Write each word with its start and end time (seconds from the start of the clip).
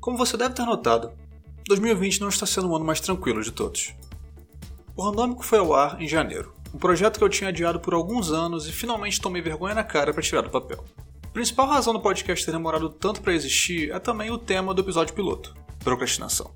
Como 0.00 0.16
você 0.16 0.36
deve 0.36 0.54
ter 0.54 0.64
notado, 0.64 1.12
2020 1.66 2.20
não 2.20 2.28
está 2.28 2.46
sendo 2.46 2.68
o 2.68 2.76
ano 2.76 2.84
mais 2.84 3.00
tranquilo 3.00 3.42
de 3.42 3.50
todos. 3.50 3.92
O 4.94 5.02
Randômico 5.02 5.44
foi 5.44 5.58
ao 5.58 5.74
ar 5.74 6.00
em 6.00 6.06
janeiro, 6.06 6.54
um 6.72 6.78
projeto 6.78 7.18
que 7.18 7.24
eu 7.24 7.28
tinha 7.28 7.48
adiado 7.48 7.80
por 7.80 7.92
alguns 7.92 8.30
anos 8.30 8.68
e 8.68 8.72
finalmente 8.72 9.20
tomei 9.20 9.42
vergonha 9.42 9.74
na 9.74 9.82
cara 9.82 10.12
para 10.14 10.22
tirar 10.22 10.42
do 10.42 10.50
papel. 10.50 10.84
A 11.24 11.28
principal 11.28 11.66
razão 11.66 11.92
do 11.92 12.00
podcast 12.00 12.46
ter 12.46 12.52
demorado 12.52 12.88
tanto 12.88 13.20
para 13.20 13.34
existir 13.34 13.90
é 13.90 13.98
também 13.98 14.30
o 14.30 14.38
tema 14.38 14.72
do 14.72 14.80
episódio 14.80 15.12
piloto: 15.12 15.54
procrastinação. 15.80 16.52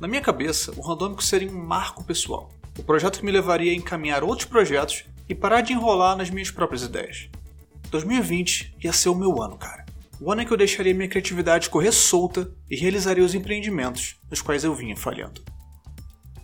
Na 0.00 0.06
minha 0.06 0.22
cabeça, 0.22 0.72
o 0.76 0.80
Randômico 0.80 1.22
seria 1.22 1.50
um 1.50 1.66
marco 1.66 2.04
pessoal, 2.04 2.48
o 2.78 2.82
projeto 2.82 3.18
que 3.18 3.24
me 3.24 3.32
levaria 3.32 3.72
a 3.72 3.74
encaminhar 3.74 4.22
outros 4.22 4.48
projetos 4.48 5.04
e 5.28 5.34
parar 5.34 5.62
de 5.62 5.72
enrolar 5.72 6.16
nas 6.16 6.30
minhas 6.30 6.50
próprias 6.50 6.82
ideias. 6.82 7.28
2020 7.94 8.74
ia 8.82 8.92
ser 8.92 9.08
o 9.08 9.14
meu 9.14 9.40
ano, 9.40 9.56
cara. 9.56 9.84
O 10.20 10.32
ano 10.32 10.42
em 10.42 10.46
que 10.46 10.52
eu 10.52 10.56
deixaria 10.56 10.92
minha 10.92 11.08
criatividade 11.08 11.70
correr 11.70 11.92
solta 11.92 12.50
e 12.68 12.74
realizaria 12.74 13.24
os 13.24 13.36
empreendimentos 13.36 14.16
nos 14.28 14.42
quais 14.42 14.64
eu 14.64 14.74
vinha 14.74 14.96
falhando. 14.96 15.44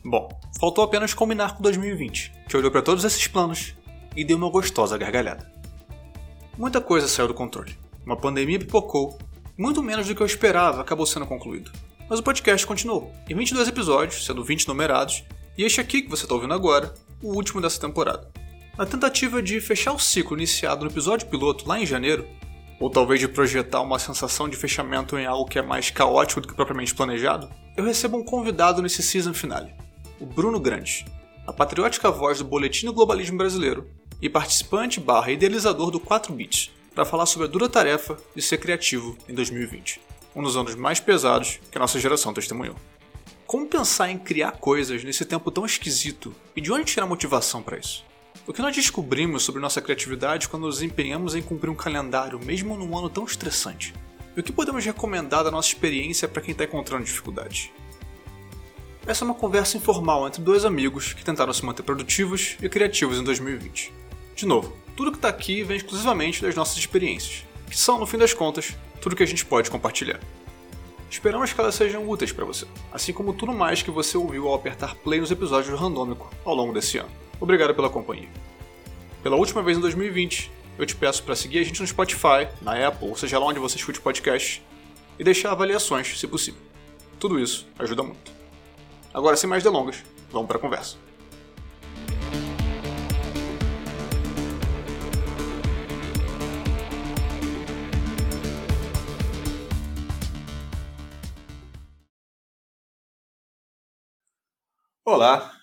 Bom, 0.05 0.29
faltou 0.61 0.85
apenas 0.85 1.13
combinar 1.13 1.57
com 1.57 1.63
2020, 1.63 2.33
que 2.49 2.57
olhou 2.57 2.71
para 2.71 2.83
todos 2.83 3.05
esses 3.05 3.27
planos 3.27 3.75
e 4.15 4.25
deu 4.25 4.37
uma 4.37 4.49
gostosa 4.49 4.97
gargalhada. 4.97 5.51
Muita 6.57 6.81
coisa 6.81 7.09
saiu 7.09 7.27
do 7.27 7.35
controle. 7.35 7.77
Uma 8.07 8.17
pandemia 8.17 8.59
pipocou, 8.59 9.19
muito 9.59 9.83
menos 9.83 10.07
do 10.07 10.15
que 10.15 10.23
eu 10.23 10.27
esperava 10.27 10.81
acabou 10.81 11.05
sendo 11.05 11.27
concluído. 11.27 11.73
Mas 12.09 12.21
o 12.21 12.23
podcast 12.23 12.65
continuou, 12.65 13.13
em 13.29 13.35
22 13.35 13.67
episódios, 13.67 14.25
sendo 14.25 14.45
20 14.45 14.69
numerados, 14.69 15.25
e 15.59 15.65
este 15.65 15.81
aqui 15.81 16.03
que 16.03 16.11
você 16.11 16.25
está 16.25 16.35
ouvindo 16.35 16.55
agora, 16.55 16.95
o 17.21 17.35
último 17.35 17.61
dessa 17.61 17.81
temporada. 17.81 18.31
Na 18.79 18.87
tentativa 18.87 19.43
de 19.43 19.61
fechar 19.61 19.93
o 19.93 19.99
ciclo 19.99 20.37
iniciado 20.37 20.85
no 20.85 20.91
episódio 20.91 21.29
piloto 21.29 21.69
lá 21.69 21.79
em 21.79 21.85
janeiro, 21.85 22.27
ou 22.79 22.89
talvez 22.89 23.21
de 23.21 23.29
projetar 23.29 23.83
uma 23.83 23.99
sensação 23.99 24.49
de 24.49 24.57
fechamento 24.57 25.19
em 25.19 25.27
algo 25.27 25.49
que 25.49 25.59
é 25.59 25.63
mais 25.63 25.91
caótico 25.91 26.41
do 26.41 26.49
que 26.49 26.55
propriamente 26.55 26.95
planejado, 26.95 27.51
eu 27.77 27.85
recebo 27.85 28.17
um 28.17 28.25
convidado 28.25 28.81
nesse 28.81 29.03
season 29.03 29.35
finale, 29.35 29.75
o 30.19 30.25
Bruno 30.25 30.59
Grande, 30.59 31.05
a 31.47 31.53
patriótica 31.53 32.11
voz 32.11 32.39
do 32.39 32.45
Boletim 32.45 32.87
do 32.87 32.95
Globalismo 32.95 33.37
Brasileiro 33.37 33.91
e 34.23 34.31
participante 34.31 34.99
barra 34.99 35.31
idealizador 35.31 35.91
do 35.91 36.01
4 36.01 36.33
Bits, 36.33 36.71
para 36.95 37.05
falar 37.05 37.27
sobre 37.27 37.49
a 37.49 37.51
dura 37.51 37.69
tarefa 37.69 38.17
de 38.35 38.41
ser 38.41 38.59
criativo 38.59 39.17
em 39.29 39.35
2020, 39.35 40.01
um 40.35 40.43
dos 40.43 40.57
anos 40.57 40.75
mais 40.75 41.01
pesados 41.01 41.61
que 41.71 41.77
a 41.77 41.81
nossa 41.81 42.01
geração 42.01 42.33
testemunhou. 42.33 42.77
Como 43.47 43.67
pensar 43.67 44.11
em 44.11 44.19
criar 44.19 44.53
coisas 44.53 45.05
nesse 45.05 45.25
tempo 45.25 45.51
tão 45.51 45.67
esquisito 45.67 46.35
e 46.55 46.61
de 46.61 46.73
onde 46.73 46.85
tirar 46.85 47.07
motivação 47.07 47.63
para 47.63 47.79
isso? 47.79 48.10
O 48.47 48.55
que 48.55 48.63
nós 48.63 48.75
descobrimos 48.75 49.43
sobre 49.43 49.61
nossa 49.61 49.83
criatividade 49.83 50.49
quando 50.49 50.65
nos 50.65 50.81
empenhamos 50.81 51.35
em 51.35 51.43
cumprir 51.43 51.69
um 51.69 51.75
calendário, 51.75 52.41
mesmo 52.43 52.77
num 52.77 52.97
ano 52.97 53.11
tão 53.11 53.25
estressante? 53.25 53.95
E 54.35 54.41
o 54.41 54.43
que 54.43 54.51
podemos 54.51 54.85
recomendar 54.85 55.45
da 55.45 55.51
nossa 55.51 55.69
experiência 55.69 56.27
para 56.27 56.41
quem 56.41 56.53
está 56.53 56.65
encontrando 56.65 57.05
dificuldade? 57.05 57.71
Essa 59.07 59.25
é 59.25 59.27
uma 59.27 59.35
conversa 59.35 59.77
informal 59.77 60.27
entre 60.27 60.43
dois 60.43 60.65
amigos 60.65 61.13
que 61.13 61.25
tentaram 61.25 61.53
se 61.53 61.65
manter 61.65 61.83
produtivos 61.83 62.57
e 62.63 62.69
criativos 62.69 63.19
em 63.19 63.25
2020. 63.25 63.93
De 64.35 64.47
novo, 64.47 64.75
tudo 64.97 65.13
que 65.13 65.19
está 65.19 65.29
aqui 65.29 65.63
vem 65.63 65.77
exclusivamente 65.77 66.41
das 66.41 66.55
nossas 66.55 66.79
experiências, 66.79 67.45
que 67.69 67.77
são, 67.77 67.99
no 67.99 68.07
fim 68.07 68.17
das 68.17 68.33
contas, 68.33 68.75
tudo 69.03 69.17
que 69.17 69.23
a 69.23 69.27
gente 69.27 69.45
pode 69.45 69.71
compartilhar. 69.71 70.19
Esperamos 71.11 71.53
que 71.53 71.61
elas 71.61 71.75
sejam 71.75 72.09
úteis 72.09 72.33
para 72.33 72.45
você, 72.47 72.67
assim 72.91 73.13
como 73.13 73.35
tudo 73.35 73.53
mais 73.53 73.83
que 73.83 73.91
você 73.91 74.17
ouviu 74.17 74.49
ao 74.49 74.55
apertar 74.55 74.95
play 74.95 75.21
nos 75.21 75.31
episódios 75.31 75.71
do 75.71 75.77
Randômico 75.77 76.33
ao 76.43 76.55
longo 76.55 76.73
desse 76.73 76.97
ano. 76.97 77.11
Obrigado 77.41 77.75
pela 77.75 77.89
companhia. 77.89 78.29
Pela 79.23 79.37
última 79.37 79.63
vez 79.63 79.79
em 79.79 79.81
2020, 79.81 80.53
eu 80.79 80.85
te 80.85 80.95
peço 80.95 81.23
para 81.23 81.35
seguir 81.35 81.59
a 81.59 81.65
gente 81.65 81.81
no 81.81 81.87
Spotify, 81.87 82.49
na 82.61 82.87
Apple, 82.87 83.09
ou 83.09 83.17
seja 83.17 83.39
lá 83.39 83.47
onde 83.47 83.59
você 83.59 83.77
escute 83.77 84.01
podcast, 84.01 84.63
e 85.19 85.25
deixar 85.25 85.53
avaliações, 85.53 86.19
se 86.19 86.27
possível. 86.27 86.61
Tudo 87.19 87.39
isso 87.39 87.67
ajuda 87.79 88.03
muito. 88.03 88.33
Agora, 89.13 89.37
sem 89.37 89.49
mais 89.49 89.63
delongas, 89.63 90.05
vamos 90.31 90.47
para 90.47 90.59
a 90.59 90.61
conversa. 90.61 90.97
Olá, 105.05 105.60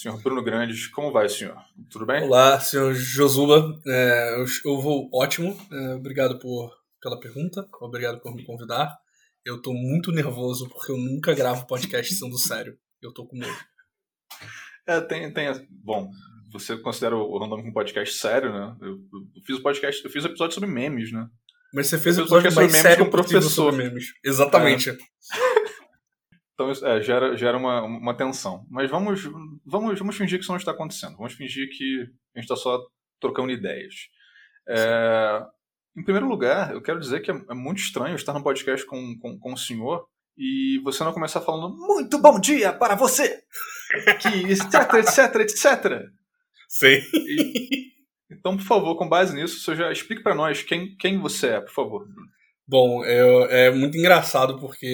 Senhor 0.00 0.16
Bruno 0.22 0.44
Grandes, 0.44 0.86
como 0.86 1.10
vai, 1.10 1.28
senhor? 1.28 1.56
Tudo 1.90 2.06
bem? 2.06 2.22
Olá, 2.22 2.60
senhor 2.60 2.94
Josuba. 2.94 3.76
É, 3.84 4.36
eu, 4.36 4.44
eu, 4.64 4.80
vou 4.80 5.10
ótimo. 5.12 5.58
É, 5.72 5.94
obrigado 5.94 6.38
por, 6.38 6.72
pela 7.02 7.18
pergunta. 7.18 7.68
Obrigado 7.80 8.20
por 8.20 8.32
me 8.32 8.44
convidar. 8.44 8.96
Eu 9.44 9.60
tô 9.60 9.72
muito 9.72 10.12
nervoso 10.12 10.68
porque 10.68 10.92
eu 10.92 10.96
nunca 10.96 11.34
gravo 11.34 11.66
podcast 11.66 12.14
sendo 12.14 12.38
sério. 12.38 12.78
Eu 13.02 13.12
tô 13.12 13.26
com 13.26 13.36
medo. 13.36 13.58
É, 14.86 15.00
tem, 15.00 15.32
tem. 15.32 15.66
Bom, 15.68 16.08
você 16.52 16.76
considera 16.76 17.16
o 17.16 17.36
Random 17.36 17.56
um 17.56 17.72
podcast 17.72 18.16
sério, 18.18 18.52
né? 18.52 18.76
Eu, 18.80 19.00
eu 19.12 19.42
fiz 19.44 19.56
o 19.56 19.62
podcast, 19.62 20.04
eu 20.04 20.10
fiz 20.12 20.24
um 20.24 20.28
episódio 20.28 20.54
sobre 20.54 20.70
memes, 20.70 21.10
né? 21.10 21.26
Mas 21.74 21.88
você 21.88 21.98
fez 21.98 22.16
o 22.18 22.20
episódio 22.20 22.54
mais 22.54 22.70
sério 22.70 23.04
com 23.04 23.10
professor 23.10 23.50
sobre 23.50 23.84
memes. 23.84 24.12
Exatamente. 24.24 24.90
É. 24.90 24.96
Então 26.58 26.72
é, 26.88 27.00
gera, 27.00 27.36
gera 27.36 27.56
uma, 27.56 27.82
uma 27.82 28.16
tensão. 28.16 28.66
Mas 28.68 28.90
vamos, 28.90 29.22
vamos, 29.64 29.96
vamos 29.96 30.16
fingir 30.16 30.38
que 30.38 30.42
isso 30.42 30.50
não 30.50 30.58
está 30.58 30.72
acontecendo. 30.72 31.16
Vamos 31.16 31.34
fingir 31.34 31.68
que 31.70 32.00
a 32.34 32.40
gente 32.40 32.50
está 32.50 32.56
só 32.56 32.84
trocando 33.20 33.52
ideias. 33.52 33.94
É, 34.68 35.40
em 35.96 36.02
primeiro 36.02 36.26
lugar, 36.26 36.72
eu 36.72 36.82
quero 36.82 36.98
dizer 36.98 37.20
que 37.20 37.30
é, 37.30 37.34
é 37.48 37.54
muito 37.54 37.78
estranho 37.78 38.16
estar 38.16 38.32
no 38.32 38.42
podcast 38.42 38.84
com, 38.84 39.16
com, 39.20 39.38
com 39.38 39.52
o 39.52 39.56
senhor 39.56 40.04
e 40.36 40.80
você 40.82 41.04
não 41.04 41.12
começar 41.12 41.40
falando 41.40 41.76
muito 41.76 42.20
bom 42.20 42.40
dia 42.40 42.72
para 42.72 42.96
você! 42.96 43.40
Que 44.20 44.52
etc, 44.52 44.94
etc, 44.94 45.34
etc. 45.36 46.02
Sim. 46.68 47.00
E, 47.14 47.92
então, 48.30 48.56
por 48.56 48.66
favor, 48.66 48.96
com 48.96 49.08
base 49.08 49.34
nisso, 49.34 49.60
você 49.60 49.76
já 49.76 49.92
explique 49.92 50.22
para 50.22 50.34
nós 50.34 50.62
quem, 50.62 50.96
quem 50.96 51.20
você 51.20 51.50
é, 51.50 51.60
por 51.60 51.72
favor. 51.72 52.06
Bom, 52.68 53.02
eu, 53.02 53.46
é 53.46 53.70
muito 53.70 53.96
engraçado 53.96 54.58
porque 54.60 54.86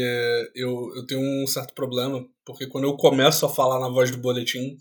eu, 0.55 0.93
eu 0.95 1.05
tenho 1.07 1.21
um 1.21 1.45
certo 1.45 1.75
problema, 1.75 2.25
porque 2.47 2.69
quando 2.69 2.85
eu 2.85 2.97
começo 2.97 3.45
a 3.45 3.49
falar 3.49 3.81
na 3.81 3.89
voz 3.89 4.13
do 4.13 4.19
boletim, 4.19 4.77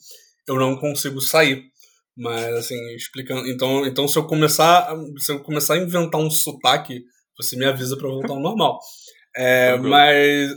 eu 0.48 0.56
não 0.58 0.78
consigo 0.78 1.20
sair. 1.20 1.64
Mas 2.16 2.54
assim, 2.54 2.76
explicando. 2.96 3.48
Então, 3.48 3.84
então 3.88 4.08
se 4.08 4.16
eu 4.16 4.28
começar. 4.28 4.96
Se 5.18 5.32
eu 5.32 5.42
começar 5.42 5.74
a 5.74 5.80
inventar 5.80 6.22
um 6.22 6.30
sotaque, 6.30 7.04
você 7.36 7.58
me 7.58 7.66
avisa 7.66 7.98
para 7.98 8.08
voltar 8.08 8.34
ao 8.34 8.40
normal. 8.40 8.80
É, 9.36 9.76
mas 9.78 10.52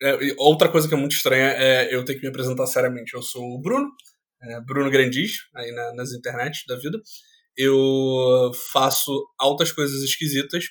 é, 0.00 0.16
outra 0.38 0.68
coisa 0.68 0.86
que 0.86 0.94
é 0.94 0.96
muito 0.96 1.16
estranha 1.16 1.48
é 1.56 1.92
eu 1.92 2.04
ter 2.04 2.14
que 2.14 2.22
me 2.22 2.28
apresentar 2.28 2.68
seriamente. 2.68 3.14
Eu 3.14 3.22
sou 3.22 3.42
o 3.42 3.60
Bruno, 3.60 3.90
é, 4.44 4.60
Bruno 4.60 4.88
Grandis, 4.90 5.38
aí 5.56 5.72
na, 5.72 5.92
nas 5.94 6.12
internet 6.12 6.64
da 6.68 6.76
vida. 6.76 7.00
Eu 7.56 8.52
faço 8.72 9.12
altas 9.40 9.72
coisas 9.72 10.02
esquisitas 10.04 10.66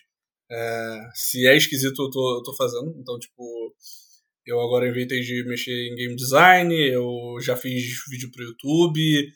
é, 0.52 1.10
se 1.14 1.48
é 1.48 1.56
esquisito, 1.56 2.02
eu 2.02 2.10
tô, 2.10 2.38
eu 2.38 2.44
tô 2.44 2.56
fazendo. 2.56 2.94
Então, 2.98 3.18
tipo, 3.20 3.74
eu 4.46 4.60
agora 4.60 4.88
inventei 4.88 5.22
de 5.22 5.44
mexer 5.46 5.72
em 5.72 5.96
game 5.96 6.16
design, 6.16 6.76
eu 6.76 7.38
já 7.42 7.56
fiz 7.56 7.84
vídeo 8.10 8.32
pro 8.32 8.44
YouTube, 8.44 9.32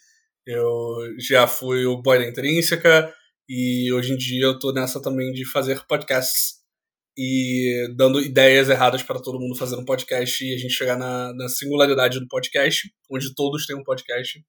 eu 0.46 1.16
já 1.20 1.48
fui 1.48 1.86
o 1.86 2.02
boy 2.02 2.20
da 2.20 2.28
intrínseca, 2.28 3.14
e 3.50 3.92
hoje 3.94 4.14
em 4.14 4.18
dia 4.18 4.46
eu 4.46 4.60
tô 4.60 4.74
nessa 4.74 5.02
também 5.02 5.32
de 5.32 5.46
fazer 5.46 5.86
podcasts 5.88 6.58
e 7.18 7.88
dando 7.96 8.22
ideias 8.22 8.70
erradas 8.70 9.02
para 9.02 9.20
todo 9.20 9.40
mundo 9.40 9.58
fazer 9.58 9.76
um 9.76 9.86
podcast 9.86 10.46
e 10.46 10.54
a 10.54 10.58
gente 10.58 10.74
chegar 10.74 10.98
na, 10.98 11.34
na 11.34 11.50
singularidade 11.50 12.20
do 12.20 12.28
podcast, 12.28 12.92
onde 13.10 13.34
todos 13.34 13.66
têm 13.66 13.76
um 13.76 13.84
podcast 13.84 14.40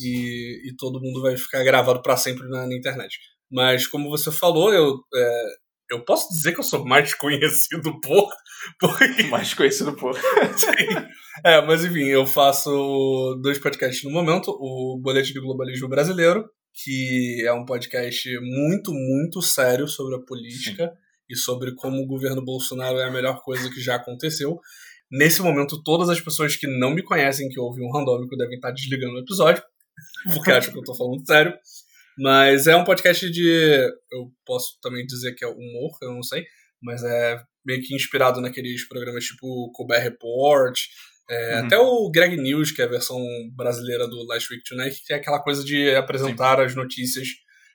e, 0.00 0.70
e 0.70 0.76
todo 0.76 1.00
mundo 1.00 1.20
vai 1.20 1.36
ficar 1.36 1.62
gravado 1.64 2.00
para 2.00 2.16
sempre 2.16 2.48
na, 2.48 2.66
na, 2.66 2.74
internet. 2.74 3.18
Mas 3.50 3.86
como 3.86 4.08
você 4.08 4.32
falou, 4.32 4.72
eu 4.72 4.98
é, 5.14 5.42
eu 5.90 6.04
posso 6.04 6.28
dizer 6.28 6.52
que 6.52 6.60
eu 6.60 6.64
sou 6.64 6.84
mais 6.84 7.14
conhecido 7.14 8.00
por. 8.00 8.28
Porque... 8.78 9.24
Mais 9.24 9.54
conhecido 9.54 9.94
por. 9.94 10.16
é, 11.44 11.60
mas 11.62 11.84
enfim, 11.84 12.04
eu 12.04 12.26
faço 12.26 13.38
dois 13.42 13.58
podcasts 13.58 14.04
no 14.04 14.10
momento: 14.10 14.50
o 14.50 14.98
Boletim 15.00 15.34
do 15.34 15.42
Globalismo 15.42 15.88
Brasileiro, 15.88 16.48
que 16.74 17.42
é 17.46 17.52
um 17.52 17.64
podcast 17.64 18.28
muito, 18.40 18.92
muito 18.92 19.40
sério 19.40 19.88
sobre 19.88 20.16
a 20.16 20.20
política 20.20 20.86
Sim. 20.86 20.92
e 21.30 21.36
sobre 21.36 21.74
como 21.74 22.02
o 22.02 22.06
governo 22.06 22.44
Bolsonaro 22.44 22.98
é 22.98 23.04
a 23.04 23.12
melhor 23.12 23.40
coisa 23.42 23.70
que 23.70 23.80
já 23.80 23.96
aconteceu. 23.96 24.60
Nesse 25.10 25.40
momento, 25.40 25.82
todas 25.82 26.10
as 26.10 26.20
pessoas 26.20 26.54
que 26.54 26.66
não 26.66 26.90
me 26.90 27.02
conhecem, 27.02 27.48
que 27.48 27.58
ouvem 27.58 27.86
um 27.86 27.90
randômico, 27.90 28.36
devem 28.36 28.56
estar 28.56 28.70
desligando 28.72 29.14
o 29.14 29.20
episódio, 29.20 29.62
porque 30.34 30.52
acham 30.52 30.72
que 30.72 30.78
eu 30.78 30.84
tô 30.84 30.94
falando 30.94 31.26
sério. 31.26 31.54
Mas 32.18 32.66
é 32.66 32.76
um 32.76 32.84
podcast 32.84 33.30
de. 33.30 33.48
Eu 34.10 34.32
posso 34.44 34.78
também 34.82 35.06
dizer 35.06 35.34
que 35.34 35.44
é 35.44 35.48
humor, 35.48 35.96
eu 36.02 36.12
não 36.12 36.22
sei. 36.22 36.44
Mas 36.82 37.02
é 37.04 37.40
meio 37.64 37.82
que 37.82 37.94
inspirado 37.94 38.40
naqueles 38.40 38.86
programas 38.88 39.24
tipo 39.24 39.70
Colbert 39.72 40.02
Report. 40.02 40.78
É, 41.30 41.60
uhum. 41.60 41.66
Até 41.66 41.78
o 41.78 42.10
Greg 42.10 42.36
News, 42.36 42.72
que 42.72 42.80
é 42.80 42.86
a 42.86 42.88
versão 42.88 43.20
brasileira 43.54 44.08
do 44.08 44.24
Last 44.26 44.52
Week 44.52 44.64
Tonight, 44.66 45.02
que 45.04 45.12
é 45.12 45.16
aquela 45.16 45.40
coisa 45.42 45.62
de 45.62 45.94
apresentar 45.94 46.56
Sim. 46.58 46.64
as 46.64 46.74
notícias 46.74 47.28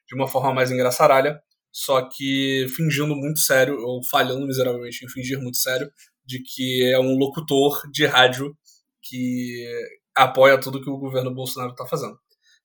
de 0.07 0.15
uma 0.15 0.27
forma 0.27 0.53
mais 0.53 0.71
engraçaralha. 0.71 1.39
só 1.71 2.07
que 2.07 2.67
fingindo 2.75 3.15
muito 3.15 3.39
sério, 3.39 3.77
ou 3.79 4.03
falhando 4.05 4.45
miseravelmente 4.45 5.03
em 5.03 5.09
fingir 5.09 5.39
muito 5.39 5.57
sério, 5.57 5.89
de 6.25 6.41
que 6.41 6.91
é 6.91 6.99
um 6.99 7.17
locutor 7.17 7.81
de 7.91 8.05
rádio 8.05 8.55
que 9.01 9.65
apoia 10.15 10.59
tudo 10.59 10.81
que 10.81 10.89
o 10.89 10.97
governo 10.97 11.33
Bolsonaro 11.33 11.71
está 11.71 11.85
fazendo. 11.85 12.17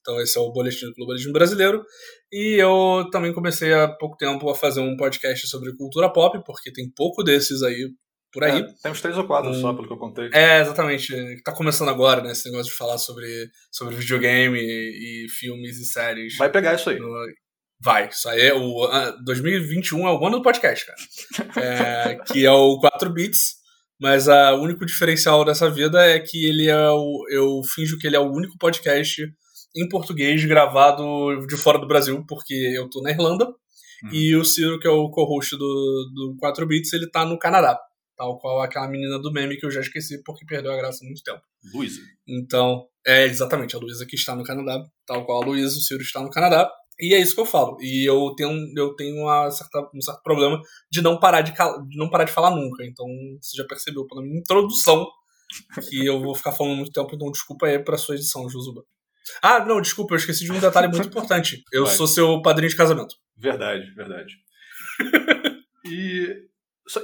Então 0.09 0.19
esse 0.23 0.39
é 0.39 0.41
o 0.41 0.51
Boletim 0.51 0.87
do 0.87 0.95
Globalismo 0.95 1.35
Brasileiro. 1.35 1.85
E 2.33 2.57
eu 2.59 3.05
também 3.13 3.35
comecei 3.35 3.75
há 3.75 3.87
pouco 3.87 4.17
tempo 4.17 4.49
a 4.49 4.55
fazer 4.55 4.81
um 4.81 4.97
podcast 4.97 5.47
sobre 5.47 5.77
cultura 5.77 6.11
pop, 6.11 6.43
porque 6.47 6.73
tem 6.73 6.91
pouco 6.97 7.23
desses 7.23 7.63
aí 7.63 7.91
por 8.33 8.43
aí. 8.43 8.61
É, 8.63 8.67
tem 8.83 8.91
uns 8.91 9.03
três 9.03 9.19
ou 9.19 9.27
quatro 9.27 9.51
um, 9.51 9.61
só, 9.61 9.75
pelo 9.75 9.87
que 9.87 9.93
eu 9.93 9.99
contei. 9.99 10.31
É, 10.33 10.61
exatamente. 10.63 11.43
Tá 11.43 11.53
começando 11.53 11.91
agora, 11.91 12.23
né? 12.23 12.33
Esse 12.33 12.51
negócio 12.51 12.73
de 12.73 12.79
falar 12.79 12.97
sobre, 12.97 13.51
sobre 13.71 13.97
videogame 13.97 14.59
e, 14.59 15.27
e 15.27 15.29
filmes 15.29 15.79
e 15.79 15.85
séries. 15.85 16.37
Vai 16.39 16.51
pegar 16.51 16.75
isso 16.75 16.89
aí. 16.89 16.99
Vai, 17.79 18.09
isso 18.09 18.29
aí 18.31 18.41
é 18.41 18.55
o. 18.55 18.87
Uh, 18.87 19.25
2021 19.27 20.09
é 20.09 20.13
o 20.13 20.27
ano 20.27 20.39
do 20.39 20.43
podcast, 20.43 20.87
cara. 20.87 20.99
é, 21.63 22.19
que 22.33 22.47
é 22.47 22.51
o 22.51 22.79
4 22.81 23.13
bits. 23.13 23.59
Mas 24.01 24.29
o 24.29 24.63
único 24.63 24.87
diferencial 24.87 25.45
dessa 25.45 25.69
vida 25.69 26.01
é 26.07 26.19
que 26.19 26.47
ele 26.47 26.69
é 26.69 26.91
o. 26.91 27.27
Eu 27.29 27.63
finjo 27.75 27.99
que 27.99 28.07
ele 28.07 28.17
é 28.17 28.21
o 28.21 28.31
único 28.31 28.57
podcast 28.57 29.27
em 29.83 29.89
português 29.89 30.45
gravado 30.45 31.47
de 31.47 31.57
fora 31.57 31.79
do 31.79 31.87
Brasil, 31.87 32.25
porque 32.27 32.55
eu 32.55 32.89
tô 32.89 33.01
na 33.01 33.11
Irlanda. 33.11 33.47
Uhum. 33.47 34.11
E 34.13 34.37
o 34.37 34.45
Ciro, 34.45 34.79
que 34.79 34.87
é 34.87 34.91
o 34.91 35.11
co-host 35.11 35.57
do, 35.57 36.11
do 36.15 36.37
4 36.39 36.67
Bits, 36.67 36.93
ele 36.93 37.11
tá 37.11 37.25
no 37.25 37.39
Canadá. 37.39 37.79
Tal 38.17 38.39
qual 38.39 38.61
aquela 38.61 38.89
menina 38.89 39.19
do 39.19 39.33
meme 39.33 39.57
que 39.57 39.67
eu 39.67 39.71
já 39.71 39.81
esqueci 39.81 40.23
porque 40.25 40.45
perdeu 40.45 40.73
a 40.73 40.77
graça 40.77 41.05
há 41.05 41.07
muito 41.07 41.23
tempo. 41.23 41.41
Luísa. 41.73 42.01
Então, 42.27 42.87
é 43.07 43.25
exatamente 43.25 43.77
a 43.77 43.79
Luísa 43.79 44.05
que 44.07 44.17
está 44.17 44.35
no 44.35 44.45
Canadá. 44.45 44.85
Tal 45.07 45.25
qual 45.25 45.43
a 45.43 45.47
Luísa, 45.47 45.77
o 45.77 45.81
Ciro 45.81 46.03
está 46.03 46.21
no 46.21 46.31
Canadá. 46.31 46.71
E 47.01 47.15
é 47.15 47.21
isso 47.21 47.35
que 47.35 47.41
eu 47.41 47.47
falo. 47.47 47.77
E 47.81 48.09
eu 48.09 48.35
tenho, 48.37 48.73
eu 48.77 48.95
tenho 48.97 49.23
uma 49.23 49.51
certa, 49.51 49.89
um 49.95 50.01
certo 50.01 50.21
problema 50.23 50.61
de 50.91 51.01
não 51.01 51.21
parar 51.21 51.43
de, 51.43 51.53
de 51.53 51.97
não 51.97 52.11
parar 52.11 52.25
de 52.25 52.33
falar 52.33 52.51
nunca. 52.51 52.85
Então, 52.85 53.07
você 53.41 53.57
já 53.57 53.65
percebeu 53.65 54.05
pela 54.07 54.23
minha 54.23 54.39
introdução 54.39 55.07
que 55.89 56.05
eu 56.05 56.21
vou 56.21 56.35
ficar 56.35 56.53
falando 56.53 56.77
muito 56.77 56.93
tempo, 56.93 57.15
então 57.15 57.31
desculpa 57.31 57.67
aí 57.67 57.79
pra 57.79 57.97
sua 57.97 58.15
edição, 58.15 58.49
Josuba. 58.49 58.85
Ah, 59.43 59.65
não, 59.65 59.81
desculpa, 59.81 60.15
eu 60.15 60.19
esqueci 60.19 60.45
de 60.45 60.53
um 60.53 60.61
detalhe 60.61 60.89
muito 60.89 61.09
importante. 61.09 61.63
Eu 61.73 61.87
Vai. 61.87 61.95
sou 61.95 62.07
seu 62.07 62.41
padrinho 62.43 62.71
de 62.71 62.77
casamento. 62.77 63.15
Verdade, 63.37 63.91
verdade. 63.95 64.35
e, 65.85 66.37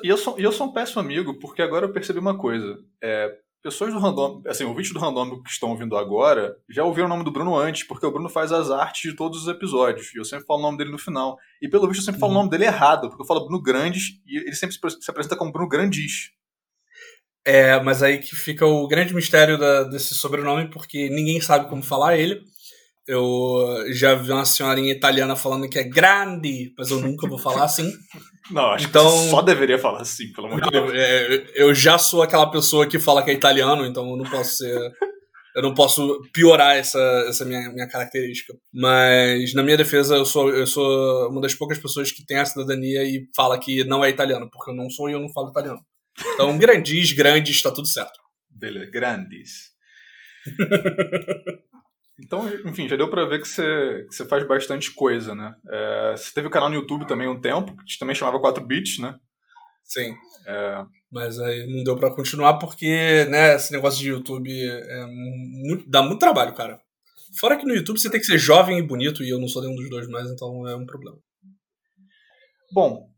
e 0.02 0.08
eu, 0.08 0.16
sou, 0.16 0.38
e 0.38 0.42
eu 0.42 0.52
sou 0.52 0.68
um 0.68 0.72
péssimo 0.72 1.00
amigo, 1.00 1.38
porque 1.38 1.62
agora 1.62 1.86
eu 1.86 1.92
percebi 1.92 2.18
uma 2.18 2.36
coisa. 2.36 2.78
É, 3.02 3.36
pessoas 3.64 3.94
do 3.94 3.98
random, 3.98 4.42
assim, 4.46 4.64
ouvintes 4.64 4.92
do 4.92 4.98
random 4.98 5.42
que 5.42 5.50
estão 5.50 5.70
ouvindo 5.70 5.96
agora, 5.96 6.54
já 6.68 6.84
ouviram 6.84 7.06
o 7.06 7.08
nome 7.08 7.24
do 7.24 7.30
Bruno 7.30 7.56
antes, 7.56 7.82
porque 7.82 8.04
o 8.04 8.10
Bruno 8.10 8.28
faz 8.28 8.52
as 8.52 8.70
artes 8.70 9.10
de 9.10 9.16
todos 9.16 9.42
os 9.42 9.48
episódios. 9.48 10.14
E 10.14 10.18
eu 10.18 10.24
sempre 10.24 10.44
falo 10.44 10.60
o 10.60 10.62
nome 10.62 10.76
dele 10.76 10.90
no 10.90 10.98
final. 10.98 11.38
E 11.62 11.68
pelo 11.68 11.88
visto 11.88 12.00
eu 12.00 12.04
sempre 12.04 12.20
falo 12.20 12.32
o 12.32 12.34
uhum. 12.34 12.42
nome 12.42 12.50
dele 12.50 12.66
errado, 12.66 13.08
porque 13.08 13.22
eu 13.22 13.26
falo 13.26 13.46
Bruno 13.46 13.62
Grandes 13.62 14.20
e 14.26 14.36
ele 14.36 14.54
sempre 14.54 14.76
se 14.76 15.10
apresenta 15.10 15.34
como 15.34 15.50
Bruno 15.50 15.68
Grandis. 15.68 16.32
É, 17.46 17.78
mas 17.80 18.02
aí 18.02 18.18
que 18.18 18.34
fica 18.34 18.64
o 18.64 18.88
grande 18.88 19.14
mistério 19.14 19.58
da, 19.58 19.84
desse 19.84 20.14
sobrenome, 20.14 20.70
porque 20.70 21.10
ninguém 21.10 21.40
sabe 21.40 21.68
como 21.68 21.82
falar 21.82 22.16
ele. 22.16 22.40
Eu 23.06 23.84
já 23.92 24.14
vi 24.14 24.32
uma 24.32 24.46
senhorinha 24.46 24.90
italiana 24.90 25.36
falando 25.36 25.68
que 25.68 25.78
é 25.78 25.84
grande, 25.84 26.72
mas 26.78 26.90
eu 26.90 27.00
nunca 27.00 27.28
vou 27.28 27.38
falar 27.38 27.64
assim. 27.64 27.92
Não, 28.50 28.70
acho 28.72 28.86
então, 28.86 29.04
que 29.04 29.10
você 29.10 29.30
só 29.30 29.42
deveria 29.42 29.78
falar 29.78 30.02
assim, 30.02 30.30
pelo 30.32 30.48
amor 30.48 30.60
de 30.60 30.70
Deus. 30.70 30.92
É, 30.94 31.44
eu 31.54 31.74
já 31.74 31.96
sou 31.96 32.22
aquela 32.22 32.50
pessoa 32.50 32.86
que 32.86 32.98
fala 32.98 33.22
que 33.22 33.30
é 33.30 33.34
italiano, 33.34 33.86
então 33.86 34.08
eu 34.10 34.16
não 34.18 34.30
posso 34.30 34.56
ser. 34.56 34.92
eu 35.56 35.62
não 35.62 35.72
posso 35.72 36.20
piorar 36.30 36.76
essa, 36.76 36.98
essa 37.26 37.44
minha, 37.44 37.70
minha 37.70 37.88
característica. 37.88 38.54
Mas, 38.72 39.54
na 39.54 39.62
minha 39.62 39.78
defesa, 39.78 40.16
eu 40.16 40.26
sou, 40.26 40.50
eu 40.50 40.66
sou 40.66 41.30
uma 41.30 41.40
das 41.40 41.54
poucas 41.54 41.78
pessoas 41.78 42.12
que 42.12 42.24
tem 42.24 42.36
a 42.36 42.44
cidadania 42.44 43.02
e 43.02 43.26
fala 43.34 43.58
que 43.58 43.82
não 43.84 44.04
é 44.04 44.10
italiano, 44.10 44.48
porque 44.52 44.70
eu 44.70 44.74
não 44.74 44.90
sou 44.90 45.08
e 45.08 45.12
eu 45.12 45.20
não 45.20 45.32
falo 45.32 45.48
italiano. 45.48 45.80
Então, 46.34 46.56
grandis, 46.58 47.12
grandes, 47.12 47.56
está 47.56 47.70
tudo 47.70 47.86
certo. 47.86 48.18
Beleza, 48.48 48.90
grandes. 48.90 49.74
então, 52.20 52.48
enfim, 52.66 52.88
já 52.88 52.96
deu 52.96 53.10
pra 53.10 53.24
ver 53.24 53.40
que 53.40 53.48
você, 53.48 54.06
que 54.08 54.14
você 54.14 54.26
faz 54.26 54.46
bastante 54.46 54.92
coisa, 54.92 55.34
né? 55.34 55.54
É, 55.70 56.12
você 56.16 56.32
teve 56.32 56.46
o 56.46 56.50
canal 56.50 56.68
no 56.68 56.76
YouTube 56.76 57.06
também 57.06 57.28
um 57.28 57.40
tempo, 57.40 57.76
que 57.84 57.98
também 57.98 58.14
chamava 58.14 58.40
4 58.40 58.64
bits, 58.64 58.98
né? 58.98 59.18
Sim. 59.84 60.14
É... 60.46 60.84
Mas 61.10 61.38
aí 61.38 61.66
não 61.72 61.84
deu 61.84 61.96
para 61.96 62.14
continuar 62.14 62.58
porque, 62.58 63.24
né, 63.26 63.54
esse 63.54 63.72
negócio 63.72 64.00
de 64.00 64.08
YouTube 64.08 64.50
é 64.50 65.06
muito, 65.06 65.88
dá 65.88 66.02
muito 66.02 66.18
trabalho, 66.18 66.54
cara. 66.54 66.80
Fora 67.38 67.56
que 67.56 67.64
no 67.64 67.74
YouTube 67.74 68.00
você 68.00 68.10
tem 68.10 68.20
que 68.20 68.26
ser 68.26 68.38
jovem 68.38 68.78
e 68.78 68.82
bonito 68.82 69.22
e 69.22 69.30
eu 69.30 69.38
não 69.38 69.48
sou 69.48 69.62
nenhum 69.62 69.76
dos 69.76 69.88
dois 69.88 70.08
mais, 70.08 70.28
então 70.30 70.66
é 70.66 70.74
um 70.74 70.86
problema. 70.86 71.18
Bom, 72.72 73.08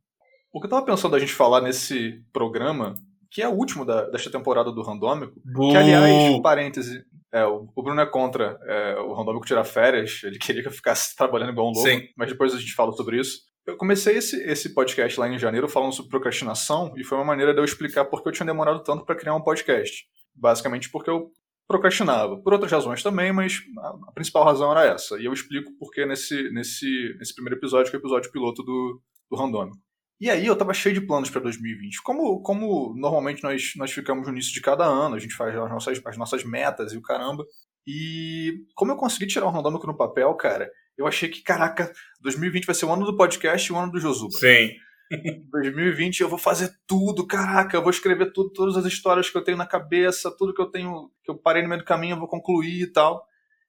o 0.56 0.60
que 0.60 0.64
eu 0.64 0.70
tava 0.70 0.86
pensando 0.86 1.14
a 1.14 1.18
gente 1.18 1.34
falar 1.34 1.60
nesse 1.60 2.24
programa, 2.32 2.94
que 3.30 3.42
é 3.42 3.48
o 3.48 3.52
último 3.52 3.84
da, 3.84 4.08
desta 4.08 4.30
temporada 4.30 4.72
do 4.72 4.80
Randômico, 4.80 5.34
que 5.70 5.76
aliás, 5.76 6.40
parêntese, 6.40 7.04
é, 7.30 7.44
o, 7.44 7.66
Bruno 7.76 8.00
é 8.00 8.06
contra 8.06 8.58
é, 8.62 8.98
o 9.00 9.12
Randômico 9.12 9.44
tirar 9.44 9.64
férias, 9.64 10.22
ele 10.24 10.38
queria 10.40 10.62
que 10.62 10.68
eu 10.68 10.72
ficasse 10.72 11.14
trabalhando 11.14 11.50
igual 11.50 11.68
um 11.68 11.72
louco, 11.72 11.86
Sim. 11.86 12.08
mas 12.16 12.30
depois 12.30 12.54
a 12.54 12.58
gente 12.58 12.72
fala 12.72 12.90
sobre 12.92 13.20
isso. 13.20 13.40
Eu 13.66 13.76
comecei 13.76 14.16
esse, 14.16 14.42
esse 14.44 14.72
podcast 14.72 15.20
lá 15.20 15.28
em 15.28 15.38
janeiro 15.38 15.68
falando 15.68 15.92
sobre 15.92 16.08
procrastinação 16.08 16.94
e 16.96 17.04
foi 17.04 17.18
uma 17.18 17.24
maneira 17.24 17.52
de 17.52 17.60
eu 17.60 17.64
explicar 17.64 18.06
por 18.06 18.22
que 18.22 18.28
eu 18.30 18.32
tinha 18.32 18.46
demorado 18.46 18.82
tanto 18.82 19.04
para 19.04 19.14
criar 19.14 19.34
um 19.34 19.42
podcast. 19.42 20.06
Basicamente 20.34 20.88
porque 20.90 21.10
eu 21.10 21.28
procrastinava. 21.68 22.40
Por 22.40 22.54
outras 22.54 22.72
razões 22.72 23.02
também, 23.02 23.30
mas 23.30 23.60
a, 23.78 23.88
a 24.08 24.12
principal 24.12 24.44
razão 24.44 24.70
era 24.70 24.86
essa. 24.86 25.20
E 25.20 25.26
eu 25.26 25.32
explico 25.34 25.70
por 25.78 25.90
que 25.90 26.06
nesse, 26.06 26.48
nesse, 26.50 27.14
nesse 27.18 27.34
primeiro 27.34 27.58
episódio, 27.58 27.90
que 27.90 27.96
é 27.96 27.98
o 27.98 28.00
episódio 28.00 28.32
piloto 28.32 28.62
do, 28.62 29.02
do 29.30 29.36
Randômico. 29.36 29.76
E 30.20 30.30
aí 30.30 30.46
eu 30.46 30.56
tava 30.56 30.72
cheio 30.72 30.94
de 30.94 31.00
planos 31.00 31.28
para 31.28 31.42
2020. 31.42 32.02
Como, 32.02 32.40
como 32.40 32.94
normalmente 32.96 33.42
nós, 33.42 33.72
nós 33.76 33.92
ficamos 33.92 34.26
no 34.26 34.32
início 34.32 34.52
de 34.52 34.62
cada 34.62 34.84
ano, 34.84 35.14
a 35.14 35.18
gente 35.18 35.34
faz 35.34 35.54
as 35.54 35.70
nossas, 35.70 36.00
as 36.04 36.16
nossas 36.16 36.44
metas 36.44 36.92
e 36.92 36.96
o 36.96 37.02
caramba. 37.02 37.44
E 37.86 38.64
como 38.74 38.92
eu 38.92 38.96
consegui 38.96 39.26
tirar 39.26 39.46
o 39.46 39.50
randômico 39.50 39.86
no 39.86 39.96
papel, 39.96 40.34
cara, 40.34 40.70
eu 40.96 41.06
achei 41.06 41.28
que, 41.28 41.42
caraca, 41.42 41.92
2020 42.20 42.64
vai 42.64 42.74
ser 42.74 42.86
o 42.86 42.92
ano 42.92 43.04
do 43.04 43.16
podcast 43.16 43.70
e 43.70 43.74
o 43.74 43.78
ano 43.78 43.92
do 43.92 44.00
Josuba. 44.00 44.36
Sim. 44.36 44.70
2020 45.52 46.20
eu 46.20 46.28
vou 46.28 46.38
fazer 46.38 46.74
tudo, 46.86 47.26
caraca, 47.26 47.76
eu 47.76 47.82
vou 47.82 47.90
escrever 47.90 48.32
tudo, 48.32 48.50
todas 48.52 48.76
as 48.76 48.86
histórias 48.86 49.30
que 49.30 49.36
eu 49.36 49.44
tenho 49.44 49.58
na 49.58 49.66
cabeça, 49.66 50.34
tudo 50.36 50.52
que 50.52 50.60
eu 50.60 50.66
tenho, 50.66 51.10
que 51.22 51.30
eu 51.30 51.36
parei 51.36 51.62
no 51.62 51.68
meio 51.68 51.80
do 51.80 51.86
caminho, 51.86 52.14
eu 52.14 52.18
vou 52.18 52.26
concluir 52.26 52.82
e 52.82 52.92
tal. 52.92 53.24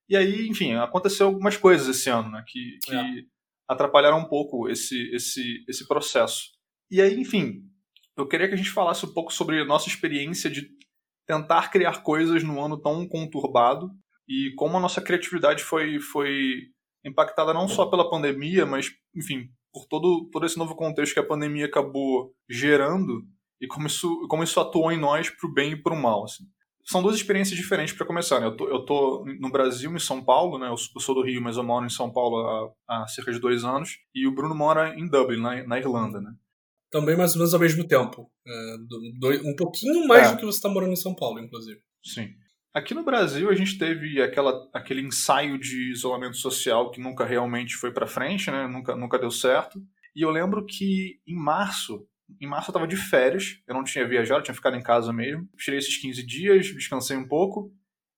E 0.10 0.16
aí, 0.16 0.48
enfim, 0.48 0.76
aconteceu 0.76 1.28
algumas 1.28 1.58
coisas 1.58 1.88
esse 1.88 2.10
ano, 2.10 2.32
né? 2.32 2.44
Que, 2.48 2.80
que 2.82 2.96
é 2.96 3.04
atrapalharam 3.68 4.20
um 4.20 4.26
pouco 4.26 4.70
esse, 4.70 5.10
esse, 5.14 5.64
esse 5.68 5.88
processo. 5.88 6.52
E 6.90 7.02
aí, 7.02 7.20
enfim, 7.20 7.64
eu 8.16 8.28
queria 8.28 8.48
que 8.48 8.54
a 8.54 8.58
gente 8.58 8.72
falasse 8.72 9.06
um 9.06 9.14
pouco 9.14 9.34
sobre 9.34 9.62
a 9.62 9.66
nossa 9.66 9.90
experiência 9.90 10.50
de 10.50 10.68
tentar 11.26 11.70
criar 11.70 12.02
coisas 12.04 12.44
num 12.44 12.64
ano 12.64 12.82
tão 12.82 13.08
conturbado 13.08 13.92
e 14.28 14.54
como 14.56 14.78
a 14.78 14.80
nossa 14.80 15.02
criatividade 15.02 15.64
foi, 15.64 16.00
foi 16.00 16.62
impactada 17.06 17.54
não 17.54 17.68
só 17.68 17.86
pela 17.86 18.10
pandemia, 18.10 18.66
mas, 18.66 18.92
enfim, 19.16 19.50
por 19.74 19.86
todo, 19.86 20.30
todo 20.32 20.46
esse 20.46 20.58
novo 20.58 20.76
contexto 20.76 21.14
que 21.14 21.20
a 21.20 21.28
pandemia 21.28 21.66
acabou 21.66 22.34
gerando 22.50 23.24
e 23.60 23.68
como 23.68 23.88
isso, 23.88 24.28
como 24.30 24.44
isso 24.44 24.60
atuou 24.60 24.92
em 24.92 25.00
nós 25.00 25.30
para 25.30 25.50
o 25.50 25.54
bem 25.54 25.72
e 25.74 25.82
para 25.82 25.94
o 25.94 26.02
mal. 26.02 26.24
Assim 26.24 26.46
são 26.90 27.02
duas 27.04 27.16
experiências 27.18 27.58
diferentes 27.58 27.94
para 27.94 28.08
começar. 28.08 28.40
Né? 28.40 28.48
Eu, 28.48 28.56
tô, 28.56 28.70
eu 28.70 28.86
tô 28.86 29.26
no 29.40 29.52
Brasil, 29.52 29.94
em 29.94 30.00
São 30.00 30.24
Paulo, 30.24 30.58
né? 30.58 30.70
Eu, 30.70 30.78
sou 30.78 31.14
do 31.14 31.22
Rio, 31.22 31.42
mas 31.42 31.58
eu 31.58 31.64
moro 31.64 31.86
em 31.86 31.90
São 31.90 32.12
Paulo 32.12 32.74
há, 32.88 33.04
há 33.04 33.08
cerca 33.08 33.32
de 33.32 33.40
dois 33.40 33.66
anos. 33.66 33.98
E 34.16 34.26
o 34.26 34.34
Bruno 34.34 34.56
mora 34.56 34.98
em 34.98 35.08
Dublin, 35.08 35.42
na, 35.42 35.68
na 35.68 35.78
Irlanda, 35.78 36.22
né? 36.22 36.32
Também 36.90 37.18
mais 37.18 37.34
ou 37.34 37.40
menos 37.40 37.54
ao 37.54 37.60
mesmo 37.60 37.86
tempo. 37.86 38.32
É, 38.48 38.76
um 39.44 39.56
pouquinho 39.58 40.08
mais 40.08 40.30
é. 40.30 40.32
do 40.32 40.38
que 40.38 40.46
você 40.46 40.58
está 40.58 40.70
morando 40.70 40.94
em 40.94 40.98
São 40.98 41.14
Paulo, 41.14 41.40
inclusive. 41.40 41.82
Sim. 42.02 42.30
Aqui 42.74 42.94
no 42.94 43.04
Brasil 43.04 43.50
a 43.50 43.56
gente 43.56 43.78
teve 43.78 44.22
aquela, 44.22 44.70
aquele 44.74 45.02
ensaio 45.02 45.60
de 45.60 45.92
isolamento 45.92 46.38
social 46.38 46.90
que 46.90 47.02
nunca 47.02 47.26
realmente 47.26 47.76
foi 47.76 47.92
para 47.92 48.08
frente, 48.08 48.50
né? 48.50 48.66
Nunca, 48.66 48.96
nunca 48.96 49.20
deu 49.20 49.32
certo. 49.32 49.82
E 50.16 50.22
eu 50.22 50.30
lembro 50.30 50.66
que 50.66 51.20
em 51.28 51.36
março 51.36 52.08
em 52.42 52.48
março 52.48 52.70
eu 52.70 52.74
tava 52.74 52.88
de 52.88 52.96
férias, 52.96 53.62
eu 53.68 53.74
não 53.74 53.84
tinha 53.84 54.08
viajado, 54.08 54.44
tinha 54.44 54.56
ficado 54.56 54.76
em 54.76 54.82
casa 54.82 55.14
mesmo. 55.14 55.48
Tirei 55.58 55.80
esses 55.80 55.98
15 55.98 56.26
dias, 56.26 56.68
descansei 56.68 57.16
um 57.16 57.28
pouco, 57.28 57.72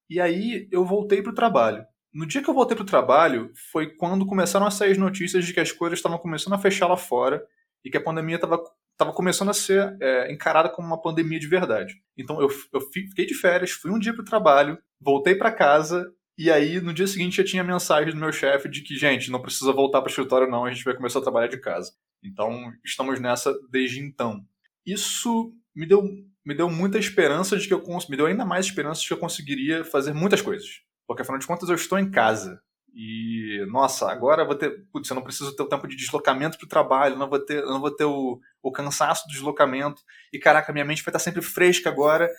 e 0.09 0.19
aí 0.19 0.67
eu 0.71 0.83
voltei 0.85 1.21
pro 1.21 1.33
trabalho. 1.33 1.85
No 2.11 2.25
dia 2.25 2.41
que 2.41 2.49
eu 2.49 2.53
voltei 2.53 2.75
pro 2.75 2.85
trabalho, 2.85 3.51
foi 3.71 3.95
quando 3.95 4.25
começaram 4.25 4.65
a 4.65 4.71
sair 4.71 4.91
as 4.91 4.97
notícias 4.97 5.45
de 5.45 5.53
que 5.53 5.59
as 5.59 5.71
coisas 5.71 5.99
estavam 5.99 6.17
começando 6.17 6.53
a 6.53 6.59
fechar 6.59 6.87
lá 6.87 6.97
fora 6.97 7.45
e 7.85 7.89
que 7.89 7.97
a 7.97 8.03
pandemia 8.03 8.35
estava 8.35 8.61
tava 8.97 9.13
começando 9.13 9.47
a 9.47 9.53
ser 9.53 9.95
é, 10.01 10.29
encarada 10.29 10.67
como 10.67 10.85
uma 10.85 11.01
pandemia 11.01 11.39
de 11.39 11.47
verdade. 11.47 12.01
Então 12.17 12.41
eu, 12.41 12.49
eu 12.73 12.81
fiquei 12.81 13.25
de 13.25 13.33
férias, 13.33 13.71
fui 13.71 13.89
um 13.89 13.97
dia 13.97 14.13
pro 14.13 14.25
trabalho, 14.25 14.77
voltei 14.99 15.35
para 15.35 15.53
casa 15.53 16.11
e 16.39 16.49
aí 16.49 16.79
no 16.79 16.93
dia 16.93 17.05
seguinte 17.05 17.35
já 17.35 17.43
tinha 17.43 17.63
mensagem 17.65 18.13
do 18.13 18.19
meu 18.19 18.31
chefe 18.31 18.69
de 18.69 18.81
que, 18.81 18.95
gente, 18.95 19.29
não 19.29 19.41
precisa 19.41 19.73
voltar 19.73 19.99
para 19.99 20.07
o 20.07 20.09
escritório 20.09 20.49
não, 20.49 20.63
a 20.63 20.71
gente 20.71 20.85
vai 20.85 20.95
começar 20.95 21.19
a 21.19 21.21
trabalhar 21.21 21.47
de 21.47 21.59
casa. 21.59 21.91
Então, 22.23 22.71
estamos 22.81 23.19
nessa 23.19 23.53
desde 23.69 23.99
então. 23.99 24.45
Isso 24.85 25.53
me 25.75 25.85
deu, 25.85 26.01
me 26.45 26.55
deu 26.55 26.69
muita 26.69 26.97
esperança 26.97 27.57
de 27.57 27.67
que 27.67 27.73
eu 27.73 27.83
me 28.09 28.15
deu 28.15 28.25
ainda 28.25 28.45
mais 28.45 28.67
esperança 28.67 29.01
de 29.01 29.07
que 29.07 29.13
eu 29.13 29.17
conseguiria 29.17 29.83
fazer 29.83 30.13
muitas 30.13 30.41
coisas. 30.41 30.81
Porque 31.05 31.23
afinal 31.23 31.39
de 31.39 31.45
contas 31.45 31.67
eu 31.67 31.75
estou 31.75 31.99
em 31.99 32.09
casa. 32.09 32.61
E, 32.93 33.65
nossa, 33.69 34.09
agora 34.09 34.43
eu 34.43 34.45
vou 34.45 34.55
ter. 34.55 34.85
Putz, 34.93 35.09
eu 35.09 35.15
não 35.15 35.23
preciso 35.23 35.53
ter 35.53 35.63
o 35.63 35.67
tempo 35.67 35.89
de 35.89 35.97
deslocamento 35.97 36.57
para 36.57 36.65
o 36.65 36.69
trabalho, 36.69 37.17
não 37.17 37.29
vou 37.29 37.39
ter, 37.39 37.63
não 37.65 37.81
vou 37.81 37.91
ter 37.91 38.05
o, 38.05 38.39
o 38.63 38.71
cansaço 38.71 39.27
do 39.27 39.31
deslocamento. 39.33 40.01
E, 40.31 40.39
caraca, 40.39 40.71
minha 40.71 40.85
mente 40.85 41.03
vai 41.03 41.09
estar 41.09 41.19
sempre 41.19 41.41
fresca 41.41 41.89
agora. 41.89 42.29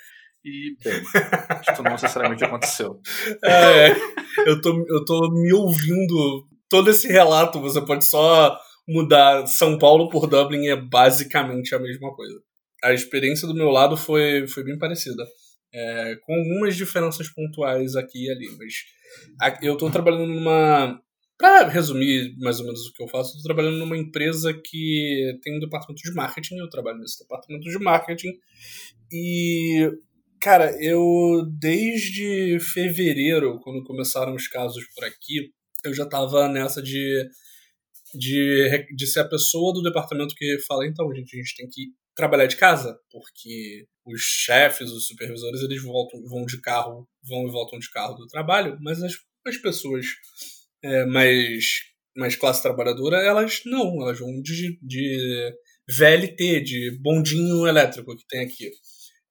E, 0.44 0.76
bem, 0.82 1.02
isso 1.70 1.82
não 1.82 1.92
necessariamente 1.92 2.44
aconteceu. 2.44 3.00
É, 3.44 3.90
eu 4.46 4.60
tô, 4.60 4.84
eu 4.88 5.04
tô 5.04 5.30
me 5.30 5.52
ouvindo 5.52 6.46
todo 6.68 6.90
esse 6.90 7.08
relato. 7.08 7.60
Você 7.60 7.84
pode 7.84 8.04
só 8.04 8.58
mudar 8.88 9.46
São 9.46 9.78
Paulo 9.78 10.08
por 10.08 10.26
Dublin, 10.26 10.68
é 10.68 10.76
basicamente 10.76 11.74
a 11.74 11.78
mesma 11.78 12.14
coisa. 12.14 12.40
A 12.82 12.92
experiência 12.92 13.46
do 13.46 13.54
meu 13.54 13.68
lado 13.68 13.96
foi, 13.96 14.48
foi 14.48 14.64
bem 14.64 14.78
parecida. 14.78 15.22
É, 15.72 16.16
com 16.22 16.34
algumas 16.34 16.74
diferenças 16.74 17.28
pontuais 17.28 17.94
aqui 17.94 18.26
e 18.26 18.30
ali, 18.30 18.48
mas 18.58 18.74
eu 19.62 19.74
estou 19.74 19.90
trabalhando 19.90 20.26
numa. 20.26 21.00
Para 21.38 21.68
resumir 21.68 22.36
mais 22.38 22.60
ou 22.60 22.66
menos 22.66 22.86
o 22.86 22.92
que 22.92 23.02
eu 23.02 23.08
faço, 23.08 23.30
estou 23.30 23.44
trabalhando 23.44 23.78
numa 23.78 23.96
empresa 23.96 24.52
que 24.52 25.38
tem 25.42 25.56
um 25.56 25.60
departamento 25.60 26.02
de 26.02 26.12
marketing, 26.12 26.56
eu 26.56 26.68
trabalho 26.68 26.98
nesse 26.98 27.18
departamento 27.20 27.64
de 27.70 27.78
marketing, 27.78 28.32
e, 29.10 29.90
cara, 30.40 30.76
eu 30.82 31.44
desde 31.58 32.58
fevereiro, 32.60 33.60
quando 33.60 33.84
começaram 33.84 34.34
os 34.34 34.48
casos 34.48 34.84
por 34.94 35.04
aqui, 35.04 35.52
eu 35.84 35.94
já 35.94 36.04
estava 36.04 36.48
nessa 36.48 36.82
de, 36.82 37.28
de, 38.14 38.86
de 38.96 39.06
ser 39.06 39.20
a 39.20 39.28
pessoa 39.28 39.72
do 39.72 39.82
departamento 39.82 40.34
que 40.34 40.58
fala, 40.66 40.86
então, 40.86 41.14
gente, 41.14 41.36
a 41.36 41.38
gente 41.38 41.56
tem 41.56 41.68
que 41.68 41.92
trabalhar 42.14 42.46
de 42.46 42.56
casa, 42.56 42.98
porque 43.10 43.86
os 44.04 44.20
chefes, 44.20 44.90
os 44.90 45.06
supervisores, 45.06 45.62
eles 45.62 45.82
voltam, 45.82 46.20
vão 46.24 46.44
de 46.44 46.60
carro, 46.60 47.08
vão 47.22 47.46
e 47.46 47.50
voltam 47.50 47.78
de 47.78 47.90
carro 47.90 48.14
do 48.14 48.26
trabalho, 48.26 48.78
mas 48.80 49.02
as, 49.02 49.14
as 49.46 49.56
pessoas 49.56 50.06
é, 50.82 51.04
mais, 51.06 51.64
mais 52.16 52.36
classe 52.36 52.62
trabalhadora, 52.62 53.18
elas 53.18 53.60
não, 53.64 54.02
elas 54.02 54.18
vão 54.18 54.40
de, 54.42 54.78
de 54.82 55.54
VLT, 55.88 56.60
de 56.60 56.98
bondinho 57.00 57.66
elétrico 57.66 58.16
que 58.16 58.26
tem 58.26 58.40
aqui. 58.40 58.70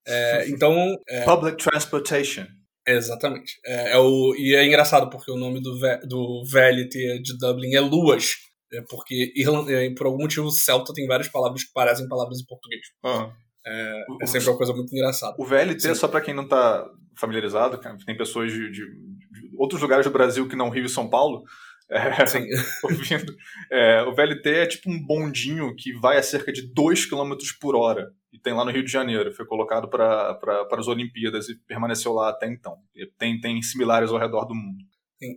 É, 0.10 0.50
então. 0.50 0.96
É, 1.08 1.24
Public 1.24 1.64
Transportation. 1.64 2.46
Exatamente. 2.88 3.60
É, 3.66 3.94
é, 3.94 3.98
o, 3.98 4.34
e 4.36 4.56
é 4.56 4.66
engraçado 4.66 5.10
porque 5.10 5.32
o 5.32 5.38
nome 5.38 5.62
do, 5.62 5.78
do 6.08 6.44
VLT 6.46 7.22
de 7.22 7.38
Dublin 7.38 7.76
é 7.76 7.80
Luas. 7.80 8.32
É 8.72 8.82
porque 8.88 9.32
Irlanda, 9.36 9.72
é, 9.72 9.90
por 9.94 10.08
algum 10.08 10.22
motivo 10.22 10.50
Celta 10.52 10.94
tem 10.94 11.08
várias 11.08 11.28
palavras 11.28 11.64
que 11.64 11.72
parecem 11.74 12.08
palavras 12.08 12.40
em 12.40 12.46
português. 12.46 12.82
Uhum. 13.04 13.32
É, 13.66 14.06
é, 14.22 14.26
sempre 14.26 14.50
uma 14.50 14.58
coisa 14.58 14.74
muito 14.74 14.94
engraçada. 14.96 15.36
O 15.38 15.46
VLT, 15.46 15.80
Sim. 15.80 15.96
só 15.96 16.08
para 16.08 16.22
quem 16.22 16.34
não 16.34 16.44
está 16.44 16.86
familiarizado, 17.18 17.80
tem 18.06 18.18
pessoas 18.18 18.52
de, 18.52 18.72
de, 18.72 18.82
de, 18.82 19.58
outros 19.58 19.82
lugares 19.82 20.06
do 20.06 20.12
Brasil 20.12 20.48
que 20.48 20.56
não 20.56 20.70
Rio 20.70 20.86
e 20.86 20.90
São 20.90 21.10
Paulo, 21.10 21.44
é, 21.92 22.24
ouvindo. 22.84 23.36
É, 23.72 24.02
o 24.04 24.14
VLT 24.14 24.50
é 24.50 24.66
tipo 24.66 24.90
um 24.90 25.06
bondinho 25.06 25.76
que 25.76 25.94
vai 25.94 26.18
a 26.18 26.24
cerca 26.24 26.52
de 26.52 26.74
2 26.74 27.06
km 27.06 27.36
por 27.60 27.76
hora. 27.76 28.12
E 28.32 28.40
tem 28.40 28.54
lá 28.54 28.64
no 28.64 28.72
Rio 28.72 28.84
de 28.84 28.92
Janeiro. 28.92 29.34
Foi 29.34 29.46
colocado 29.46 29.90
para 29.90 30.40
as 30.72 30.88
Olimpíadas 30.88 31.50
e 31.50 31.56
permaneceu 31.56 32.14
lá 32.14 32.30
até 32.30 32.48
então. 32.48 32.78
Tem, 33.18 33.40
tem 33.40 33.62
similares 33.62 34.12
ao 34.12 34.20
redor 34.20 34.46
do 34.46 34.54
mundo. 34.54 34.84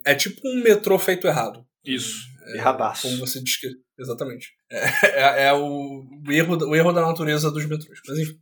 É 0.07 0.15
tipo 0.15 0.41
um 0.47 0.63
metrô 0.63 0.99
feito 0.99 1.27
errado. 1.27 1.67
Isso, 1.85 2.29
é, 2.47 2.59
erradaço. 2.59 3.09
Como 3.09 3.19
você 3.19 3.43
diz 3.43 3.59
que. 3.59 3.69
Exatamente. 3.99 4.49
É, 4.71 5.07
é, 5.07 5.45
é, 5.47 5.53
o, 5.53 6.05
erro, 6.29 6.57
o 6.69 6.77
erro 6.77 6.93
da 6.93 7.01
natureza 7.01 7.51
dos 7.51 7.65
metrôs. 7.67 7.99
Mas 8.07 8.19
enfim. 8.19 8.39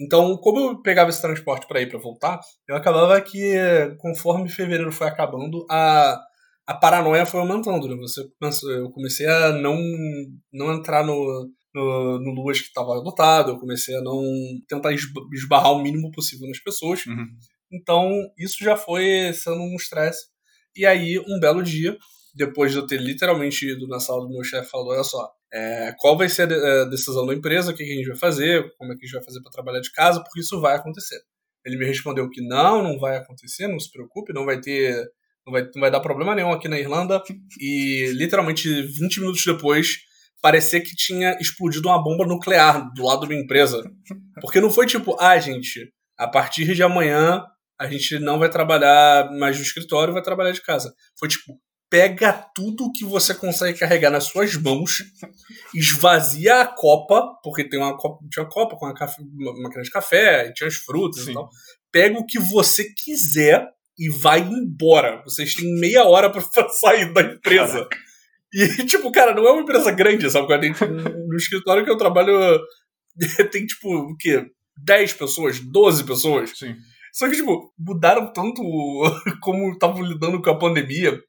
Então, 0.00 0.36
como 0.38 0.58
eu 0.60 0.82
pegava 0.82 1.10
esse 1.10 1.22
transporte 1.22 1.66
para 1.66 1.80
ir 1.80 1.88
para 1.88 1.98
voltar, 1.98 2.40
eu 2.68 2.74
acabava 2.74 3.20
que, 3.20 3.54
conforme 3.98 4.48
fevereiro 4.48 4.92
foi 4.92 5.06
acabando, 5.06 5.64
a, 5.70 6.20
a 6.70 6.74
paranoia 6.74 7.26
foi 7.26 7.40
aumentando. 7.40 7.88
Né? 7.88 7.96
Você, 7.96 8.22
eu 8.68 8.90
comecei 8.90 9.26
a 9.26 9.52
não, 9.52 9.76
não 10.52 10.72
entrar 10.72 11.04
no, 11.04 11.50
no, 11.74 12.20
no 12.20 12.30
Luas 12.30 12.60
que 12.60 12.68
estava 12.68 12.96
adotado, 12.96 13.50
eu 13.50 13.58
comecei 13.58 13.96
a 13.96 14.00
não 14.00 14.22
tentar 14.68 14.92
esbarrar 14.92 15.72
o 15.72 15.82
mínimo 15.82 16.12
possível 16.12 16.46
nas 16.46 16.60
pessoas. 16.60 17.04
Uhum. 17.06 17.26
Então, 17.72 18.08
isso 18.38 18.62
já 18.62 18.76
foi 18.76 19.32
sendo 19.32 19.60
um 19.60 19.74
estresse. 19.74 20.28
E 20.76 20.86
aí, 20.86 21.18
um 21.18 21.40
belo 21.40 21.60
dia, 21.60 21.98
depois 22.32 22.70
de 22.70 22.78
eu 22.78 22.86
ter 22.86 23.00
literalmente 23.00 23.66
ido 23.66 23.88
na 23.88 23.98
sala 23.98 24.22
do 24.22 24.30
meu 24.30 24.44
chefe 24.44 24.70
falou, 24.70 24.92
olha 24.92 25.02
só, 25.02 25.28
é, 25.52 25.92
qual 25.98 26.16
vai 26.16 26.28
ser 26.28 26.52
a 26.52 26.84
decisão 26.84 27.26
da 27.26 27.34
empresa, 27.34 27.72
o 27.72 27.74
que 27.74 27.82
a 27.82 27.86
gente 27.86 28.06
vai 28.06 28.16
fazer, 28.16 28.72
como 28.78 28.92
é 28.92 28.96
que 28.96 29.04
a 29.04 29.06
gente 29.06 29.16
vai 29.16 29.24
fazer 29.24 29.42
para 29.42 29.50
trabalhar 29.50 29.80
de 29.80 29.90
casa, 29.90 30.22
porque 30.22 30.38
isso 30.38 30.60
vai 30.60 30.76
acontecer. 30.76 31.20
Ele 31.64 31.76
me 31.76 31.84
respondeu 31.84 32.30
que 32.30 32.40
não, 32.40 32.80
não 32.80 32.96
vai 32.96 33.16
acontecer, 33.16 33.66
não 33.66 33.80
se 33.80 33.90
preocupe, 33.90 34.32
não 34.32 34.44
vai 34.44 34.60
ter, 34.60 35.04
não 35.46 35.52
vai, 35.52 35.62
não 35.62 35.80
vai 35.80 35.90
dar 35.90 36.00
problema 36.00 36.34
nenhum 36.34 36.52
aqui 36.52 36.68
na 36.68 36.78
Irlanda. 36.78 37.22
E 37.58 38.12
literalmente 38.14 38.68
20 38.82 39.20
minutos 39.20 39.44
depois, 39.44 39.98
parecia 40.40 40.80
que 40.80 40.94
tinha 40.94 41.36
explodido 41.40 41.88
uma 41.88 42.02
bomba 42.02 42.26
nuclear 42.26 42.92
do 42.94 43.04
lado 43.04 43.22
da 43.22 43.26
minha 43.26 43.42
empresa. 43.42 43.82
Porque 44.40 44.60
não 44.60 44.70
foi 44.70 44.86
tipo, 44.86 45.16
ah, 45.20 45.38
gente, 45.38 45.92
a 46.18 46.28
partir 46.28 46.74
de 46.74 46.82
amanhã 46.82 47.44
a 47.78 47.86
gente 47.86 48.18
não 48.18 48.38
vai 48.38 48.50
trabalhar 48.50 49.30
mais 49.32 49.56
no 49.56 49.62
escritório, 49.62 50.12
vai 50.12 50.22
trabalhar 50.22 50.52
de 50.52 50.62
casa. 50.62 50.92
Foi 51.18 51.28
tipo, 51.28 51.58
pega 51.88 52.32
tudo 52.54 52.92
que 52.92 53.04
você 53.04 53.34
consegue 53.34 53.78
carregar 53.78 54.10
nas 54.10 54.24
suas 54.24 54.54
mãos, 54.54 55.02
esvazia 55.74 56.60
a 56.60 56.66
copa, 56.66 57.26
porque 57.42 57.68
tem 57.68 57.80
uma 57.80 57.96
copa, 57.96 58.24
tinha 58.30 58.44
uma 58.44 58.50
copa 58.50 58.76
com 58.76 58.84
uma, 58.84 58.94
café, 58.94 59.22
uma 59.22 59.62
máquina 59.62 59.82
de 59.82 59.90
café, 59.90 60.46
e 60.46 60.52
tinha 60.52 60.68
as 60.68 60.74
frutas 60.74 61.24
Sim. 61.24 61.30
e 61.30 61.34
tal. 61.34 61.48
Pega 61.90 62.18
o 62.18 62.26
que 62.26 62.38
você 62.38 62.84
quiser 62.94 63.66
e 64.00 64.08
vai 64.08 64.40
embora. 64.40 65.22
Vocês 65.24 65.54
têm 65.54 65.78
meia 65.78 66.04
hora 66.04 66.30
para 66.30 66.40
sair 66.80 67.12
da 67.12 67.20
empresa. 67.20 67.84
Caraca. 67.84 67.98
E, 68.52 68.84
tipo, 68.84 69.12
cara, 69.12 69.34
não 69.34 69.46
é 69.46 69.52
uma 69.52 69.62
empresa 69.62 69.92
grande, 69.92 70.28
sabe? 70.28 70.48
No 71.28 71.36
escritório 71.36 71.84
que 71.84 71.90
eu 71.90 71.98
trabalho 71.98 72.58
tem, 73.52 73.66
tipo, 73.66 73.94
o 73.94 74.16
quê? 74.16 74.44
10 74.82 75.12
pessoas, 75.12 75.60
12 75.60 76.04
pessoas. 76.04 76.58
Sim. 76.58 76.74
Só 77.12 77.28
que, 77.28 77.36
tipo, 77.36 77.72
mudaram 77.78 78.32
tanto 78.32 78.62
como 79.42 79.72
estavam 79.72 80.02
lidando 80.02 80.40
com 80.40 80.50
a 80.50 80.58
pandemia 80.58 81.20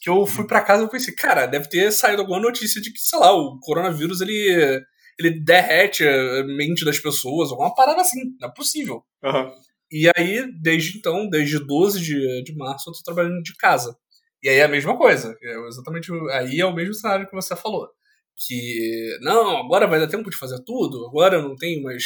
que 0.00 0.10
eu 0.10 0.26
fui 0.26 0.46
para 0.46 0.60
casa 0.60 0.84
e 0.84 0.90
pensei, 0.90 1.14
cara, 1.14 1.46
deve 1.46 1.68
ter 1.68 1.90
saído 1.92 2.22
alguma 2.22 2.40
notícia 2.40 2.80
de 2.80 2.92
que, 2.92 2.98
sei 2.98 3.18
lá, 3.18 3.32
o 3.32 3.58
coronavírus 3.60 4.20
ele, 4.20 4.84
ele 5.18 5.40
derrete 5.40 6.04
a 6.04 6.44
mente 6.44 6.84
das 6.84 6.98
pessoas, 6.98 7.50
alguma 7.50 7.72
parada 7.72 8.00
assim, 8.00 8.20
não 8.40 8.48
é 8.48 8.52
possível. 8.52 9.04
Uhum. 9.22 9.52
E 9.92 10.10
aí, 10.16 10.50
desde 10.60 10.98
então, 10.98 11.28
desde 11.28 11.58
12 11.58 12.00
de, 12.00 12.42
de 12.42 12.56
março, 12.56 12.88
eu 12.88 12.94
tô 12.94 13.02
trabalhando 13.04 13.42
de 13.42 13.54
casa. 13.56 13.94
E 14.42 14.48
aí 14.48 14.56
é 14.56 14.64
a 14.64 14.68
mesma 14.68 14.96
coisa, 14.96 15.36
é 15.40 15.68
exatamente, 15.68 16.10
aí 16.32 16.58
é 16.60 16.66
o 16.66 16.74
mesmo 16.74 16.94
cenário 16.94 17.28
que 17.28 17.34
você 17.34 17.54
falou. 17.54 17.88
Que, 18.36 19.18
não, 19.20 19.58
agora 19.58 19.86
vai 19.86 20.00
dar 20.00 20.08
tempo 20.08 20.30
de 20.30 20.36
fazer 20.36 20.60
tudo, 20.64 21.06
agora 21.06 21.36
eu 21.36 21.42
não 21.42 21.54
tenho 21.54 21.82
mais, 21.82 22.04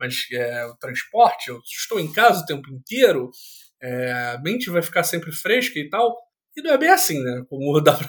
mais 0.00 0.14
é, 0.32 0.64
o 0.66 0.76
transporte, 0.76 1.48
eu 1.48 1.58
estou 1.64 2.00
em 2.00 2.10
casa 2.10 2.42
o 2.42 2.46
tempo 2.46 2.70
inteiro, 2.72 3.30
é, 3.82 4.12
a 4.36 4.40
mente 4.42 4.70
vai 4.70 4.80
ficar 4.80 5.02
sempre 5.04 5.32
fresca 5.32 5.78
e 5.78 5.88
tal. 5.90 6.16
E 6.56 6.62
não 6.62 6.72
é 6.72 6.78
bem 6.78 6.88
assim, 6.88 7.22
né? 7.22 7.44
Como, 7.48 7.78
dá 7.82 7.92
pra, 7.94 8.08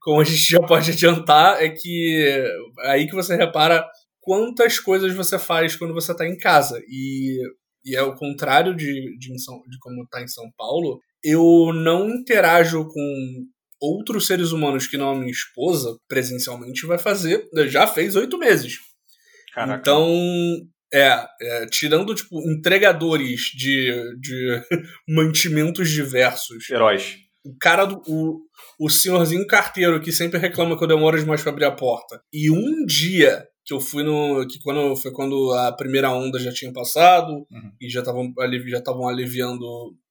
como 0.00 0.20
a 0.20 0.24
gente 0.24 0.38
já 0.38 0.60
pode 0.60 0.90
adiantar, 0.90 1.62
é 1.62 1.68
que 1.68 2.44
aí 2.84 3.06
que 3.06 3.14
você 3.14 3.36
repara 3.36 3.86
quantas 4.20 4.78
coisas 4.80 5.14
você 5.14 5.38
faz 5.38 5.76
quando 5.76 5.94
você 5.94 6.12
está 6.12 6.26
em 6.26 6.36
casa. 6.36 6.80
E, 6.88 7.38
e 7.84 7.96
é 7.96 8.02
o 8.02 8.14
contrário 8.14 8.74
de, 8.74 9.16
de, 9.18 9.28
de 9.28 9.78
como 9.80 10.02
está 10.04 10.22
em 10.22 10.28
São 10.28 10.50
Paulo. 10.56 11.00
Eu 11.22 11.72
não 11.72 12.08
interajo 12.08 12.86
com 12.88 13.46
outros 13.80 14.26
seres 14.26 14.52
humanos 14.52 14.86
que 14.86 14.96
não 14.96 15.10
a 15.10 15.18
minha 15.18 15.30
esposa 15.30 15.96
presencialmente 16.08 16.86
vai 16.86 16.98
fazer, 16.98 17.48
já 17.68 17.86
fez 17.86 18.14
oito 18.14 18.38
meses. 18.38 18.78
Caraca. 19.52 19.80
Então, 19.80 20.08
é, 20.92 21.26
é, 21.40 21.66
tirando, 21.66 22.14
tipo, 22.14 22.40
entregadores 22.50 23.40
de, 23.54 23.92
de 24.20 24.62
mantimentos 25.08 25.90
diversos. 25.90 26.68
Heróis 26.70 27.21
o 27.44 27.56
cara 27.58 27.84
do. 27.84 28.02
O, 28.06 28.40
o 28.78 28.90
senhorzinho 28.90 29.46
carteiro 29.46 30.00
que 30.00 30.12
sempre 30.12 30.38
reclama 30.38 30.76
que 30.76 30.84
eu 30.84 30.88
demoro 30.88 31.18
demais 31.18 31.42
para 31.42 31.50
abrir 31.50 31.64
a 31.64 31.72
porta. 31.72 32.22
E 32.32 32.50
um 32.50 32.84
dia 32.86 33.44
que 33.64 33.74
eu 33.74 33.80
fui 33.80 34.02
no. 34.02 34.46
que 34.46 34.58
quando 34.60 34.96
foi 34.96 35.12
quando 35.12 35.52
a 35.52 35.72
primeira 35.72 36.10
onda 36.10 36.38
já 36.38 36.52
tinha 36.52 36.72
passado 36.72 37.32
uhum. 37.32 37.72
e 37.80 37.88
já 37.88 38.00
estavam 38.00 38.32
já 38.66 38.78
estavam 38.78 39.08
aliviando 39.08 39.64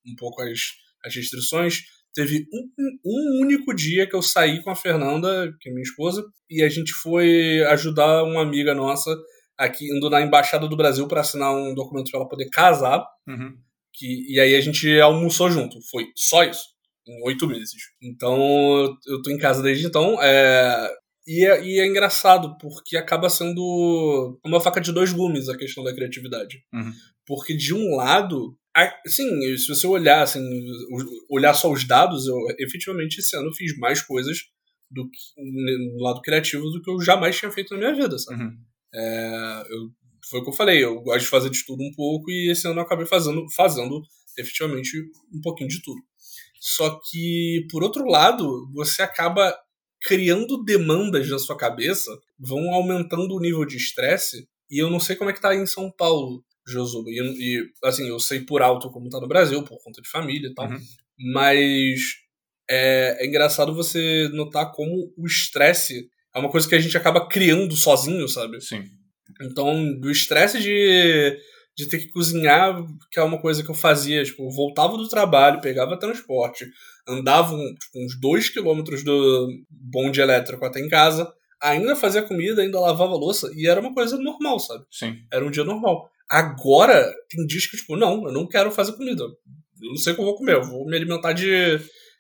um 0.05 0.15
pouco 0.17 0.41
as, 0.41 0.59
as 1.05 1.15
restrições. 1.15 1.79
Teve 2.13 2.45
um, 2.51 2.91
um 3.05 3.41
único 3.41 3.73
dia 3.73 4.05
que 4.05 4.15
eu 4.15 4.21
saí 4.21 4.61
com 4.61 4.69
a 4.69 4.75
Fernanda, 4.75 5.50
que 5.61 5.69
é 5.69 5.71
minha 5.71 5.81
esposa, 5.83 6.25
e 6.50 6.61
a 6.61 6.67
gente 6.67 6.91
foi 6.91 7.63
ajudar 7.67 8.23
uma 8.23 8.41
amiga 8.41 8.75
nossa 8.75 9.15
aqui 9.57 9.85
indo 9.85 10.09
na 10.09 10.21
embaixada 10.21 10.67
do 10.67 10.75
Brasil 10.75 11.07
para 11.07 11.21
assinar 11.21 11.55
um 11.55 11.73
documento 11.73 12.11
para 12.11 12.19
ela 12.19 12.27
poder 12.27 12.50
casar. 12.50 13.05
Uhum. 13.25 13.55
Que, 13.93 14.33
e 14.33 14.39
aí 14.41 14.55
a 14.55 14.61
gente 14.61 15.00
almoçou 15.00 15.50
junto. 15.50 15.77
Foi 15.89 16.07
só 16.15 16.43
isso 16.43 16.71
em 17.08 17.24
oito 17.25 17.48
meses. 17.48 17.81
Então, 18.01 18.98
eu 19.08 19.22
tô 19.22 19.29
em 19.31 19.38
casa 19.38 19.62
desde 19.62 19.86
então. 19.86 20.22
É... 20.22 20.89
E 21.27 21.46
é, 21.46 21.63
e 21.63 21.79
é 21.79 21.86
engraçado, 21.86 22.58
porque 22.58 22.98
acaba 22.98 23.29
sendo 23.29 24.39
uma 24.43 24.60
faca 24.60 24.81
de 24.81 24.91
dois 24.91 25.13
gumes 25.13 25.50
a 25.50 25.58
questão 25.58 25.84
da 25.84 25.93
criatividade. 25.93 26.63
Uhum. 26.74 26.91
Porque, 27.27 27.55
de 27.55 27.75
um 27.75 27.96
lado, 27.96 28.58
sim, 29.05 29.55
se 29.55 29.67
você 29.67 29.86
olhar, 29.86 30.24
assim, 30.24 30.41
olhar 31.29 31.53
só 31.53 31.72
os 31.72 31.88
dados, 31.88 32.27
eu 32.27 32.36
efetivamente 32.60 33.20
esse 33.20 33.38
ano 33.38 33.53
fiz 33.53 33.77
mais 33.77 34.01
coisas 34.01 34.39
do 34.89 35.10
que, 35.10 35.20
no 35.38 36.03
lado 36.03 36.22
criativo 36.22 36.70
do 36.70 36.81
que 36.81 36.89
eu 36.89 37.00
jamais 37.00 37.38
tinha 37.38 37.51
feito 37.51 37.74
na 37.75 37.79
minha 37.79 37.96
vida, 37.96 38.17
sabe? 38.17 38.43
Uhum. 38.43 38.58
É, 38.93 39.63
eu, 39.70 39.89
foi 40.29 40.39
o 40.39 40.43
que 40.43 40.50
eu 40.50 40.53
falei, 40.55 40.84
eu 40.84 41.01
gosto 41.01 41.22
de 41.22 41.27
fazer 41.27 41.50
de 41.50 41.65
tudo 41.65 41.84
um 41.84 41.91
pouco 41.93 42.29
e 42.29 42.51
esse 42.51 42.67
ano 42.67 42.79
eu 42.79 42.84
acabei 42.84 43.05
fazendo, 43.05 43.46
fazendo 43.55 44.01
efetivamente 44.38 44.98
um 45.34 45.41
pouquinho 45.41 45.70
de 45.70 45.81
tudo. 45.81 46.01
Só 46.62 47.01
que, 47.10 47.65
por 47.72 47.84
outro 47.84 48.06
lado, 48.06 48.72
você 48.72 49.01
acaba 49.01 49.58
criando 50.00 50.63
demandas 50.63 51.27
na 51.27 51.39
sua 51.39 51.58
cabeça, 51.58 52.12
vão 52.39 52.72
aumentando 52.72 53.36
o 53.36 53.39
nível 53.39 53.65
de 53.65 53.77
estresse, 53.77 54.48
e 54.70 54.77
eu 54.77 54.89
não 54.89 55.00
sei 55.00 55.15
como 55.15 55.32
é 55.32 55.34
que 55.34 55.41
tá 55.41 55.50
aí 55.50 55.58
em 55.58 55.65
São 55.65 55.91
Paulo, 55.91 56.44
Josuba. 56.68 57.10
E, 57.10 57.18
e, 57.18 57.65
assim, 57.84 58.08
eu 58.08 58.20
sei 58.20 58.41
por 58.41 58.62
alto 58.62 58.91
como 58.91 59.10
tá 59.10 59.20
no 59.20 59.27
Brasil, 59.27 59.63
por 59.63 59.82
conta 59.84 60.01
de 60.03 60.10
família 60.10 60.50
e 60.50 60.53
tal, 60.53 60.70
uhum. 60.70 60.80
mas 61.34 62.00
é, 62.70 63.18
é 63.20 63.27
engraçado 63.27 63.74
você 63.74 64.30
notar 64.32 64.72
como 64.72 65.12
o 65.18 65.25
estresse 65.25 66.08
é 66.34 66.39
uma 66.39 66.50
coisa 66.50 66.70
que 66.70 66.75
a 66.75 66.80
gente 66.80 66.96
acaba 66.96 67.27
criando 67.27 67.75
sozinho, 67.75 68.27
sabe? 68.27 68.62
Sim. 68.62 68.84
Então, 69.41 70.00
do 70.00 70.12
estresse 70.12 70.60
de, 70.60 71.38
de 71.81 71.89
ter 71.89 71.97
que 71.97 72.09
cozinhar, 72.09 72.85
que 73.11 73.19
é 73.19 73.23
uma 73.23 73.39
coisa 73.39 73.63
que 73.63 73.71
eu 73.71 73.75
fazia, 73.75 74.23
tipo, 74.23 74.43
eu 74.43 74.51
voltava 74.51 74.95
do 74.97 75.07
trabalho, 75.07 75.61
pegava 75.61 75.97
transporte, 75.97 76.67
andava 77.07 77.55
tipo, 77.57 78.05
uns 78.05 78.19
dois 78.19 78.50
quilômetros 78.50 79.03
do 79.03 79.50
bonde 79.69 80.21
elétrico 80.21 80.63
até 80.63 80.79
em 80.79 80.88
casa, 80.88 81.31
ainda 81.59 81.95
fazia 81.95 82.21
comida, 82.21 82.61
ainda 82.61 82.79
lavava 82.79 83.15
louça, 83.15 83.51
e 83.55 83.67
era 83.67 83.81
uma 83.81 83.93
coisa 83.93 84.17
normal, 84.17 84.59
sabe? 84.59 84.85
Sim. 84.91 85.17
Era 85.31 85.45
um 85.45 85.50
dia 85.50 85.63
normal. 85.63 86.09
Agora, 86.29 87.11
tem 87.29 87.45
dias 87.47 87.65
que, 87.65 87.77
tipo, 87.77 87.95
não, 87.97 88.25
eu 88.25 88.31
não 88.31 88.47
quero 88.47 88.71
fazer 88.71 88.93
comida. 88.93 89.23
Eu 89.23 89.89
não 89.89 89.97
sei 89.97 90.13
o 90.13 90.15
que 90.15 90.21
eu 90.21 90.25
vou 90.25 90.35
comer, 90.35 90.55
eu 90.55 90.63
vou 90.63 90.85
me 90.85 90.95
alimentar 90.95 91.33
de, 91.33 91.79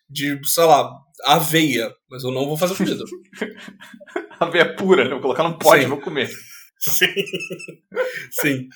de 0.09 0.39
sei 0.43 0.63
lá, 0.63 0.91
aveia, 1.25 1.93
mas 2.09 2.23
eu 2.23 2.31
não 2.31 2.47
vou 2.47 2.57
fazer 2.57 2.75
comida. 2.75 3.03
aveia 4.39 4.75
pura, 4.75 5.03
né? 5.03 5.11
Vou 5.11 5.21
colocar 5.21 5.43
no 5.43 5.59
pote, 5.59 5.85
vou 5.85 6.01
comer. 6.01 6.29
Sim. 6.81 7.13
Sim. 8.31 8.67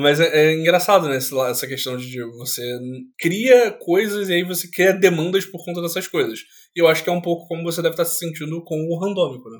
Mas 0.00 0.20
é, 0.20 0.28
é, 0.28 0.54
engraçado, 0.54 1.08
né, 1.08 1.16
essa 1.16 1.66
questão 1.66 1.96
de 1.96 2.22
você 2.38 2.62
cria 3.18 3.72
coisas 3.72 4.28
e 4.28 4.34
aí 4.34 4.44
você 4.44 4.70
cria 4.70 4.92
demandas 4.92 5.44
por 5.44 5.64
conta 5.64 5.82
dessas 5.82 6.06
coisas. 6.06 6.40
E 6.74 6.80
eu 6.80 6.86
acho 6.86 7.02
que 7.02 7.10
é 7.10 7.12
um 7.12 7.20
pouco 7.20 7.48
como 7.48 7.64
você 7.64 7.82
deve 7.82 7.94
estar 7.94 8.04
se 8.04 8.18
sentindo 8.18 8.62
com 8.62 8.76
o 8.76 8.98
randômico, 8.98 9.50
né? 9.50 9.58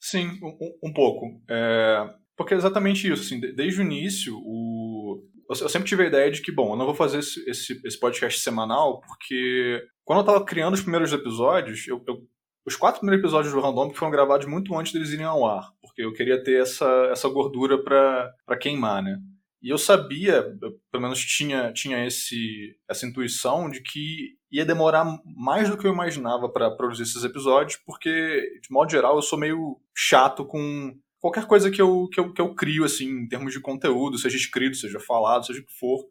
Sim, 0.00 0.30
um, 0.42 0.88
um 0.88 0.92
pouco. 0.92 1.26
É, 1.48 2.08
porque 2.36 2.54
é 2.54 2.56
exatamente 2.56 3.06
isso. 3.06 3.22
Assim, 3.22 3.38
desde 3.38 3.80
o 3.80 3.84
início, 3.84 4.34
o, 4.34 5.22
eu 5.50 5.68
sempre 5.68 5.88
tive 5.88 6.04
a 6.04 6.06
ideia 6.06 6.30
de 6.30 6.40
que, 6.40 6.50
bom, 6.50 6.72
eu 6.72 6.76
não 6.76 6.86
vou 6.86 6.94
fazer 6.94 7.18
esse, 7.18 7.48
esse, 7.48 7.80
esse 7.84 8.00
podcast 8.00 8.40
semanal, 8.40 9.00
porque 9.00 9.82
quando 10.04 10.20
eu 10.20 10.22
estava 10.22 10.44
criando 10.44 10.74
os 10.74 10.80
primeiros 10.80 11.12
episódios, 11.12 11.86
eu, 11.86 12.02
eu, 12.08 12.22
os 12.66 12.76
quatro 12.76 13.00
primeiros 13.00 13.22
episódios 13.22 13.52
do 13.52 13.60
Random 13.60 13.92
foram 13.92 14.10
gravados 14.10 14.46
muito 14.46 14.74
antes 14.78 14.92
deles 14.92 15.10
irem 15.10 15.26
ao 15.26 15.44
ar, 15.44 15.70
porque 15.82 16.02
eu 16.02 16.12
queria 16.12 16.42
ter 16.42 16.62
essa, 16.62 16.88
essa 17.10 17.28
gordura 17.28 17.82
para 17.82 18.56
queimar, 18.58 19.02
né? 19.02 19.18
E 19.62 19.68
eu 19.68 19.76
sabia, 19.76 20.56
eu, 20.62 20.80
pelo 20.90 21.02
menos 21.02 21.20
tinha, 21.20 21.72
tinha 21.72 22.06
esse, 22.06 22.74
essa 22.88 23.06
intuição 23.06 23.68
de 23.68 23.82
que 23.82 24.36
ia 24.50 24.64
demorar 24.64 25.20
mais 25.36 25.68
do 25.68 25.76
que 25.76 25.86
eu 25.86 25.92
imaginava 25.92 26.48
para 26.48 26.70
produzir 26.70 27.02
esses 27.02 27.22
episódios, 27.24 27.78
porque, 27.84 28.10
de 28.62 28.70
modo 28.70 28.90
geral, 28.90 29.16
eu 29.16 29.22
sou 29.22 29.38
meio 29.38 29.78
chato 29.94 30.46
com 30.46 30.96
qualquer 31.20 31.46
coisa 31.46 31.70
que 31.70 31.80
eu, 31.80 32.08
que 32.10 32.18
eu, 32.18 32.32
que 32.32 32.40
eu 32.40 32.54
crio, 32.54 32.84
assim, 32.84 33.06
em 33.06 33.28
termos 33.28 33.52
de 33.52 33.60
conteúdo, 33.60 34.18
seja 34.18 34.36
escrito, 34.36 34.76
seja 34.76 34.98
falado, 34.98 35.44
seja 35.44 35.60
o 35.60 35.66
que 35.66 35.78
for, 35.78 36.06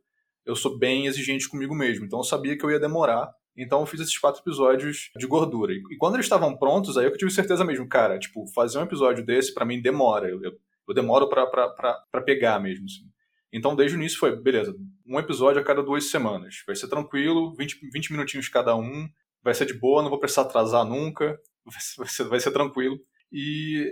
eu 0.45 0.55
sou 0.55 0.77
bem 0.77 1.07
exigente 1.07 1.49
comigo 1.49 1.75
mesmo. 1.75 2.05
Então 2.05 2.19
eu 2.19 2.23
sabia 2.23 2.57
que 2.57 2.63
eu 2.63 2.71
ia 2.71 2.79
demorar. 2.79 3.31
Então 3.57 3.81
eu 3.81 3.85
fiz 3.85 3.99
esses 3.99 4.17
quatro 4.17 4.41
episódios 4.41 5.11
de 5.17 5.27
gordura. 5.27 5.73
E, 5.73 5.97
quando 5.97 6.15
eles 6.15 6.25
estavam 6.25 6.55
prontos, 6.55 6.97
aí 6.97 7.05
eu 7.05 7.17
tive 7.17 7.31
certeza 7.31 7.65
mesmo, 7.65 7.87
cara, 7.87 8.17
tipo, 8.17 8.47
fazer 8.53 8.77
um 8.77 8.83
episódio 8.83 9.25
desse 9.25 9.53
para 9.53 9.65
mim 9.65 9.81
demora. 9.81 10.29
Eu, 10.29 10.41
eu, 10.43 10.53
eu 10.87 10.93
demoro 10.93 11.27
para 11.29 12.21
pegar 12.25 12.59
mesmo, 12.59 12.85
assim. 12.85 13.08
Então, 13.51 13.75
desde 13.75 13.97
o 13.97 13.99
início 13.99 14.19
foi, 14.19 14.35
beleza, 14.35 14.75
um 15.05 15.19
episódio 15.19 15.61
a 15.61 15.63
cada 15.63 15.81
duas 15.81 16.09
semanas. 16.09 16.63
Vai 16.65 16.75
ser 16.75 16.87
tranquilo, 16.87 17.53
20, 17.55 17.79
20 17.91 18.11
minutinhos 18.11 18.47
cada 18.47 18.75
um, 18.75 19.09
vai 19.43 19.53
ser 19.53 19.65
de 19.65 19.73
boa, 19.73 20.01
não 20.01 20.09
vou 20.09 20.19
precisar 20.19 20.43
atrasar 20.43 20.85
nunca, 20.85 21.39
vai 21.97 22.07
ser, 22.07 22.23
vai 22.25 22.39
ser 22.39 22.51
tranquilo. 22.51 22.99
E 23.31 23.91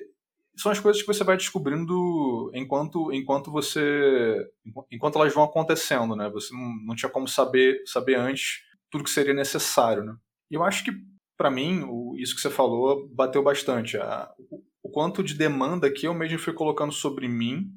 são 0.55 0.71
as 0.71 0.79
coisas 0.79 1.01
que 1.01 1.07
você 1.07 1.23
vai 1.23 1.37
descobrindo 1.37 2.51
enquanto, 2.53 3.11
enquanto 3.13 3.51
você. 3.51 4.47
enquanto 4.91 5.17
elas 5.17 5.33
vão 5.33 5.43
acontecendo, 5.43 6.15
né? 6.15 6.29
Você 6.29 6.53
não, 6.53 6.75
não 6.85 6.95
tinha 6.95 7.09
como 7.09 7.27
saber, 7.27 7.81
saber 7.85 8.15
antes 8.15 8.61
tudo 8.89 9.03
que 9.03 9.09
seria 9.09 9.33
necessário, 9.33 10.03
né? 10.03 10.15
E 10.49 10.55
eu 10.55 10.63
acho 10.63 10.83
que, 10.83 10.91
para 11.37 11.51
mim, 11.51 11.83
o, 11.87 12.15
isso 12.17 12.35
que 12.35 12.41
você 12.41 12.49
falou 12.49 13.07
bateu 13.09 13.43
bastante. 13.43 13.97
A, 13.97 14.31
o, 14.49 14.63
o 14.83 14.89
quanto 14.89 15.23
de 15.23 15.33
demanda 15.33 15.91
que 15.91 16.07
eu 16.07 16.13
mesmo 16.13 16.39
fui 16.39 16.53
colocando 16.53 16.91
sobre 16.91 17.27
mim 17.27 17.69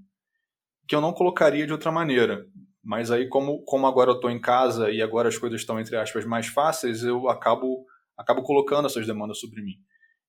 que 0.90 0.96
eu 0.96 1.00
não 1.00 1.12
colocaria 1.12 1.64
de 1.64 1.72
outra 1.72 1.92
maneira. 1.92 2.44
Mas 2.82 3.12
aí, 3.12 3.28
como, 3.28 3.62
como 3.62 3.86
agora 3.86 4.10
eu 4.10 4.16
estou 4.16 4.28
em 4.28 4.40
casa 4.40 4.90
e 4.90 5.00
agora 5.00 5.28
as 5.28 5.38
coisas 5.38 5.60
estão, 5.60 5.78
entre 5.78 5.96
aspas, 5.96 6.24
mais 6.24 6.48
fáceis, 6.48 7.04
eu 7.04 7.28
acabo, 7.28 7.86
acabo 8.18 8.42
colocando 8.42 8.86
essas 8.86 9.06
demandas 9.06 9.38
sobre 9.38 9.62
mim. 9.62 9.74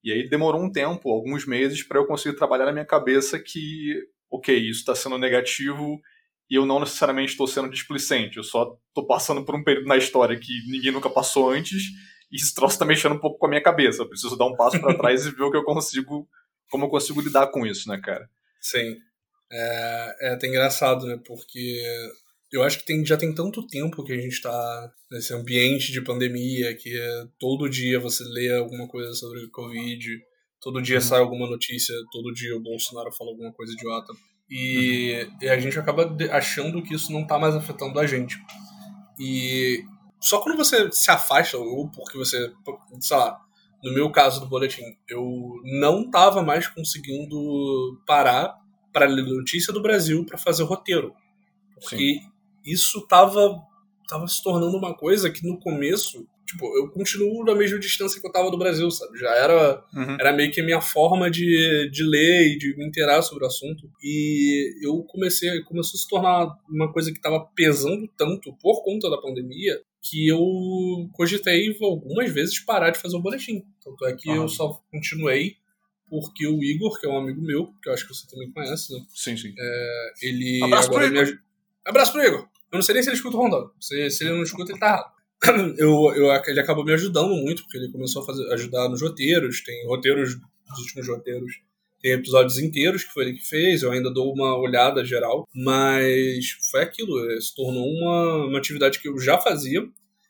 E 0.04 0.12
aí 0.12 0.30
demorou 0.30 0.62
um 0.62 0.72
tempo, 0.72 1.10
alguns 1.10 1.48
meses, 1.48 1.82
para 1.82 1.98
eu 1.98 2.06
conseguir 2.06 2.38
trabalhar 2.38 2.66
na 2.66 2.74
minha 2.74 2.86
cabeça 2.86 3.40
que, 3.40 4.04
ok, 4.30 4.56
isso 4.56 4.82
está 4.82 4.94
sendo 4.94 5.18
negativo 5.18 6.00
e 6.48 6.54
eu 6.54 6.66
não 6.68 6.80
necessariamente 6.80 7.32
estou 7.32 7.48
sendo 7.48 7.68
displicente, 7.68 8.38
eu 8.38 8.44
só 8.44 8.78
estou 8.90 9.08
passando 9.08 9.44
por 9.44 9.56
um 9.56 9.64
período 9.64 9.88
na 9.88 9.98
história 9.98 10.40
que 10.40 10.54
ninguém 10.70 10.92
nunca 10.92 11.10
passou 11.10 11.50
antes 11.50 11.86
e 12.32 12.36
esse 12.36 12.54
troço 12.54 12.76
está 12.76 12.86
mexendo 12.86 13.16
um 13.16 13.20
pouco 13.20 13.40
com 13.40 13.48
a 13.48 13.50
minha 13.50 13.64
cabeça. 13.64 14.04
Eu 14.04 14.08
preciso 14.08 14.38
dar 14.38 14.46
um 14.46 14.56
passo 14.56 14.80
para 14.80 14.96
trás 14.96 15.26
e 15.26 15.32
ver 15.32 15.42
o 15.42 15.50
que 15.50 15.58
eu 15.58 15.64
consigo, 15.64 16.30
como 16.70 16.86
eu 16.86 16.90
consigo 16.90 17.20
lidar 17.20 17.48
com 17.48 17.66
isso, 17.66 17.90
né, 17.90 18.00
cara? 18.00 18.30
Sim. 18.60 18.96
É, 19.52 20.16
é 20.22 20.30
até 20.34 20.48
engraçado, 20.48 21.06
né? 21.06 21.20
Porque 21.26 21.84
eu 22.52 22.64
acho 22.64 22.80
que 22.80 22.86
tem, 22.86 23.06
já 23.06 23.18
tem 23.18 23.34
tanto 23.34 23.66
tempo 23.68 24.04
que 24.04 24.12
a 24.12 24.18
gente 24.18 24.34
está 24.34 24.92
nesse 25.10 25.34
ambiente 25.34 25.92
de 25.92 26.02
pandemia 26.02 26.76
que 26.76 26.98
é, 26.98 27.26
todo 27.40 27.70
dia 27.70 28.00
você 28.00 28.24
lê 28.26 28.54
alguma 28.54 28.88
coisa 28.88 29.14
sobre 29.14 29.48
Covid, 29.48 30.22
todo 30.60 30.82
dia 30.82 30.98
uhum. 30.98 31.02
sai 31.02 31.20
alguma 31.20 31.50
notícia, 31.50 31.96
todo 32.12 32.34
dia 32.34 32.56
o 32.56 32.62
Bolsonaro 32.62 33.12
fala 33.12 33.32
alguma 33.32 33.52
coisa 33.54 33.74
idiota. 33.74 34.14
E, 34.50 35.24
uhum. 35.24 35.38
e 35.42 35.50
a 35.50 35.58
gente 35.60 35.80
acaba 35.80 36.14
achando 36.32 36.84
que 36.84 36.94
isso 36.94 37.12
não 37.12 37.22
está 37.22 37.40
mais 37.40 37.56
afetando 37.56 38.00
a 38.00 38.06
gente. 38.06 38.38
E 39.18 39.84
só 40.20 40.42
quando 40.42 40.58
você 40.58 40.92
se 40.92 41.10
afasta, 41.10 41.58
ou 41.58 41.90
porque 41.90 42.18
você, 42.18 42.52
sei 43.00 43.18
lá, 43.18 43.40
no 43.84 43.94
meu 43.94 44.12
caso 44.12 44.40
do 44.40 44.48
boletim, 44.48 44.84
eu 45.08 45.26
não 45.64 46.04
estava 46.04 46.44
mais 46.44 46.68
conseguindo 46.68 48.00
parar 48.06 48.61
para 48.92 49.06
ler 49.06 49.24
notícia 49.24 49.74
do 49.74 49.82
Brasil 49.82 50.26
para 50.26 50.38
fazer 50.38 50.64
o 50.64 50.68
roteiro. 50.68 51.14
Porque 51.74 51.98
Sim. 51.98 52.20
isso 52.66 53.06
tava, 53.08 53.60
tava 54.08 54.28
se 54.28 54.42
tornando 54.44 54.78
uma 54.78 54.96
coisa 54.96 55.30
que 55.32 55.46
no 55.46 55.60
começo, 55.60 56.28
tipo, 56.46 56.66
eu 56.78 56.90
continuo 56.90 57.44
na 57.44 57.56
mesma 57.56 57.80
distância 57.80 58.20
que 58.20 58.28
eu 58.28 58.32
tava 58.32 58.52
do 58.52 58.58
Brasil, 58.58 58.90
sabe? 58.92 59.18
Já 59.18 59.34
era, 59.36 59.84
uhum. 59.94 60.18
era 60.20 60.34
meio 60.34 60.52
que 60.52 60.62
a 60.62 60.66
minha 60.66 60.82
forma 60.82 61.30
de, 61.32 61.90
de 61.92 62.04
ler 62.04 62.48
e 62.48 62.58
de 62.58 62.76
me 62.78 62.86
inteirar 62.86 63.22
sobre 63.22 63.44
o 63.44 63.48
assunto. 63.48 63.90
E 64.04 64.76
eu 64.86 65.02
comecei, 65.04 65.62
começou 65.64 65.98
a 65.98 66.02
se 66.02 66.08
tornar 66.08 66.56
uma 66.70 66.92
coisa 66.92 67.12
que 67.12 67.22
tava 67.22 67.40
pesando 67.56 68.08
tanto 68.18 68.56
por 68.62 68.84
conta 68.84 69.10
da 69.10 69.18
pandemia 69.18 69.82
que 70.02 70.28
eu 70.28 70.40
cogitei 71.14 71.78
algumas 71.80 72.32
vezes 72.32 72.60
parar 72.60 72.90
de 72.90 73.00
fazer 73.00 73.16
o 73.16 73.22
boletim. 73.22 73.64
Tanto 73.84 74.06
é 74.06 74.16
que 74.16 74.30
uhum. 74.30 74.36
eu 74.36 74.48
só 74.50 74.82
continuei 74.92 75.56
porque 76.12 76.46
o 76.46 76.62
Igor, 76.62 77.00
que 77.00 77.08
é 77.08 77.10
um 77.10 77.18
amigo 77.18 77.42
meu, 77.42 77.74
que 77.82 77.88
eu 77.88 77.94
acho 77.94 78.06
que 78.06 78.14
você 78.14 78.28
também 78.28 78.52
conhece, 78.52 78.92
né? 78.92 79.00
Sim, 79.16 79.38
sim. 79.38 79.54
É, 79.58 80.12
ele 80.22 80.62
Abraço 80.62 80.90
agora 80.90 81.08
pro 81.08 81.18
Igor. 81.18 81.34
me 81.34 81.40
Abraço 81.86 82.12
pro 82.12 82.22
Igor! 82.22 82.40
Eu 82.42 82.78
não 82.78 82.82
sei 82.82 82.94
nem 82.94 83.02
se 83.02 83.10
ele 83.10 83.16
escuta 83.16 83.38
o 83.38 83.40
Rondão. 83.40 83.72
Se, 83.80 84.10
se 84.10 84.26
ele 84.26 84.34
não 84.34 84.44
escuta, 84.44 84.74
ele 84.74 84.80
tá 84.80 84.88
errado. 84.88 85.12
Eu, 85.80 86.14
eu, 86.16 86.32
ele 86.46 86.60
acabou 86.60 86.86
me 86.86 86.94
ajudando 86.94 87.34
muito, 87.34 87.64
porque 87.64 87.78
ele 87.78 87.92
começou 87.92 88.22
a 88.22 88.26
fazer, 88.26 88.48
ajudar 88.54 88.88
nos 88.90 89.02
roteiros, 89.02 89.64
tem 89.64 89.88
roteiros, 89.88 90.36
os 90.72 90.80
últimos 90.82 91.08
roteiros, 91.08 91.52
tem 92.00 92.12
episódios 92.12 92.60
inteiros 92.60 93.04
que 93.04 93.12
foi 93.12 93.26
ele 93.26 93.34
que 93.34 93.48
fez, 93.48 93.82
eu 93.82 93.92
ainda 93.92 94.14
dou 94.14 94.32
uma 94.32 94.56
olhada 94.56 95.04
geral, 95.04 95.48
mas 95.52 96.52
foi 96.70 96.84
aquilo, 96.84 97.32
é, 97.32 97.42
se 97.42 97.56
tornou 97.56 97.88
uma, 97.88 98.46
uma 98.46 98.58
atividade 98.60 99.00
que 99.00 99.10
eu 99.10 99.18
já 99.18 99.40
fazia, 99.40 99.82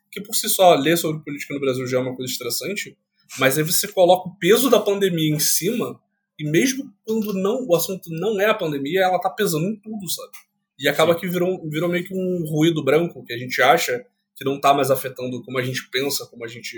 que 0.10 0.22
por 0.22 0.34
si 0.34 0.48
só, 0.48 0.76
ler 0.76 0.98
sobre 0.98 1.22
política 1.26 1.54
no 1.54 1.60
Brasil 1.60 1.86
já 1.86 1.98
é 1.98 2.02
uma 2.02 2.16
coisa 2.16 2.32
estressante, 2.32 2.98
mas 3.40 3.58
aí 3.58 3.64
você 3.64 3.88
coloca 3.88 4.30
o 4.30 4.36
peso 4.36 4.70
da 4.70 4.80
pandemia 4.80 5.34
em 5.34 5.40
cima, 5.40 6.00
e 6.38 6.44
mesmo 6.44 6.92
quando 7.06 7.34
não 7.34 7.66
o 7.68 7.76
assunto 7.76 8.10
não 8.10 8.40
é 8.40 8.46
a 8.46 8.54
pandemia, 8.54 9.02
ela 9.02 9.20
tá 9.20 9.30
pesando 9.30 9.68
em 9.68 9.76
tudo, 9.76 10.10
sabe? 10.10 10.32
E 10.78 10.88
acaba 10.88 11.14
Sim. 11.14 11.20
que 11.20 11.28
virou, 11.28 11.70
virou 11.70 11.90
meio 11.90 12.04
que 12.04 12.14
um 12.14 12.44
ruído 12.46 12.84
branco 12.84 13.24
que 13.24 13.34
a 13.34 13.38
gente 13.38 13.62
acha 13.62 14.06
que 14.36 14.44
não 14.44 14.60
tá 14.60 14.74
mais 14.74 14.90
afetando 14.90 15.44
como 15.44 15.60
a 15.60 15.62
gente 15.62 15.88
pensa, 15.90 16.26
como 16.26 16.44
a 16.44 16.48
gente 16.48 16.76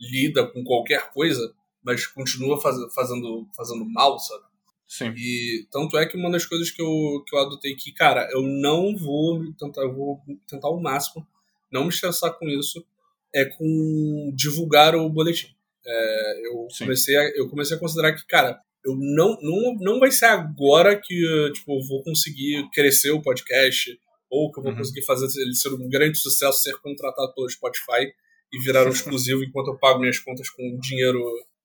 lida 0.00 0.46
com 0.46 0.62
qualquer 0.62 1.10
coisa. 1.10 1.52
mas 1.82 2.06
continua 2.06 2.60
faz, 2.60 2.76
fazendo, 2.94 3.48
fazendo 3.56 3.84
mal, 3.84 4.18
sabe? 4.18 4.44
Sim. 4.86 5.12
E 5.16 5.66
tanto 5.70 5.96
é 5.96 6.06
que 6.06 6.16
uma 6.16 6.30
das 6.30 6.44
coisas 6.44 6.70
que 6.70 6.82
eu, 6.82 7.24
que 7.26 7.34
eu 7.34 7.40
adotei 7.40 7.74
que, 7.74 7.92
cara, 7.92 8.28
eu 8.32 8.42
não 8.42 8.96
vou 8.96 9.52
tentar, 9.54 9.82
eu 9.82 9.94
vou 9.94 10.20
tentar 10.48 10.68
ao 10.68 10.80
máximo 10.80 11.26
não 11.72 11.84
me 11.84 11.90
estressar 11.90 12.36
com 12.36 12.48
isso, 12.48 12.84
é 13.32 13.44
com 13.44 14.32
divulgar 14.34 14.96
o 14.96 15.08
boletim. 15.08 15.54
É, 15.86 16.46
eu, 16.46 16.66
comecei 16.78 17.16
a, 17.16 17.30
eu 17.36 17.48
comecei 17.48 17.76
a 17.76 17.80
considerar 17.80 18.14
que, 18.14 18.26
cara, 18.26 18.58
eu 18.84 18.94
não, 18.96 19.36
não, 19.42 19.74
não 19.80 20.00
vai 20.00 20.10
ser 20.10 20.26
agora 20.26 20.96
que 20.96 21.50
tipo, 21.54 21.72
eu 21.72 21.86
vou 21.86 22.02
conseguir 22.02 22.68
crescer 22.72 23.10
o 23.10 23.22
podcast 23.22 23.90
ou 24.30 24.50
que 24.52 24.60
eu 24.60 24.62
vou 24.62 24.72
uhum. 24.72 24.78
conseguir 24.78 25.04
fazer 25.04 25.26
ele 25.40 25.54
ser 25.54 25.70
um 25.70 25.88
grande 25.88 26.18
sucesso, 26.18 26.62
ser 26.62 26.74
contratado 26.80 27.34
pelo 27.34 27.48
Spotify 27.48 28.10
e 28.52 28.58
virar 28.64 28.86
um 28.86 28.90
exclusivo 28.92 29.44
enquanto 29.44 29.68
eu 29.68 29.78
pago 29.78 30.00
minhas 30.00 30.18
contas 30.18 30.48
com 30.50 30.78
dinheiro 30.80 31.20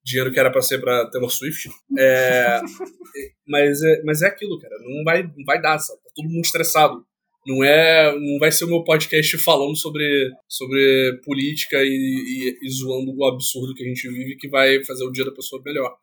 dinheiro 0.06 0.32
que 0.32 0.40
era 0.40 0.52
para 0.52 0.62
ser 0.62 0.80
para 0.80 1.10
Taylor 1.10 1.32
Swift. 1.32 1.68
É, 1.98 2.62
mas, 3.48 3.82
é, 3.82 4.04
mas 4.04 4.22
é 4.22 4.28
aquilo, 4.28 4.60
cara. 4.60 4.76
Não 4.80 5.04
vai, 5.04 5.24
não 5.24 5.44
vai 5.46 5.60
dar, 5.60 5.80
sabe? 5.80 6.00
Tá 6.02 6.10
todo 6.16 6.30
mundo 6.30 6.46
estressado. 6.46 7.04
Não 7.46 7.64
é, 7.64 8.18
não 8.18 8.40
vai 8.40 8.52
ser 8.52 8.66
o 8.66 8.68
meu 8.68 8.84
podcast 8.84 9.38
falando 9.38 9.76
sobre, 9.76 10.32
sobre 10.50 11.20
política 11.24 11.78
e, 11.84 11.88
e, 11.88 12.60
e 12.66 12.70
zoando 12.72 13.16
o 13.16 13.26
absurdo 13.26 13.74
que 13.76 13.84
a 13.84 13.88
gente 13.88 14.08
vive 14.10 14.38
que 14.38 14.50
vai 14.50 14.84
fazer 14.84 15.04
o 15.04 15.12
dia 15.12 15.26
da 15.26 15.32
pessoa 15.32 15.62
melhor. 15.64 15.96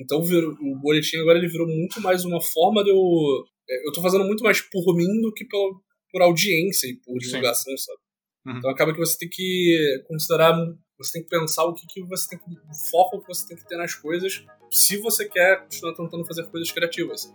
Então 0.00 0.18
o 0.18 0.80
boletim 0.80 1.18
agora 1.18 1.38
ele 1.38 1.48
virou 1.48 1.66
muito 1.66 2.00
mais 2.00 2.24
uma 2.24 2.40
forma 2.40 2.82
de 2.82 2.90
eu. 2.90 2.98
É, 3.68 3.88
eu 3.88 3.92
tô 3.92 4.00
fazendo 4.00 4.24
muito 4.24 4.42
mais 4.42 4.60
por 4.60 4.96
mim 4.96 5.20
do 5.20 5.32
que 5.32 5.44
por, 5.46 5.82
por 6.10 6.22
audiência 6.22 6.86
e 6.86 6.96
por 6.96 7.18
divulgação, 7.18 7.76
Sim. 7.76 7.84
sabe? 7.84 7.98
Uhum. 8.46 8.58
Então 8.58 8.70
acaba 8.70 8.92
que 8.92 8.98
você 8.98 9.18
tem 9.18 9.28
que 9.28 10.02
considerar 10.06 10.54
você 10.98 11.12
tem 11.12 11.22
que 11.22 11.28
pensar 11.28 11.64
o 11.64 11.74
que, 11.74 11.86
que 11.86 12.02
você 12.04 12.28
tem 12.28 12.38
que. 12.38 12.44
o 12.44 12.90
foco 12.90 13.20
que 13.20 13.28
você 13.28 13.46
tem 13.46 13.56
que 13.56 13.66
ter 13.66 13.76
nas 13.76 13.94
coisas 13.94 14.44
se 14.70 14.96
você 14.96 15.28
quer 15.28 15.62
continuar 15.62 15.94
tentando 15.94 16.24
fazer 16.24 16.46
coisas 16.46 16.72
criativas. 16.72 17.32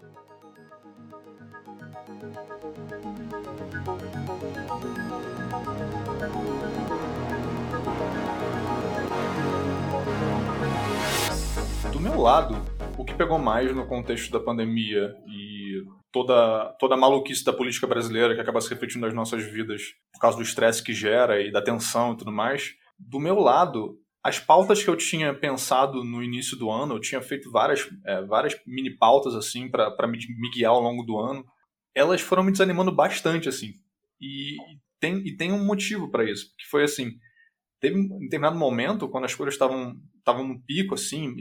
Lado, 12.22 12.56
o 12.98 13.04
que 13.04 13.14
pegou 13.14 13.40
mais 13.40 13.76
no 13.76 13.86
contexto 13.88 14.32
da 14.32 14.40
pandemia 14.40 15.16
e 15.28 15.84
toda, 16.12 16.76
toda 16.80 16.96
a 16.96 16.98
maluquice 16.98 17.44
da 17.44 17.54
política 17.54 17.88
brasileira 17.88 18.36
que 18.36 18.42
acaba 18.42 18.62
se 18.62 18.70
refletindo 18.70 19.06
nas 19.06 19.14
nossas 19.14 19.44
vidas 19.44 19.82
por 20.14 20.20
causa 20.20 20.38
do 20.38 20.44
estresse 20.44 20.84
que 20.84 20.94
gera 20.94 21.42
e 21.42 21.52
da 21.52 21.62
tensão 21.62 22.14
e 22.14 22.18
tudo 22.18 22.32
mais, 22.32 22.74
do 23.00 23.20
meu 23.20 23.40
lado, 23.40 23.98
as 24.24 24.40
pautas 24.40 24.84
que 24.84 24.90
eu 24.90 24.96
tinha 24.96 25.34
pensado 25.34 26.04
no 26.04 26.22
início 26.22 26.56
do 26.56 26.70
ano, 26.70 26.96
eu 26.96 27.00
tinha 27.00 27.22
feito 27.22 27.50
várias, 27.50 27.90
é, 28.06 28.22
várias 28.22 28.56
mini 28.68 28.96
pautas 28.96 29.34
assim 29.34 29.70
para 29.70 30.08
me, 30.08 30.18
me 30.18 30.52
guiar 30.52 30.72
ao 30.72 30.82
longo 30.82 31.04
do 31.04 31.18
ano, 31.18 31.44
elas 31.96 32.22
foram 32.22 32.44
me 32.44 32.52
desanimando 32.52 32.92
bastante 32.92 33.50
assim. 33.50 33.74
E, 34.22 34.58
tem, 35.00 35.18
e 35.26 35.36
tem 35.36 35.52
um 35.52 35.66
motivo 35.66 36.12
para 36.12 36.30
isso, 36.30 36.54
que 36.58 36.68
foi 36.70 36.84
assim, 36.84 37.14
teve 37.80 37.98
um 37.98 38.20
determinado 38.20 38.58
momento 38.58 39.10
quando 39.10 39.26
as 39.26 39.34
coisas 39.34 39.56
estavam 39.56 39.96
estavam 40.20 40.48
no 40.48 40.62
pico 40.62 40.94
assim, 40.94 41.34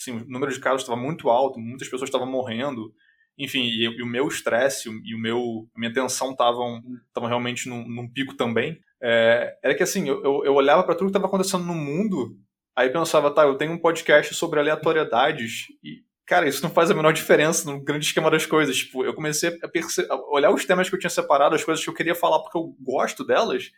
assim, 0.00 0.12
o 0.12 0.24
número 0.26 0.52
de 0.52 0.60
casos 0.60 0.82
estava 0.82 1.00
muito 1.00 1.30
alto, 1.30 1.58
muitas 1.58 1.88
pessoas 1.88 2.08
estavam 2.08 2.30
morrendo, 2.30 2.92
enfim, 3.38 3.64
e, 3.64 3.84
e 3.84 4.02
o 4.02 4.06
meu 4.06 4.28
estresse 4.28 4.88
e 5.04 5.14
o 5.14 5.18
meu 5.18 5.68
a 5.74 5.78
minha 5.78 5.92
tensão 5.92 6.30
estavam 6.30 6.82
realmente 7.26 7.68
num, 7.68 7.86
num 7.86 8.08
pico 8.08 8.34
também 8.34 8.80
é, 9.06 9.58
era 9.62 9.74
que 9.74 9.82
assim, 9.82 10.08
eu, 10.08 10.42
eu 10.46 10.54
olhava 10.54 10.82
para 10.82 10.94
tudo 10.94 11.08
que 11.08 11.10
estava 11.10 11.26
acontecendo 11.26 11.62
no 11.62 11.74
mundo, 11.74 12.38
aí 12.74 12.88
pensava, 12.88 13.30
tá, 13.30 13.42
eu 13.42 13.58
tenho 13.58 13.72
um 13.72 13.78
podcast 13.78 14.34
sobre 14.34 14.58
aleatoriedades 14.58 15.66
e, 15.84 16.02
cara, 16.24 16.48
isso 16.48 16.62
não 16.62 16.70
faz 16.70 16.90
a 16.90 16.94
menor 16.94 17.12
diferença 17.12 17.70
no 17.70 17.84
grande 17.84 18.06
esquema 18.06 18.30
das 18.30 18.46
coisas. 18.46 18.74
Tipo, 18.74 19.04
eu 19.04 19.12
comecei 19.12 19.58
a, 19.62 20.14
a 20.14 20.30
olhar 20.30 20.50
os 20.50 20.64
temas 20.64 20.88
que 20.88 20.94
eu 20.94 20.98
tinha 20.98 21.10
separado, 21.10 21.54
as 21.54 21.62
coisas 21.62 21.84
que 21.84 21.90
eu 21.90 21.94
queria 21.94 22.14
falar 22.14 22.38
porque 22.38 22.56
eu 22.56 22.74
gosto 22.80 23.26
delas, 23.26 23.72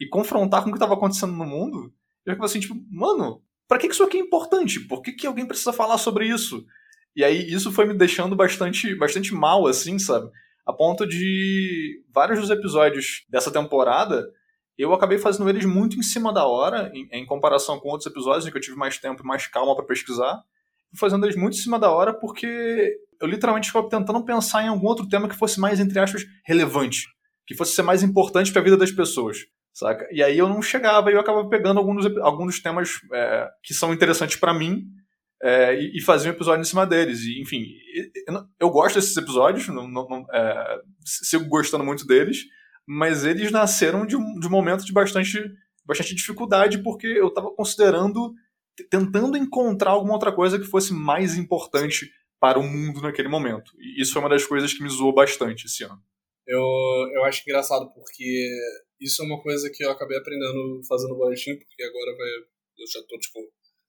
e 0.00 0.08
confrontar 0.08 0.62
com 0.62 0.70
o 0.70 0.72
que 0.72 0.78
estava 0.78 0.94
acontecendo 0.94 1.34
no 1.34 1.44
mundo. 1.44 1.92
Eu 2.24 2.32
ficava 2.32 2.46
assim, 2.46 2.60
tipo, 2.60 2.74
mano, 2.90 3.42
para 3.70 3.78
que 3.78 3.86
isso 3.86 4.02
aqui 4.02 4.16
é 4.16 4.20
importante? 4.20 4.80
Por 4.80 5.00
que, 5.00 5.12
que 5.12 5.28
alguém 5.28 5.46
precisa 5.46 5.72
falar 5.72 5.96
sobre 5.96 6.26
isso? 6.26 6.66
E 7.14 7.22
aí 7.22 7.48
isso 7.48 7.70
foi 7.70 7.86
me 7.86 7.94
deixando 7.94 8.34
bastante, 8.34 8.96
bastante 8.96 9.32
mal, 9.32 9.64
assim, 9.68 9.96
sabe? 9.96 10.28
A 10.66 10.72
ponto 10.72 11.06
de 11.06 12.02
vários 12.12 12.40
dos 12.40 12.50
episódios 12.50 13.24
dessa 13.28 13.48
temporada 13.48 14.26
eu 14.76 14.92
acabei 14.92 15.18
fazendo 15.18 15.48
eles 15.48 15.64
muito 15.64 15.96
em 15.96 16.02
cima 16.02 16.32
da 16.32 16.46
hora, 16.46 16.90
em, 16.92 17.06
em 17.12 17.24
comparação 17.24 17.78
com 17.78 17.90
outros 17.90 18.10
episódios 18.10 18.44
em 18.44 18.50
que 18.50 18.56
eu 18.56 18.60
tive 18.60 18.76
mais 18.76 18.98
tempo 18.98 19.22
e 19.22 19.26
mais 19.26 19.46
calma 19.46 19.76
para 19.76 19.84
pesquisar. 19.84 20.42
Fazendo 20.96 21.24
eles 21.24 21.36
muito 21.36 21.54
em 21.54 21.60
cima 21.60 21.78
da 21.78 21.92
hora 21.92 22.12
porque 22.12 22.96
eu 23.20 23.28
literalmente 23.28 23.68
ficava 23.68 23.88
tentando 23.88 24.24
pensar 24.24 24.64
em 24.64 24.68
algum 24.68 24.88
outro 24.88 25.08
tema 25.08 25.28
que 25.28 25.36
fosse 25.36 25.60
mais, 25.60 25.78
entre 25.78 25.96
aspas, 26.00 26.24
relevante. 26.44 27.06
Que 27.46 27.54
fosse 27.54 27.72
ser 27.72 27.82
mais 27.82 28.02
importante 28.02 28.50
para 28.50 28.62
a 28.62 28.64
vida 28.64 28.76
das 28.76 28.90
pessoas. 28.90 29.46
Saca? 29.72 30.08
E 30.10 30.22
aí 30.22 30.36
eu 30.36 30.48
não 30.48 30.60
chegava 30.60 31.10
e 31.10 31.14
eu 31.14 31.20
acabava 31.20 31.48
pegando 31.48 31.78
alguns, 31.78 32.04
alguns 32.18 32.60
temas 32.60 33.00
é, 33.12 33.48
que 33.62 33.72
são 33.72 33.92
interessantes 33.92 34.36
para 34.36 34.52
mim 34.52 34.84
é, 35.42 35.74
e, 35.74 35.98
e 35.98 36.02
fazia 36.02 36.30
um 36.30 36.34
episódio 36.34 36.60
em 36.60 36.66
cima 36.66 36.86
deles. 36.86 37.20
E, 37.20 37.40
enfim, 37.40 37.66
eu, 38.26 38.44
eu 38.60 38.70
gosto 38.70 38.96
desses 38.96 39.16
episódios, 39.16 39.68
não, 39.68 39.88
não, 39.88 40.26
é, 40.32 40.80
sigo 41.04 41.46
gostando 41.46 41.84
muito 41.84 42.06
deles, 42.06 42.44
mas 42.86 43.24
eles 43.24 43.50
nasceram 43.50 44.04
de 44.04 44.16
um, 44.16 44.38
de 44.38 44.46
um 44.46 44.50
momento 44.50 44.84
de 44.84 44.92
bastante, 44.92 45.40
bastante 45.84 46.14
dificuldade, 46.14 46.82
porque 46.82 47.06
eu 47.06 47.28
estava 47.28 47.50
considerando, 47.54 48.34
tentando 48.90 49.36
encontrar 49.36 49.92
alguma 49.92 50.14
outra 50.14 50.32
coisa 50.32 50.58
que 50.58 50.66
fosse 50.66 50.92
mais 50.92 51.36
importante 51.36 52.10
para 52.40 52.58
o 52.58 52.62
mundo 52.62 53.00
naquele 53.00 53.28
momento. 53.28 53.72
E 53.78 54.00
isso 54.00 54.12
foi 54.12 54.22
uma 54.22 54.28
das 54.28 54.44
coisas 54.44 54.72
que 54.72 54.82
me 54.82 54.88
zoou 54.88 55.14
bastante 55.14 55.66
esse 55.66 55.84
ano. 55.84 56.02
Eu, 56.46 56.64
eu 57.14 57.24
acho 57.24 57.42
engraçado, 57.42 57.92
porque 57.92 58.50
isso 59.00 59.22
é 59.22 59.24
uma 59.24 59.40
coisa 59.42 59.70
que 59.70 59.84
eu 59.84 59.90
acabei 59.90 60.18
aprendendo 60.18 60.80
fazendo 60.88 61.16
boletim, 61.16 61.56
porque 61.56 61.82
agora 61.82 62.16
vai. 62.16 62.28
Eu 62.78 62.86
já 62.92 63.02
tô, 63.08 63.18
tipo. 63.18 63.40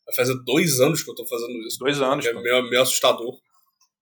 Vai 0.06 0.15
fazer 0.15 0.36
dois 0.43 0.80
anos 0.80 1.04
que 1.04 1.12
eu 1.12 1.15
tô 1.15 1.26
fazendo 1.26 1.58
isso. 1.67 1.78
Dois 1.80 2.02
anos. 2.02 2.26
É 2.26 2.34
meio, 2.34 2.63
meio 2.69 2.82
assustador. 2.82 3.39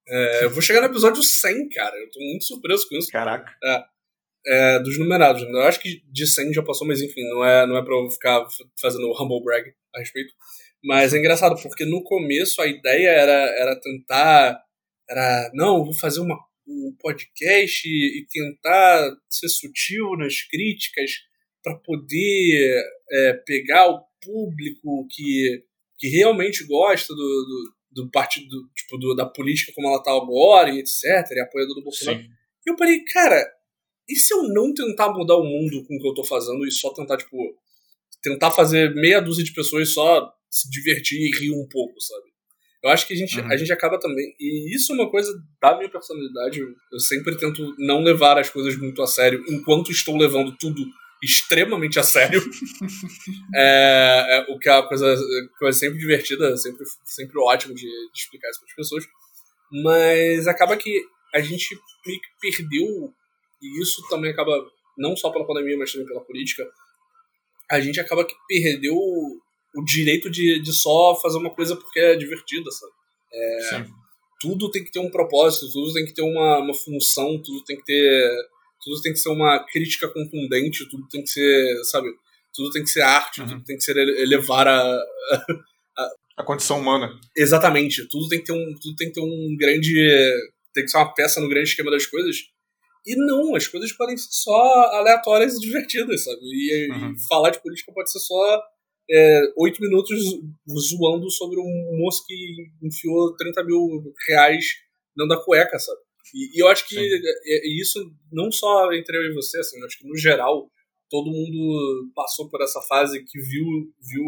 É, 0.08 0.46
eu 0.46 0.50
vou 0.50 0.62
chegar 0.62 0.82
no 0.82 0.88
episódio 0.88 1.22
100, 1.22 1.70
cara. 1.70 1.96
Eu 1.98 2.10
tô 2.10 2.20
muito 2.20 2.46
surpreso 2.46 2.88
com 2.88 2.96
isso. 2.96 3.12
Caraca. 3.12 3.52
É 3.64 3.84
é, 4.46 4.80
dos 4.80 4.98
numerados. 4.98 5.42
Eu 5.44 5.62
acho 5.62 5.80
que 5.80 6.02
de 6.12 6.28
100 6.28 6.54
já 6.54 6.64
passou, 6.64 6.88
mas 6.88 7.02
enfim, 7.02 7.24
não 7.30 7.44
é, 7.44 7.66
não 7.68 7.78
é 7.78 7.84
pra 7.84 7.94
eu 7.94 8.10
ficar 8.10 8.46
fazendo 8.80 9.12
humble 9.12 9.44
brag 9.44 9.72
a 9.96 10.00
respeito. 10.00 10.34
Mas 10.84 11.14
é 11.14 11.20
engraçado, 11.20 11.62
porque 11.62 11.86
no 11.86 12.04
começo 12.04 12.62
a 12.62 12.68
ideia 12.68 13.10
era, 13.10 13.32
era 13.60 13.80
tentar. 13.80 14.62
Era, 15.10 15.52
não, 15.54 15.84
vou 15.84 15.94
fazer 15.94 16.20
uma, 16.22 16.38
um 16.70 16.96
podcast 17.00 17.88
e, 17.88 18.22
e 18.22 18.26
tentar 18.30 19.18
ser 19.30 19.50
sutil 19.50 20.16
nas 20.18 20.42
críticas 20.42 21.12
para 21.64 21.76
poder 21.76 22.82
é, 23.12 23.34
pegar 23.46 23.90
o 23.90 24.04
público 24.22 25.08
que, 25.10 25.64
que 25.98 26.08
realmente 26.08 26.66
gosta 26.66 27.14
do, 27.14 27.18
do, 27.22 28.04
do 28.04 28.12
partido, 28.12 28.48
tipo, 28.76 28.98
do, 28.98 29.16
da 29.16 29.26
política 29.26 29.72
como 29.74 29.88
ela 29.88 30.04
tá 30.04 30.12
agora 30.12 30.70
e 30.70 30.80
etc, 30.80 31.04
e 31.32 31.40
apoiador 31.40 31.76
do 31.76 31.84
Bolsonaro. 31.84 32.22
Sim. 32.22 32.30
E 32.66 32.70
eu 32.70 32.76
parei, 32.76 33.04
cara, 33.06 33.46
e 34.08 34.16
se 34.16 34.34
eu 34.34 34.44
não 34.44 34.74
tentar 34.74 35.14
mudar 35.14 35.38
o 35.38 35.44
mundo 35.44 35.86
com 35.86 35.96
o 35.96 36.00
que 36.00 36.08
eu 36.08 36.14
tô 36.14 36.24
fazendo 36.24 36.66
e 36.66 36.72
só 36.72 36.94
tentar, 36.94 37.18
tipo, 37.18 37.38
tentar 38.22 38.52
fazer 38.52 38.94
meia 38.96 39.20
dúzia 39.20 39.44
de 39.44 39.54
pessoas 39.54 39.94
só 39.94 40.32
se 40.50 40.70
divertir 40.70 41.20
e 41.20 41.40
rir 41.40 41.52
um 41.52 41.68
pouco, 41.68 42.00
sabe? 42.02 42.30
Eu 42.82 42.90
acho 42.90 43.06
que 43.06 43.14
a 43.14 43.18
gente, 43.18 43.40
uhum. 43.40 43.52
a 43.52 43.58
gente 43.58 43.74
acaba 43.74 44.00
também. 44.00 44.34
E 44.40 44.76
isso 44.76 44.94
é 44.94 44.96
uma 44.96 45.10
coisa 45.10 45.32
da 45.62 45.78
minha 45.78 45.90
personalidade. 45.90 46.62
Eu 46.62 47.00
sempre 47.00 47.38
tento 47.38 47.76
não 47.78 48.02
levar 48.02 48.38
as 48.38 48.50
coisas 48.50 48.78
muito 48.78 49.02
a 49.02 49.08
sério, 49.08 49.44
enquanto 49.50 49.92
estou 49.92 50.18
levando 50.18 50.56
tudo 50.58 50.86
extremamente 51.22 52.00
a 52.00 52.04
sério. 52.04 52.42
é, 53.54 54.38
é, 54.38 54.46
o 54.54 54.58
que 54.58 54.70
é 54.70 54.74
uma 54.74 54.88
coisa, 54.88 55.16
coisa 55.58 55.78
sempre 55.78 56.00
divertida, 56.00 56.56
sempre, 56.56 56.86
sempre 57.04 57.38
ótimo 57.40 57.76
de, 57.76 57.82
de 57.82 58.20
explicar 58.20 58.50
isso 58.50 58.60
para 58.60 58.70
as 58.70 58.76
pessoas. 58.76 59.04
Mas 59.84 60.48
acaba 60.48 60.78
que 60.78 61.04
a 61.36 61.42
gente 61.42 61.78
meio 62.06 62.20
que 62.20 62.30
perdeu 62.40 63.14
e 63.62 63.82
isso 63.82 64.02
também 64.10 64.32
acaba, 64.32 64.52
não 64.98 65.16
só 65.16 65.30
pela 65.30 65.46
pandemia, 65.46 65.78
mas 65.78 65.92
também 65.92 66.08
pela 66.08 66.24
política, 66.24 66.66
a 67.70 67.80
gente 67.80 68.00
acaba 68.00 68.26
que 68.26 68.34
perdeu 68.48 68.98
o, 69.76 69.84
direito 69.84 70.30
de, 70.30 70.62
de 70.62 70.74
só 70.74 71.16
fazer 71.22 71.38
uma 71.38 71.54
coisa 71.54 71.76
porque 71.76 72.00
é 72.00 72.16
divertida, 72.16 72.70
sabe? 72.72 72.94
É, 73.32 73.86
tudo 74.40 74.72
tem 74.72 74.84
que 74.84 74.92
ter 74.92 75.00
um 75.00 75.12
propósito, 75.12 75.72
tudo 75.72 75.94
tem 75.94 76.06
que 76.06 76.14
ter 76.14 76.22
uma, 76.22 76.60
uma 76.60 76.74
função, 76.74 77.42
tudo 77.42 77.64
tem 77.64 77.78
que 77.78 77.84
ter. 77.84 78.32
Tudo 78.82 79.02
tem 79.02 79.12
que 79.12 79.20
ser 79.20 79.30
uma 79.30 79.60
crítica 79.66 80.08
contundente, 80.08 80.88
tudo 80.90 81.06
tem 81.10 81.22
que 81.22 81.30
ser, 81.30 81.84
sabe? 81.84 82.08
Tudo 82.54 82.72
tem 82.72 82.82
que 82.82 82.90
ser 82.90 83.02
arte, 83.02 83.42
uhum. 83.42 83.48
tudo 83.48 83.64
tem 83.66 83.76
que 83.76 83.84
ser 83.84 83.98
elevar 83.98 84.68
a, 84.70 84.82
a, 85.98 86.10
a 86.38 86.44
condição 86.46 86.80
humana. 86.80 87.12
Exatamente. 87.36 88.08
Tudo 88.08 88.30
tem 88.30 88.40
que 88.40 88.46
ter 88.46 88.54
um, 88.54 88.74
tudo 88.82 88.96
tem 88.96 89.10
que 89.10 89.16
ter 89.16 89.22
um 89.22 89.56
grande, 89.60 89.94
tem 90.74 90.86
que 90.86 90.90
ser 90.90 90.98
uma 90.98 91.14
peça 91.14 91.42
no 91.42 91.50
grande 91.50 91.70
esquema 91.70 91.92
das 91.92 92.06
coisas. 92.06 92.38
E 93.06 93.16
não, 93.16 93.56
as 93.56 93.68
coisas 93.68 93.92
podem 93.92 94.16
ser 94.16 94.30
só 94.32 94.62
aleatórias 94.94 95.56
e 95.56 95.60
divertidas, 95.60 96.24
sabe? 96.24 96.40
E, 96.42 96.90
uhum. 96.90 97.12
e 97.12 97.28
falar 97.28 97.50
de 97.50 97.62
política 97.62 97.92
pode 97.92 98.10
ser 98.10 98.20
só 98.20 98.62
é, 99.10 99.42
oito 99.58 99.82
minutos 99.82 100.20
zoando 100.70 101.30
sobre 101.32 101.60
um 101.60 101.98
moço 101.98 102.24
que 102.28 102.36
enfiou 102.84 103.36
30 103.36 103.64
mil 103.64 104.14
reais 104.28 104.66
dentro 105.16 105.36
da 105.36 105.44
cueca, 105.44 105.80
sabe? 105.80 106.00
E, 106.34 106.58
e 106.58 106.62
eu 106.62 106.68
acho 106.68 106.88
que 106.88 106.98
é, 106.98 107.56
é, 107.56 107.82
isso 107.82 108.00
não 108.32 108.52
só 108.52 108.92
entre 108.94 109.18
eu 109.18 109.32
e 109.32 109.34
você, 109.34 109.60
assim, 109.60 109.80
eu 109.80 109.86
acho 109.86 109.98
que 109.98 110.08
no 110.08 110.16
geral 110.16 110.70
todo 111.10 111.32
mundo 111.32 112.12
passou 112.14 112.48
por 112.50 112.62
essa 112.62 112.80
fase 112.82 113.24
que 113.26 113.40
viu, 113.40 113.66
viu 114.00 114.24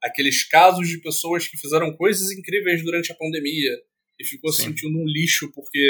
aqueles 0.00 0.48
casos 0.48 0.88
de 0.88 0.98
pessoas 0.98 1.48
que 1.48 1.56
fizeram 1.56 1.96
coisas 1.96 2.30
incríveis 2.30 2.82
durante 2.84 3.10
a 3.10 3.16
pandemia 3.16 3.76
e 4.20 4.24
ficou 4.24 4.52
Sim. 4.52 4.64
sentindo 4.64 4.96
um 4.96 5.06
lixo 5.06 5.50
porque 5.52 5.80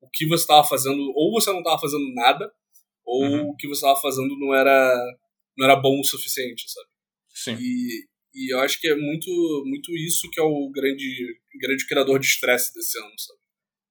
o 0.00 0.08
que 0.10 0.26
você 0.26 0.42
estava 0.42 0.66
fazendo, 0.66 1.12
ou 1.14 1.32
você 1.32 1.50
não 1.50 1.58
estava 1.58 1.78
fazendo 1.78 2.14
nada, 2.14 2.50
ou 3.04 3.24
uhum. 3.24 3.50
o 3.50 3.56
que 3.56 3.66
você 3.66 3.84
estava 3.84 4.00
fazendo 4.00 4.38
não 4.38 4.54
era, 4.54 5.16
não 5.56 5.66
era 5.66 5.76
bom 5.76 6.00
o 6.00 6.04
suficiente, 6.04 6.64
sabe? 6.70 6.88
Sim. 7.44 7.56
E, 7.60 8.04
e 8.34 8.52
eu 8.52 8.58
acho 8.60 8.80
que 8.80 8.88
é 8.88 8.96
muito, 8.96 9.30
muito 9.64 9.96
isso 9.96 10.28
que 10.30 10.40
é 10.40 10.42
o 10.42 10.70
grande, 10.70 11.40
grande 11.60 11.86
criador 11.86 12.18
de 12.18 12.26
estresse 12.26 12.74
desse 12.74 12.98
ano, 12.98 13.14
sabe? 13.16 13.38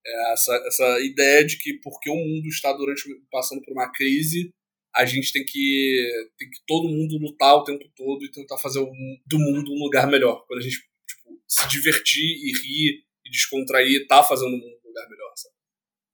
É 0.05 0.33
essa, 0.33 0.55
essa 0.67 0.99
ideia 1.01 1.45
de 1.45 1.57
que 1.57 1.79
porque 1.81 2.09
o 2.09 2.15
mundo 2.15 2.47
está 2.47 2.73
durante 2.73 3.03
passando 3.31 3.61
por 3.61 3.71
uma 3.71 3.91
crise, 3.91 4.49
a 4.93 5.05
gente 5.05 5.31
tem 5.31 5.45
que, 5.45 6.27
tem 6.37 6.49
que 6.49 6.59
todo 6.65 6.89
mundo 6.89 7.17
lutar 7.17 7.55
o 7.55 7.63
tempo 7.63 7.85
todo 7.95 8.25
e 8.25 8.31
tentar 8.31 8.57
fazer 8.57 8.79
o, 8.79 8.91
do 9.25 9.39
mundo 9.39 9.71
um 9.71 9.79
lugar 9.83 10.07
melhor. 10.07 10.45
Quando 10.45 10.59
a 10.59 10.63
gente 10.63 10.77
tipo, 10.77 11.41
se 11.47 11.67
divertir 11.69 12.23
e 12.23 12.51
rir 12.51 13.03
e 13.25 13.29
descontrair, 13.29 14.07
tá 14.07 14.23
fazendo 14.23 14.55
o 14.55 14.57
mundo 14.57 14.79
um 14.83 14.87
lugar 14.87 15.09
melhor, 15.09 15.33
sabe? 15.35 15.55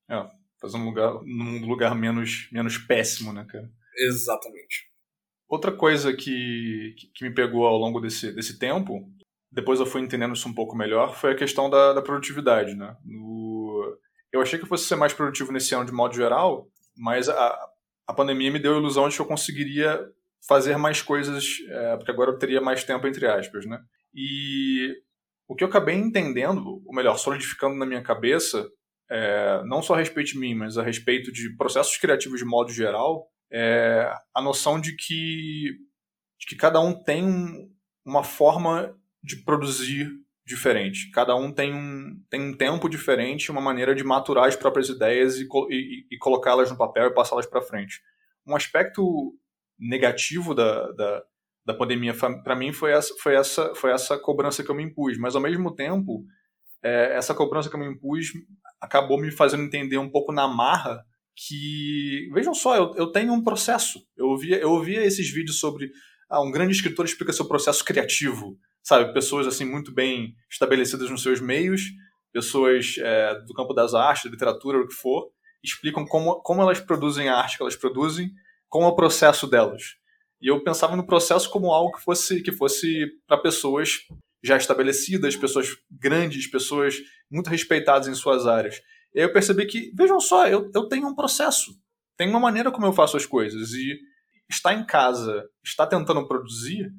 É, 0.09 0.37
fazer 0.59 0.77
um 0.77 0.85
lugar, 0.85 1.23
num 1.23 1.65
lugar 1.65 1.95
menos, 1.95 2.47
menos 2.51 2.77
péssimo, 2.77 3.33
né, 3.33 3.45
cara? 3.49 3.71
Exatamente. 3.97 4.92
Outra 5.53 5.71
coisa 5.71 6.11
que, 6.11 6.95
que 7.13 7.23
me 7.23 7.31
pegou 7.31 7.67
ao 7.67 7.77
longo 7.77 8.01
desse, 8.01 8.31
desse 8.31 8.57
tempo, 8.57 9.07
depois 9.51 9.79
eu 9.79 9.85
fui 9.85 10.01
entendendo 10.01 10.33
isso 10.33 10.49
um 10.49 10.53
pouco 10.53 10.75
melhor, 10.75 11.15
foi 11.15 11.33
a 11.33 11.35
questão 11.35 11.69
da, 11.69 11.93
da 11.93 12.01
produtividade, 12.01 12.73
né? 12.73 12.97
No, 13.05 13.95
eu 14.31 14.41
achei 14.41 14.57
que 14.57 14.65
eu 14.65 14.67
fosse 14.67 14.85
ser 14.85 14.95
mais 14.95 15.13
produtivo 15.13 15.51
nesse 15.51 15.75
ano 15.75 15.85
de 15.85 15.91
modo 15.91 16.15
geral, 16.15 16.67
mas 16.97 17.29
a, 17.29 17.69
a 18.07 18.13
pandemia 18.15 18.51
me 18.51 18.57
deu 18.57 18.73
a 18.73 18.79
ilusão 18.79 19.07
de 19.07 19.15
que 19.15 19.21
eu 19.21 19.27
conseguiria 19.27 20.03
fazer 20.47 20.75
mais 20.75 21.03
coisas, 21.03 21.45
é, 21.69 21.97
porque 21.97 22.09
agora 22.09 22.31
eu 22.31 22.39
teria 22.39 22.59
mais 22.59 22.83
tempo, 22.83 23.05
entre 23.05 23.27
aspas, 23.27 23.63
né? 23.67 23.79
E 24.11 24.91
o 25.47 25.53
que 25.53 25.63
eu 25.63 25.67
acabei 25.67 25.93
entendendo, 25.93 26.81
ou 26.83 26.95
melhor, 26.95 27.19
solidificando 27.19 27.75
na 27.75 27.85
minha 27.85 28.01
cabeça, 28.01 28.67
é, 29.07 29.61
não 29.65 29.83
só 29.83 29.93
a 29.93 29.99
respeito 29.99 30.31
de 30.31 30.39
mim, 30.39 30.55
mas 30.55 30.79
a 30.79 30.83
respeito 30.83 31.31
de 31.31 31.55
processos 31.55 31.95
criativos 31.97 32.39
de 32.39 32.45
modo 32.45 32.71
geral, 32.71 33.27
é 33.53 34.11
a 34.33 34.41
noção 34.41 34.81
de 34.81 34.95
que, 34.95 35.77
de 36.39 36.47
que 36.47 36.55
cada 36.55 36.79
um 36.79 36.93
tem 36.93 37.71
uma 38.03 38.23
forma 38.23 38.97
de 39.23 39.37
produzir 39.43 40.11
diferente. 40.45 41.09
Cada 41.11 41.35
um 41.35 41.51
tem 41.51 41.73
um, 41.73 42.21
tem 42.29 42.41
um 42.41 42.57
tempo 42.57 42.89
diferente, 42.89 43.51
uma 43.51 43.61
maneira 43.61 43.95
de 43.95 44.03
maturar 44.03 44.45
as 44.45 44.55
próprias 44.55 44.89
ideias 44.89 45.37
e, 45.37 45.47
e, 45.69 46.07
e 46.11 46.17
colocá-las 46.17 46.69
no 46.71 46.77
papel 46.77 47.07
e 47.07 47.13
passá-las 47.13 47.45
para 47.45 47.61
frente. 47.61 48.01
Um 48.45 48.55
aspecto 48.55 49.33
negativo 49.79 50.53
da, 50.53 50.91
da, 50.91 51.23
da 51.65 51.73
pandemia 51.73 52.13
para 52.13 52.55
mim 52.55 52.73
foi 52.73 52.91
essa, 52.91 53.13
foi, 53.19 53.35
essa, 53.35 53.73
foi 53.75 53.91
essa 53.91 54.17
cobrança 54.17 54.63
que 54.63 54.69
eu 54.69 54.75
me 54.75 54.83
impus, 54.83 55.17
mas 55.17 55.35
ao 55.35 55.41
mesmo 55.41 55.73
tempo, 55.73 56.25
é, 56.83 57.15
essa 57.15 57.33
cobrança 57.33 57.69
que 57.69 57.75
eu 57.75 57.79
me 57.79 57.87
impus 57.87 58.31
acabou 58.81 59.17
me 59.17 59.31
fazendo 59.31 59.63
entender 59.63 59.97
um 59.97 60.09
pouco 60.09 60.33
na 60.33 60.47
marra 60.47 61.05
que, 61.35 62.29
vejam 62.33 62.53
só, 62.53 62.75
eu, 62.75 62.93
eu 62.95 63.07
tenho 63.11 63.33
um 63.33 63.43
processo. 63.43 64.05
Eu 64.15 64.27
ouvia, 64.27 64.57
eu 64.57 64.71
ouvia 64.71 65.03
esses 65.03 65.29
vídeos 65.29 65.59
sobre 65.59 65.91
ah, 66.29 66.41
um 66.41 66.51
grande 66.51 66.73
escritor 66.73 67.05
explica 67.05 67.33
seu 67.33 67.47
processo 67.47 67.83
criativo 67.83 68.57
sabe, 68.83 69.13
pessoas 69.13 69.47
assim 69.47 69.65
muito 69.65 69.91
bem 69.91 70.35
estabelecidas 70.51 71.09
nos 71.09 71.23
seus 71.23 71.39
meios, 71.39 71.81
pessoas 72.33 72.95
é, 72.99 73.39
do 73.47 73.53
campo 73.53 73.73
das 73.73 73.93
artes, 73.93 74.29
literatura, 74.29 74.79
o 74.79 74.87
que 74.87 74.93
for, 74.93 75.31
explicam 75.63 76.05
como, 76.05 76.41
como 76.41 76.61
elas 76.61 76.79
produzem 76.79 77.29
a 77.29 77.37
arte 77.37 77.55
que 77.55 77.63
elas 77.63 77.77
produzem, 77.77 78.31
como 78.67 78.85
é 78.85 78.89
o 78.89 78.95
processo 78.95 79.47
delas. 79.47 79.95
E 80.41 80.47
eu 80.51 80.61
pensava 80.61 80.95
no 80.97 81.05
processo 81.05 81.49
como 81.49 81.71
algo 81.71 81.95
que 81.95 82.03
fosse 82.03 82.41
que 82.41 82.51
fosse 82.51 83.07
para 83.25 83.37
pessoas 83.37 83.99
já 84.43 84.57
estabelecidas, 84.57 85.37
pessoas 85.37 85.69
grandes, 85.89 86.47
pessoas 86.47 86.97
muito 87.31 87.49
respeitadas 87.49 88.09
em 88.09 88.13
suas 88.15 88.45
áreas. 88.45 88.81
Eu 89.13 89.31
percebi 89.31 89.65
que, 89.65 89.91
vejam 89.95 90.19
só, 90.19 90.47
eu, 90.47 90.69
eu 90.73 90.87
tenho 90.87 91.07
um 91.07 91.15
processo, 91.15 91.71
tem 92.17 92.29
uma 92.29 92.39
maneira 92.39 92.71
como 92.71 92.85
eu 92.85 92.93
faço 92.93 93.17
as 93.17 93.25
coisas. 93.25 93.71
E 93.73 93.99
estar 94.49 94.73
em 94.73 94.85
casa, 94.85 95.47
estar 95.63 95.87
tentando 95.87 96.27
produzir, 96.27 96.91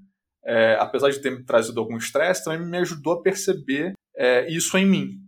é, 0.44 0.76
apesar 0.80 1.10
de 1.10 1.20
ter 1.20 1.30
me 1.30 1.44
trazido 1.44 1.80
algum 1.80 1.96
estresse, 1.96 2.44
também 2.44 2.66
me 2.66 2.78
ajudou 2.78 3.14
a 3.14 3.22
perceber 3.22 3.94
é, 4.16 4.50
isso 4.50 4.76
em 4.76 4.86
mim. 4.86 5.20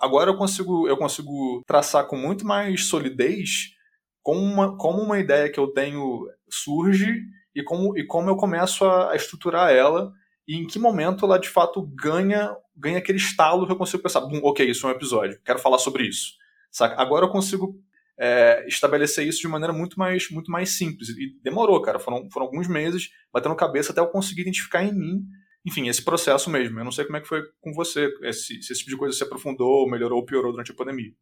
Agora 0.00 0.30
eu 0.30 0.36
consigo, 0.36 0.88
eu 0.88 0.96
consigo 0.96 1.62
traçar 1.66 2.06
com 2.06 2.16
muito 2.16 2.46
mais 2.46 2.86
solidez 2.86 3.74
como 4.22 4.40
uma, 4.40 4.76
como 4.78 5.02
uma 5.02 5.18
ideia 5.18 5.50
que 5.50 5.58
eu 5.58 5.68
tenho 5.68 6.26
surge 6.48 7.22
e 7.54 7.62
como, 7.62 7.96
e 7.98 8.06
como 8.06 8.30
eu 8.30 8.36
começo 8.36 8.84
a, 8.84 9.12
a 9.12 9.16
estruturar 9.16 9.72
ela 9.72 10.12
e 10.46 10.56
em 10.56 10.66
que 10.66 10.78
momento 10.78 11.24
ela 11.24 11.38
de 11.38 11.48
fato 11.48 11.82
ganha 11.82 12.56
ganha 12.76 12.98
aquele 12.98 13.18
estalo 13.18 13.66
que 13.66 13.72
eu 13.72 13.76
consigo 13.76 14.02
pensar, 14.02 14.20
ok, 14.20 14.68
isso 14.68 14.86
é 14.86 14.90
um 14.90 14.94
episódio, 14.94 15.40
quero 15.44 15.58
falar 15.58 15.78
sobre 15.78 16.08
isso. 16.08 16.32
Saca? 16.70 17.00
Agora 17.00 17.26
eu 17.26 17.30
consigo 17.30 17.80
é, 18.18 18.64
estabelecer 18.66 19.26
isso 19.26 19.40
de 19.40 19.48
maneira 19.48 19.72
muito 19.72 19.98
mais, 19.98 20.28
muito 20.30 20.50
mais 20.50 20.70
simples. 20.76 21.08
E 21.10 21.38
demorou, 21.42 21.80
cara. 21.82 21.98
Foram, 21.98 22.28
foram 22.30 22.46
alguns 22.46 22.68
meses 22.68 23.10
batendo 23.32 23.54
cabeça 23.56 23.92
até 23.92 24.00
eu 24.00 24.08
conseguir 24.08 24.42
identificar 24.42 24.84
em 24.84 24.92
mim, 24.92 25.24
enfim, 25.64 25.88
esse 25.88 26.04
processo 26.04 26.50
mesmo. 26.50 26.78
Eu 26.78 26.84
não 26.84 26.92
sei 26.92 27.04
como 27.04 27.16
é 27.16 27.20
que 27.20 27.28
foi 27.28 27.42
com 27.60 27.72
você, 27.72 28.12
esse, 28.22 28.60
se 28.62 28.72
esse 28.72 28.80
tipo 28.80 28.90
de 28.90 28.96
coisa 28.96 29.16
se 29.16 29.22
aprofundou, 29.22 29.88
melhorou 29.88 30.18
ou 30.18 30.26
piorou 30.26 30.52
durante 30.52 30.72
a 30.72 30.74
pandemia. 30.74 31.12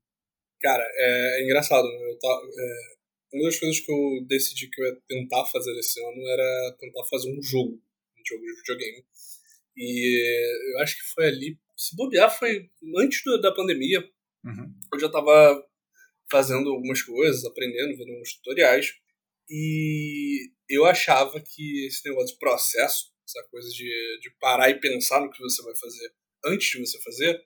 Cara, 0.61 0.85
é, 0.97 1.41
é 1.41 1.45
engraçado. 1.45 1.87
Tá, 2.21 2.29
é, 2.29 3.37
uma 3.37 3.45
das 3.45 3.59
coisas 3.59 3.81
que 3.81 3.93
eu 3.93 4.27
decidi 4.27 4.69
que 4.71 4.81
eu 4.81 4.87
ia 4.87 4.97
tentar 5.09 5.45
fazer 5.47 5.73
esse 5.79 6.01
ano 6.01 6.29
era 6.29 6.77
tentar 6.79 7.05
fazer 7.11 7.31
um 7.31 7.43
jogo, 7.43 7.73
um 7.73 8.23
jogo 8.27 8.43
de 8.43 8.57
videogame. 8.57 9.05
E 9.77 10.75
eu 10.75 10.83
acho 10.83 10.97
que 10.97 11.15
foi 11.15 11.27
ali, 11.27 11.59
se 11.77 11.97
bobear, 11.97 12.37
foi 12.37 12.69
antes 12.99 13.23
da 13.41 13.53
pandemia. 13.53 14.03
Uhum. 14.45 14.75
Eu 14.93 15.01
já 15.01 15.09
tava 15.09 15.65
fazendo 16.31 16.71
algumas 16.71 17.03
coisas, 17.03 17.45
aprendendo, 17.45 17.97
vendo 17.97 18.21
uns 18.21 18.35
tutoriais. 18.35 18.93
E 19.49 20.51
eu 20.69 20.85
achava 20.87 21.41
que 21.41 21.87
esse 21.87 22.09
negócio 22.09 22.35
de 22.35 22.39
processo, 22.39 23.13
essa 23.27 23.47
coisa 23.51 23.69
de, 23.69 24.19
de 24.21 24.31
parar 24.41 24.71
e 24.71 24.81
pensar 24.81 25.21
no 25.21 25.31
que 25.31 25.41
você 25.41 25.63
vai 25.63 25.75
fazer 25.77 26.13
antes 26.45 26.71
de 26.71 26.81
você 26.81 27.01
fazer, 27.03 27.41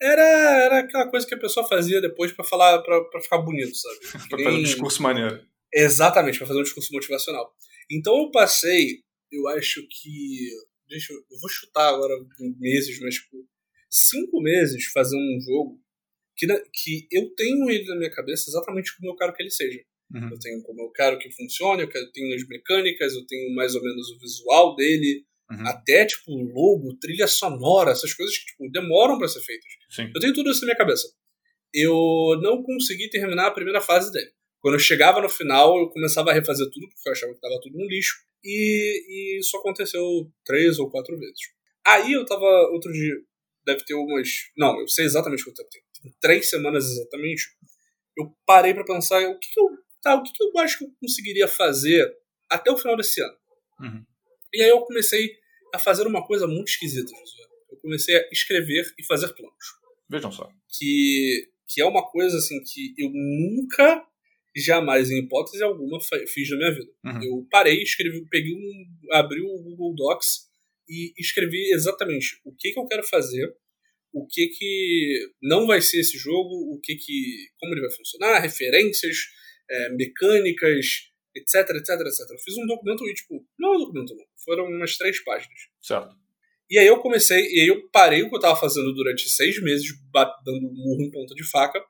era, 0.00 0.22
era 0.22 0.78
aquela 0.78 1.08
coisa 1.10 1.26
que 1.26 1.34
a 1.34 1.40
pessoa 1.40 1.66
fazia 1.66 2.00
depois 2.00 2.32
para 2.32 2.44
falar, 2.44 2.80
para 2.82 3.20
ficar 3.20 3.38
bonito, 3.38 3.74
sabe? 3.74 3.98
para 4.30 4.44
fazer 4.44 4.56
um 4.56 4.62
discurso 4.62 5.02
maneiro. 5.02 5.44
Exatamente, 5.74 6.38
para 6.38 6.46
fazer 6.46 6.60
um 6.60 6.64
discurso 6.64 6.92
motivacional. 6.92 7.52
Então 7.90 8.16
eu 8.16 8.30
passei, 8.30 9.02
eu 9.30 9.48
acho 9.48 9.82
que. 9.88 10.50
Deixa 10.88 11.12
eu, 11.12 11.18
eu 11.18 11.38
vou 11.40 11.48
chutar 11.48 11.88
agora 11.88 12.14
meses, 12.58 12.98
mas 13.00 13.14
tipo, 13.14 13.46
cinco 13.90 14.40
meses 14.40 14.86
fazendo 14.86 15.20
um 15.20 15.40
jogo 15.40 15.80
que, 16.36 16.46
que 16.72 17.08
eu 17.10 17.34
tenho 17.34 17.68
ele 17.70 17.84
na 17.86 17.96
minha 17.96 18.10
cabeça 18.10 18.48
exatamente 18.48 18.96
como 18.96 19.10
eu 19.10 19.16
quero 19.16 19.34
que 19.34 19.42
ele 19.42 19.50
seja. 19.50 19.80
Uhum. 20.14 20.30
Eu 20.30 20.38
tenho 20.38 20.62
como 20.62 20.82
eu 20.82 20.90
quero 20.90 21.18
que 21.18 21.30
funcione, 21.30 21.82
eu 21.82 22.12
tenho 22.12 22.34
as 22.34 22.46
mecânicas, 22.46 23.12
eu 23.12 23.26
tenho 23.26 23.54
mais 23.54 23.74
ou 23.74 23.82
menos 23.82 24.08
o 24.10 24.18
visual 24.18 24.74
dele, 24.74 25.24
uhum. 25.50 25.66
até 25.66 26.06
tipo 26.06 26.32
logo, 26.32 26.96
trilha 26.98 27.26
sonora, 27.26 27.90
essas 27.90 28.14
coisas 28.14 28.36
que 28.38 28.46
tipo, 28.46 28.70
demoram 28.70 29.18
para 29.18 29.28
ser 29.28 29.40
feitas. 29.40 29.70
Sim. 29.90 30.10
Eu 30.14 30.20
tenho 30.20 30.32
tudo 30.32 30.50
isso 30.50 30.60
na 30.60 30.66
minha 30.66 30.78
cabeça. 30.78 31.08
Eu 31.74 32.38
não 32.40 32.62
consegui 32.62 33.10
terminar 33.10 33.48
a 33.48 33.50
primeira 33.50 33.80
fase 33.80 34.10
dele. 34.10 34.30
Quando 34.60 34.74
eu 34.74 34.80
chegava 34.80 35.20
no 35.20 35.28
final, 35.28 35.78
eu 35.78 35.88
começava 35.90 36.30
a 36.30 36.34
refazer 36.34 36.66
tudo, 36.70 36.88
porque 36.88 37.08
eu 37.08 37.12
achava 37.12 37.32
que 37.32 37.38
estava 37.38 37.60
tudo 37.60 37.78
um 37.78 37.86
lixo. 37.86 38.16
E, 38.44 39.04
e 39.08 39.40
isso 39.40 39.56
aconteceu 39.56 40.02
três 40.44 40.78
ou 40.78 40.90
quatro 40.90 41.18
vezes. 41.18 41.40
Aí 41.86 42.12
eu 42.12 42.24
tava, 42.24 42.44
outro 42.72 42.92
dia, 42.92 43.14
deve 43.64 43.84
ter 43.84 43.94
umas. 43.94 44.28
Não, 44.56 44.80
eu 44.80 44.88
sei 44.88 45.04
exatamente 45.04 45.44
quanto 45.44 45.64
tempo 45.68 45.88
tem 46.02 46.14
três 46.20 46.48
semanas 46.48 46.84
exatamente, 46.86 47.48
eu 48.16 48.34
parei 48.46 48.74
para 48.74 48.84
pensar 48.84 49.20
o 49.28 49.38
que, 49.38 49.48
que 49.52 49.60
eu 49.60 49.66
tá, 50.02 50.14
o 50.14 50.22
que, 50.22 50.32
que, 50.32 50.44
eu 50.44 50.58
acho 50.58 50.78
que 50.78 50.84
eu 50.84 50.92
conseguiria 51.00 51.48
fazer 51.48 52.08
até 52.48 52.70
o 52.70 52.76
final 52.76 52.96
desse 52.96 53.20
ano. 53.20 53.36
Uhum. 53.80 54.04
E 54.54 54.62
aí 54.62 54.68
eu 54.68 54.80
comecei 54.80 55.36
a 55.74 55.78
fazer 55.78 56.06
uma 56.06 56.26
coisa 56.26 56.46
muito 56.46 56.68
esquisita, 56.68 57.10
Josué. 57.10 57.46
Eu 57.70 57.76
comecei 57.78 58.16
a 58.16 58.28
escrever 58.32 58.92
e 58.98 59.04
fazer 59.04 59.34
planos. 59.34 59.54
Vejam 60.08 60.32
só. 60.32 60.50
Que, 60.78 61.50
que 61.68 61.80
é 61.80 61.84
uma 61.84 62.08
coisa 62.10 62.38
assim 62.38 62.62
que 62.62 62.94
eu 62.96 63.10
nunca, 63.12 64.04
jamais, 64.56 65.10
em 65.10 65.20
hipótese 65.20 65.62
alguma, 65.62 65.98
fiz 66.26 66.50
na 66.50 66.56
minha 66.56 66.72
vida. 66.72 66.90
Uhum. 67.04 67.22
Eu 67.22 67.46
parei, 67.50 67.82
escrevi, 67.82 68.24
peguei 68.28 68.52
um, 68.52 68.86
abri 69.12 69.40
o 69.40 69.62
Google 69.62 69.94
Docs 69.94 70.48
e 70.88 71.12
escrevi 71.18 71.72
exatamente 71.72 72.40
o 72.44 72.54
que, 72.54 72.72
que 72.72 72.78
eu 72.78 72.86
quero 72.86 73.04
fazer 73.04 73.54
o 74.12 74.26
que 74.26 74.48
que 74.48 75.30
não 75.42 75.66
vai 75.66 75.80
ser 75.80 76.00
esse 76.00 76.16
jogo, 76.16 76.50
o 76.74 76.80
que 76.80 76.96
que 76.96 77.48
como 77.58 77.74
ele 77.74 77.82
vai 77.82 77.90
funcionar, 77.90 78.40
referências, 78.40 79.16
é, 79.70 79.90
mecânicas, 79.90 81.10
etc, 81.34 81.76
etc, 81.76 81.90
etc. 82.00 82.30
Eu 82.30 82.38
fiz 82.38 82.56
um 82.56 82.66
documento 82.66 83.06
e, 83.08 83.14
tipo, 83.14 83.46
não 83.58 83.74
é 83.74 83.76
um 83.76 83.80
documento 83.80 84.14
não, 84.14 84.24
foram 84.44 84.64
umas 84.66 84.96
três 84.96 85.22
páginas. 85.22 85.58
Certo. 85.80 86.16
E 86.70 86.78
aí 86.78 86.86
eu 86.86 86.98
comecei, 87.00 87.40
e 87.40 87.60
aí 87.60 87.66
eu 87.68 87.88
parei 87.90 88.22
o 88.22 88.28
que 88.28 88.36
eu 88.36 88.40
tava 88.40 88.58
fazendo 88.58 88.92
durante 88.92 89.28
seis 89.28 89.60
meses, 89.62 89.88
dando 90.44 90.70
murro 90.70 91.02
em 91.02 91.10
ponta 91.10 91.34
de 91.34 91.48
faca. 91.48 91.82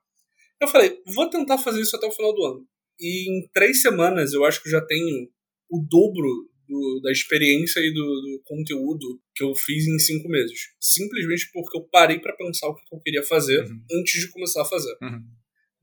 Eu 0.61 0.69
falei, 0.69 1.01
vou 1.15 1.31
tentar 1.31 1.59
fazer 1.59 1.81
isso 1.81 1.97
até 1.97 2.07
o 2.07 2.13
final 2.13 2.35
do 2.35 2.45
ano. 2.45 2.67
E 3.01 3.31
em 3.31 3.49
três 3.53 3.81
semanas 3.81 4.33
eu 4.33 4.45
acho 4.45 4.61
que 4.63 4.69
eu 4.69 4.73
já 4.73 4.85
tenho 4.85 5.29
o 5.71 5.87
dobro 5.89 6.29
do, 6.69 7.01
da 7.03 7.11
experiência 7.11 7.81
e 7.81 7.93
do, 7.93 8.05
do, 8.05 8.43
conteúdo 8.45 9.21
que 9.35 9.43
eu 9.43 9.55
fiz 9.55 9.87
em 9.87 9.99
cinco 9.99 10.29
meses. 10.29 10.59
Simplesmente 10.81 11.49
porque 11.53 11.79
eu 11.79 11.89
parei 11.91 12.19
para 12.19 12.37
pensar 12.37 12.69
o 12.69 12.75
que 12.75 12.83
eu 12.93 13.01
queria 13.01 13.23
fazer 13.23 13.65
uhum. 13.65 14.01
antes 14.01 14.21
de 14.21 14.31
começar 14.31 14.63
a 14.63 14.67
fazer. 14.67 14.95
Uhum. 15.03 15.23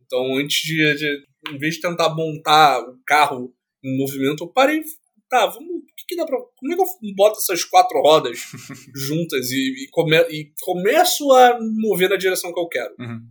Então, 0.05 0.38
antes 0.38 0.61
de, 0.61 0.95
de, 0.95 1.25
em 1.51 1.57
vez 1.57 1.75
de 1.75 1.81
tentar 1.81 2.13
montar 2.13 2.79
o 2.81 2.99
carro 3.05 3.53
em 3.83 3.97
movimento, 3.97 4.43
eu 4.43 4.47
parei. 4.47 4.81
Tá, 5.27 5.47
vamos. 5.47 5.67
O 5.67 5.85
que, 5.97 6.05
que 6.09 6.15
dá 6.15 6.25
pra. 6.25 6.38
Como 6.38 6.71
é 6.71 6.75
que 6.75 6.81
eu 6.81 7.15
boto 7.15 7.39
essas 7.39 7.63
quatro 7.63 7.99
rodas 8.01 8.39
juntas 8.95 9.49
e, 9.51 9.85
e, 9.85 9.88
come, 9.89 10.15
e 10.29 10.51
começo 10.61 11.31
a 11.31 11.57
mover 11.59 12.09
na 12.09 12.15
direção 12.15 12.53
que 12.53 12.59
eu 12.59 12.67
quero? 12.67 12.93
Uhum. 12.99 13.21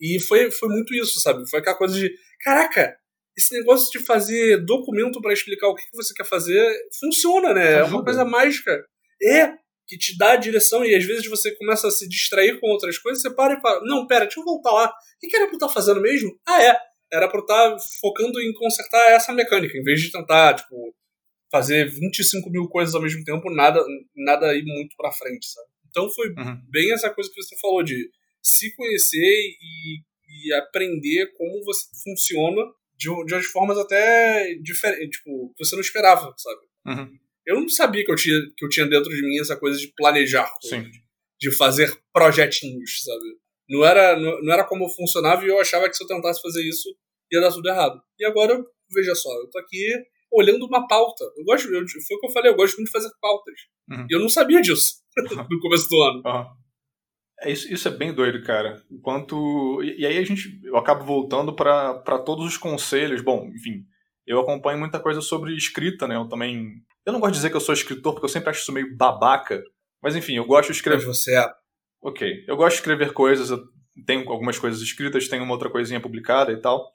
E 0.00 0.20
foi, 0.20 0.50
foi 0.50 0.68
muito 0.68 0.94
isso, 0.94 1.20
sabe? 1.20 1.48
Foi 1.48 1.60
aquela 1.60 1.76
coisa 1.76 1.98
de. 1.98 2.12
Caraca, 2.40 2.96
esse 3.36 3.52
negócio 3.56 3.90
de 3.90 4.04
fazer 4.04 4.64
documento 4.64 5.20
para 5.20 5.32
explicar 5.32 5.68
o 5.68 5.74
que, 5.74 5.84
que 5.90 5.96
você 5.96 6.14
quer 6.14 6.26
fazer 6.26 6.66
funciona, 7.00 7.52
né? 7.52 7.74
É 7.74 7.84
uma 7.84 8.04
coisa 8.04 8.24
mágica. 8.24 8.84
É, 9.22 9.54
que 9.86 9.98
te 9.98 10.16
dá 10.16 10.32
a 10.32 10.36
direção 10.36 10.84
e 10.84 10.94
às 10.94 11.04
vezes 11.04 11.28
você 11.28 11.54
começa 11.56 11.88
a 11.88 11.90
se 11.90 12.08
distrair 12.08 12.58
com 12.58 12.68
outras 12.68 12.98
coisas, 12.98 13.22
você 13.22 13.34
para 13.34 13.54
e 13.54 13.60
fala, 13.60 13.80
não, 13.84 14.06
pera, 14.06 14.24
deixa 14.24 14.40
eu 14.40 14.44
voltar 14.44 14.72
lá. 14.72 14.86
O 14.88 15.28
que 15.28 15.34
era 15.34 15.46
pra 15.46 15.54
eu 15.54 15.58
estar 15.58 15.68
fazendo 15.68 16.00
mesmo? 16.00 16.30
Ah, 16.46 16.62
é. 16.62 16.76
Era 17.12 17.28
pra 17.28 17.38
eu 17.38 17.42
estar 17.42 17.76
focando 18.00 18.40
em 18.40 18.52
consertar 18.54 19.12
essa 19.12 19.32
mecânica, 19.32 19.76
em 19.78 19.82
vez 19.82 20.00
de 20.00 20.10
tentar, 20.10 20.54
tipo, 20.54 20.94
fazer 21.50 21.88
25 21.88 22.50
mil 22.50 22.68
coisas 22.68 22.94
ao 22.94 23.02
mesmo 23.02 23.22
tempo, 23.24 23.50
nada, 23.50 23.80
nada 24.16 24.54
ir 24.54 24.64
muito 24.64 24.96
pra 24.96 25.12
frente, 25.12 25.46
sabe? 25.46 25.68
Então 25.88 26.10
foi 26.10 26.30
uhum. 26.30 26.60
bem 26.68 26.92
essa 26.92 27.10
coisa 27.10 27.30
que 27.32 27.40
você 27.40 27.56
falou 27.60 27.82
de 27.82 28.10
se 28.44 28.74
conhecer 28.76 29.56
e, 29.60 30.00
e 30.28 30.52
aprender 30.54 31.32
como 31.36 31.64
você 31.64 31.86
funciona 32.02 32.62
de, 32.96 33.08
de 33.24 33.34
umas 33.34 33.46
formas 33.46 33.78
até 33.78 34.54
diferentes, 34.62 35.18
tipo, 35.18 35.52
que 35.56 35.64
você 35.64 35.74
não 35.74 35.82
esperava, 35.82 36.34
sabe? 36.36 36.60
Uhum. 36.86 37.18
Eu 37.46 37.60
não 37.60 37.68
sabia 37.68 38.04
que 38.04 38.10
eu, 38.10 38.16
tinha, 38.16 38.38
que 38.56 38.64
eu 38.64 38.68
tinha 38.68 38.86
dentro 38.86 39.10
de 39.10 39.22
mim 39.22 39.38
essa 39.40 39.56
coisa 39.56 39.78
de 39.78 39.92
planejar 39.96 40.50
coisas, 40.60 40.86
de 41.40 41.50
fazer 41.56 41.94
projetinhos, 42.12 43.02
sabe? 43.02 43.38
Não 43.68 43.84
era, 43.84 44.18
não, 44.18 44.42
não 44.42 44.52
era 44.52 44.64
como 44.64 44.88
funcionava 44.88 45.44
e 45.44 45.48
eu 45.48 45.58
achava 45.58 45.88
que 45.88 45.96
se 45.96 46.04
eu 46.04 46.08
tentasse 46.08 46.40
fazer 46.40 46.62
isso 46.62 46.88
ia 47.32 47.40
dar 47.40 47.50
tudo 47.50 47.68
errado. 47.68 48.00
E 48.18 48.24
agora, 48.24 48.62
veja 48.92 49.14
só, 49.14 49.30
eu 49.40 49.50
tô 49.50 49.58
aqui 49.58 49.86
olhando 50.32 50.66
uma 50.66 50.86
pauta. 50.86 51.24
Eu 51.36 51.44
gosto, 51.44 51.68
eu, 51.68 51.84
foi 52.06 52.16
o 52.16 52.20
que 52.20 52.26
eu 52.26 52.30
falei, 52.30 52.50
eu 52.50 52.56
gosto 52.56 52.76
muito 52.76 52.86
de 52.86 52.92
fazer 52.92 53.10
pautas. 53.20 53.54
Uhum. 53.90 54.06
E 54.10 54.14
eu 54.14 54.20
não 54.20 54.28
sabia 54.28 54.60
disso 54.60 54.96
no 55.50 55.60
começo 55.60 55.88
do 55.88 56.02
ano. 56.02 56.22
Uhum. 56.24 56.63
É, 57.44 57.50
isso, 57.52 57.72
isso 57.72 57.86
é 57.86 57.90
bem 57.90 58.12
doido, 58.12 58.42
cara. 58.42 58.82
Enquanto. 58.90 59.82
E, 59.82 60.00
e 60.00 60.06
aí 60.06 60.18
a 60.18 60.24
gente. 60.24 60.60
Eu 60.64 60.76
acabo 60.76 61.04
voltando 61.04 61.54
para 61.54 62.18
todos 62.24 62.46
os 62.46 62.56
conselhos. 62.56 63.20
Bom, 63.20 63.50
enfim. 63.54 63.84
Eu 64.26 64.40
acompanho 64.40 64.78
muita 64.78 64.98
coisa 64.98 65.20
sobre 65.20 65.54
escrita, 65.54 66.08
né? 66.08 66.16
Eu 66.16 66.26
também. 66.26 66.82
Eu 67.04 67.12
não 67.12 67.20
gosto 67.20 67.32
de 67.32 67.38
dizer 67.38 67.50
que 67.50 67.56
eu 67.56 67.60
sou 67.60 67.74
escritor, 67.74 68.14
porque 68.14 68.24
eu 68.24 68.30
sempre 68.30 68.48
acho 68.48 68.62
isso 68.62 68.72
meio 68.72 68.96
babaca. 68.96 69.62
Mas 70.02 70.16
enfim, 70.16 70.36
eu 70.36 70.46
gosto 70.46 70.70
de 70.70 70.76
escrever. 70.76 71.06
Mas 71.06 71.18
você 71.18 71.36
é. 71.36 71.46
Ok. 72.02 72.44
Eu 72.48 72.56
gosto 72.56 72.76
de 72.76 72.80
escrever 72.80 73.12
coisas, 73.12 73.50
eu 73.50 73.62
tenho 74.06 74.28
algumas 74.30 74.58
coisas 74.58 74.80
escritas, 74.80 75.28
tenho 75.28 75.42
uma 75.42 75.52
outra 75.52 75.70
coisinha 75.70 76.00
publicada 76.00 76.52
e 76.52 76.60
tal. 76.60 76.90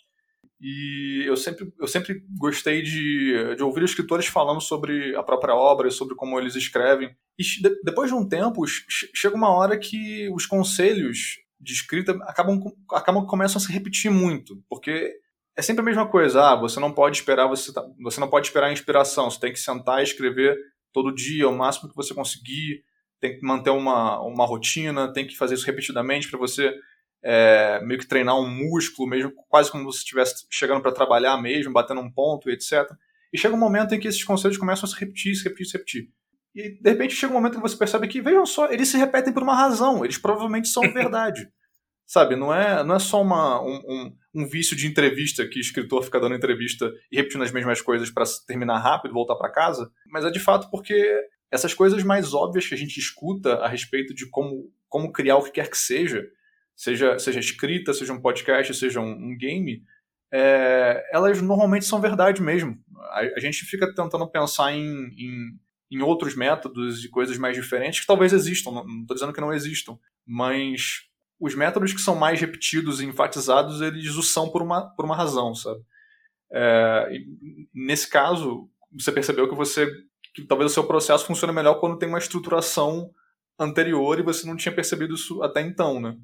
E 0.61 1.23
eu 1.25 1.37
sempre, 1.37 1.71
eu 1.79 1.87
sempre 1.87 2.21
gostei 2.37 2.81
de, 2.81 3.55
de 3.55 3.63
ouvir 3.63 3.83
escritores 3.83 4.25
falando 4.25 4.59
sobre 4.59 5.15
a 5.15 5.23
própria 5.23 5.55
obra, 5.55 5.89
sobre 5.89 6.15
como 6.15 6.37
eles 6.37 6.55
escrevem. 6.55 7.15
E 7.37 7.43
de, 7.43 7.81
depois 7.83 8.09
de 8.09 8.15
um 8.15 8.27
tempo, 8.27 8.65
chega 8.67 9.35
uma 9.35 9.49
hora 9.49 9.77
que 9.77 10.29
os 10.33 10.45
conselhos 10.45 11.37
de 11.59 11.73
escrita 11.73 12.11
acabam, 12.23 12.59
acabam 12.91 13.25
começam 13.25 13.57
a 13.57 13.61
se 13.61 13.71
repetir 13.71 14.11
muito, 14.11 14.61
porque 14.69 15.13
é 15.55 15.61
sempre 15.61 15.81
a 15.81 15.85
mesma 15.85 16.07
coisa. 16.07 16.41
Ah, 16.41 16.55
você 16.55 16.79
não 16.79 16.91
pode 16.91 17.17
esperar, 17.17 17.47
você, 17.47 17.73
tá, 17.73 17.85
você 18.01 18.19
não 18.19 18.29
pode 18.29 18.47
esperar 18.47 18.67
a 18.67 18.73
inspiração, 18.73 19.29
você 19.29 19.39
tem 19.39 19.53
que 19.53 19.59
sentar 19.59 19.99
e 19.99 20.03
escrever 20.03 20.57
todo 20.91 21.13
dia, 21.13 21.47
o 21.47 21.57
máximo 21.57 21.89
que 21.89 21.95
você 21.95 22.13
conseguir, 22.13 22.83
tem 23.19 23.37
que 23.37 23.45
manter 23.45 23.69
uma, 23.69 24.21
uma 24.21 24.45
rotina, 24.45 25.11
tem 25.11 25.27
que 25.27 25.37
fazer 25.37 25.55
isso 25.55 25.65
repetidamente 25.65 26.29
para 26.29 26.39
você 26.39 26.73
é, 27.23 27.81
meio 27.83 27.99
que 27.99 28.07
treinar 28.07 28.39
um 28.39 28.49
músculo, 28.49 29.09
mesmo 29.09 29.31
quase 29.47 29.71
como 29.71 29.91
se 29.91 29.99
estivesse 29.99 30.45
chegando 30.49 30.81
para 30.81 30.91
trabalhar 30.91 31.37
mesmo, 31.41 31.73
batendo 31.73 32.01
um 32.01 32.11
ponto, 32.11 32.49
etc. 32.49 32.89
E 33.33 33.37
chega 33.37 33.55
um 33.55 33.59
momento 33.59 33.93
em 33.93 33.99
que 33.99 34.07
esses 34.07 34.23
conselhos 34.23 34.57
começam 34.57 34.87
a 34.87 34.91
se 34.91 34.99
repetir, 34.99 35.35
se 35.35 35.43
repetir, 35.43 35.65
se 35.65 35.73
repetir. 35.73 36.09
E 36.55 36.81
de 36.81 36.89
repente 36.89 37.15
chega 37.15 37.31
um 37.31 37.35
momento 37.35 37.53
em 37.53 37.61
que 37.61 37.69
você 37.69 37.77
percebe 37.77 38.07
que, 38.07 38.21
vejam 38.21 38.45
só, 38.45 38.71
eles 38.71 38.87
se 38.87 38.97
repetem 38.97 39.33
por 39.33 39.43
uma 39.43 39.55
razão, 39.55 40.03
eles 40.03 40.17
provavelmente 40.17 40.67
são 40.67 40.81
verdade. 40.91 41.47
Sabe, 42.05 42.35
não 42.35 42.51
é, 42.51 42.83
não 42.83 42.95
é 42.95 42.99
só 42.99 43.21
uma, 43.21 43.61
um, 43.61 43.75
um, 43.87 44.15
um, 44.33 44.47
vício 44.47 44.75
de 44.75 44.87
entrevista 44.87 45.47
que 45.47 45.59
o 45.59 45.61
escritor 45.61 46.03
fica 46.03 46.19
dando 46.19 46.33
entrevista 46.33 46.91
e 47.11 47.17
repetindo 47.17 47.43
as 47.43 47.51
mesmas 47.51 47.81
coisas 47.81 48.09
para 48.09 48.25
terminar 48.47 48.79
rápido, 48.79 49.13
voltar 49.13 49.35
para 49.35 49.51
casa, 49.51 49.91
mas 50.07 50.25
é 50.25 50.31
de 50.31 50.39
fato 50.39 50.71
porque 50.71 51.05
essas 51.51 51.71
coisas 51.71 52.01
mais 52.01 52.33
óbvias 52.33 52.65
que 52.65 52.73
a 52.73 52.77
gente 52.77 52.99
escuta 52.99 53.57
a 53.57 53.67
respeito 53.67 54.15
de 54.15 54.27
como, 54.27 54.71
como 54.87 55.11
criar 55.11 55.37
o 55.37 55.43
que 55.43 55.51
quer 55.51 55.69
que 55.69 55.77
seja, 55.77 56.25
seja, 56.79 57.19
seja 57.19 57.41
escrita, 57.41 57.93
seja 57.93 58.13
um 58.13 58.21
podcast, 58.21 58.73
seja 58.73 59.01
um, 59.01 59.11
um 59.11 59.37
game, 59.37 59.83
é, 60.31 61.03
elas 61.11 61.41
normalmente 61.41 61.83
são 61.83 61.99
verdade 61.99 62.41
mesmo. 62.41 62.81
A, 63.11 63.19
a 63.35 63.39
gente 63.41 63.65
fica 63.65 63.93
tentando 63.93 64.25
pensar 64.31 64.71
em, 64.71 65.09
em, 65.17 65.59
em, 65.91 66.01
outros 66.01 66.35
métodos 66.35 67.03
e 67.03 67.09
coisas 67.09 67.37
mais 67.37 67.57
diferentes 67.57 67.99
que 67.99 68.07
talvez 68.07 68.31
existam, 68.31 68.71
não 68.71 69.01
estou 69.01 69.13
dizendo 69.13 69.33
que 69.33 69.41
não 69.41 69.53
existam, 69.53 69.99
mas 70.25 71.01
os 71.37 71.53
métodos 71.53 71.91
que 71.91 71.99
são 71.99 72.15
mais 72.15 72.39
repetidos 72.39 73.01
e 73.01 73.05
enfatizados, 73.05 73.81
eles 73.81 74.15
o 74.15 74.23
são 74.23 74.49
por 74.49 74.61
uma, 74.61 74.89
por 74.95 75.03
uma 75.03 75.17
razão, 75.17 75.53
sabe? 75.53 75.81
É, 76.49 77.09
nesse 77.73 78.09
caso, 78.09 78.69
você 78.89 79.11
percebeu 79.11 79.49
que 79.49 79.55
você 79.55 79.91
que 80.33 80.45
talvez 80.45 80.71
o 80.71 80.73
seu 80.73 80.85
processo 80.85 81.25
funcione 81.25 81.51
melhor 81.51 81.75
quando 81.75 81.97
tem 81.97 82.07
uma 82.07 82.19
estruturação 82.19 83.11
anterior 83.59 84.17
e 84.19 84.23
você 84.23 84.47
não 84.47 84.55
tinha 84.55 84.73
percebido 84.73 85.15
isso 85.15 85.43
até 85.43 85.59
então, 85.59 85.99
né? 85.99 86.15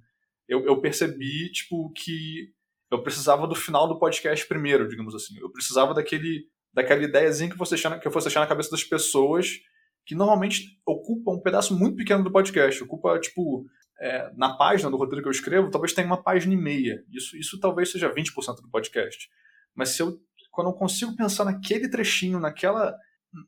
Eu, 0.47 0.65
eu 0.65 0.79
percebi, 0.79 1.51
tipo, 1.51 1.91
que 1.91 2.49
eu 2.91 3.01
precisava 3.01 3.47
do 3.47 3.55
final 3.55 3.88
do 3.88 3.99
podcast 3.99 4.47
primeiro, 4.47 4.88
digamos 4.88 5.15
assim. 5.15 5.38
Eu 5.39 5.51
precisava 5.51 5.93
daquele, 5.93 6.45
daquela 6.73 7.03
ideiazinha 7.03 7.49
que, 7.49 7.58
você 7.58 7.75
que 7.99 8.08
eu 8.08 8.12
fosse 8.12 8.27
achar 8.27 8.39
na 8.39 8.47
cabeça 8.47 8.71
das 8.71 8.84
pessoas, 8.84 9.60
que 10.05 10.15
normalmente 10.15 10.79
ocupa 10.86 11.31
um 11.31 11.41
pedaço 11.41 11.77
muito 11.77 11.97
pequeno 11.97 12.23
do 12.23 12.31
podcast. 12.31 12.84
Ocupa, 12.84 13.19
tipo, 13.19 13.65
é, 13.99 14.31
na 14.36 14.55
página 14.55 14.89
do 14.89 14.97
roteiro 14.97 15.21
que 15.21 15.27
eu 15.27 15.31
escrevo, 15.31 15.71
talvez 15.71 15.93
tenha 15.93 16.08
uma 16.08 16.21
página 16.21 16.53
e 16.53 16.58
meia. 16.58 17.03
Isso, 17.12 17.36
isso 17.38 17.60
talvez 17.60 17.91
seja 17.91 18.13
20% 18.13 18.62
do 18.62 18.69
podcast. 18.69 19.27
Mas 19.73 19.89
se 19.89 20.01
eu, 20.01 20.19
quando 20.51 20.69
eu 20.69 20.73
consigo 20.73 21.15
pensar 21.15 21.43
naquele 21.45 21.89
trechinho, 21.89 22.39
naquela. 22.39 22.95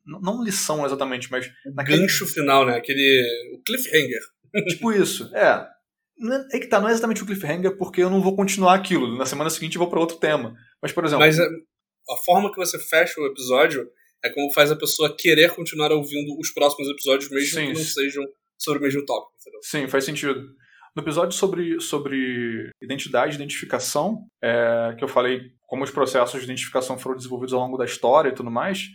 Não 0.04 0.42
lição 0.42 0.84
exatamente, 0.84 1.30
mas. 1.30 1.50
Naquele... 1.74 2.02
Gancho 2.02 2.26
final, 2.26 2.66
né? 2.66 2.76
Aquele. 2.76 3.24
O 3.54 3.62
cliffhanger. 3.62 4.20
Tipo 4.68 4.92
isso. 4.92 5.34
É. 5.34 5.66
É, 6.20 6.56
é 6.56 6.60
que 6.60 6.66
tá, 6.66 6.80
não 6.80 6.88
é 6.88 6.92
exatamente 6.92 7.22
o 7.22 7.26
cliffhanger, 7.26 7.76
porque 7.76 8.02
eu 8.02 8.10
não 8.10 8.20
vou 8.20 8.34
continuar 8.34 8.74
aquilo. 8.74 9.16
Na 9.16 9.26
semana 9.26 9.50
seguinte 9.50 9.76
eu 9.76 9.80
vou 9.80 9.88
para 9.88 10.00
outro 10.00 10.16
tema. 10.16 10.54
Mas, 10.82 10.92
por 10.92 11.04
exemplo. 11.04 11.24
Mas 11.24 11.38
a, 11.38 11.44
a, 11.44 12.16
forma 12.24 12.50
que 12.50 12.56
você 12.56 12.78
fecha 12.78 13.20
o 13.20 13.26
episódio 13.26 13.88
é 14.24 14.30
como 14.30 14.52
faz 14.52 14.70
a 14.70 14.76
pessoa 14.76 15.14
querer 15.16 15.54
continuar 15.54 15.92
ouvindo 15.92 16.36
os 16.38 16.50
próximos 16.50 16.88
episódios, 16.88 17.30
mesmo 17.30 17.60
sim, 17.60 17.66
que 17.68 17.78
não 17.78 17.84
sejam 17.84 18.24
sobre 18.56 18.80
o 18.80 18.82
mesmo 18.82 19.04
tópico. 19.06 19.32
Entendeu? 19.40 19.60
Sim, 19.62 19.88
faz 19.88 20.04
sentido. 20.04 20.42
No 20.96 21.02
episódio 21.02 21.32
sobre, 21.32 21.80
sobre 21.80 22.70
identidade 22.82 23.34
e 23.34 23.36
identificação, 23.36 24.24
é, 24.42 24.96
que 24.98 25.04
eu 25.04 25.08
falei 25.08 25.52
como 25.66 25.84
os 25.84 25.90
processos 25.90 26.40
de 26.40 26.44
identificação 26.44 26.98
foram 26.98 27.16
desenvolvidos 27.16 27.54
ao 27.54 27.60
longo 27.60 27.76
da 27.76 27.84
história 27.84 28.30
e 28.30 28.34
tudo 28.34 28.50
mais, 28.50 28.88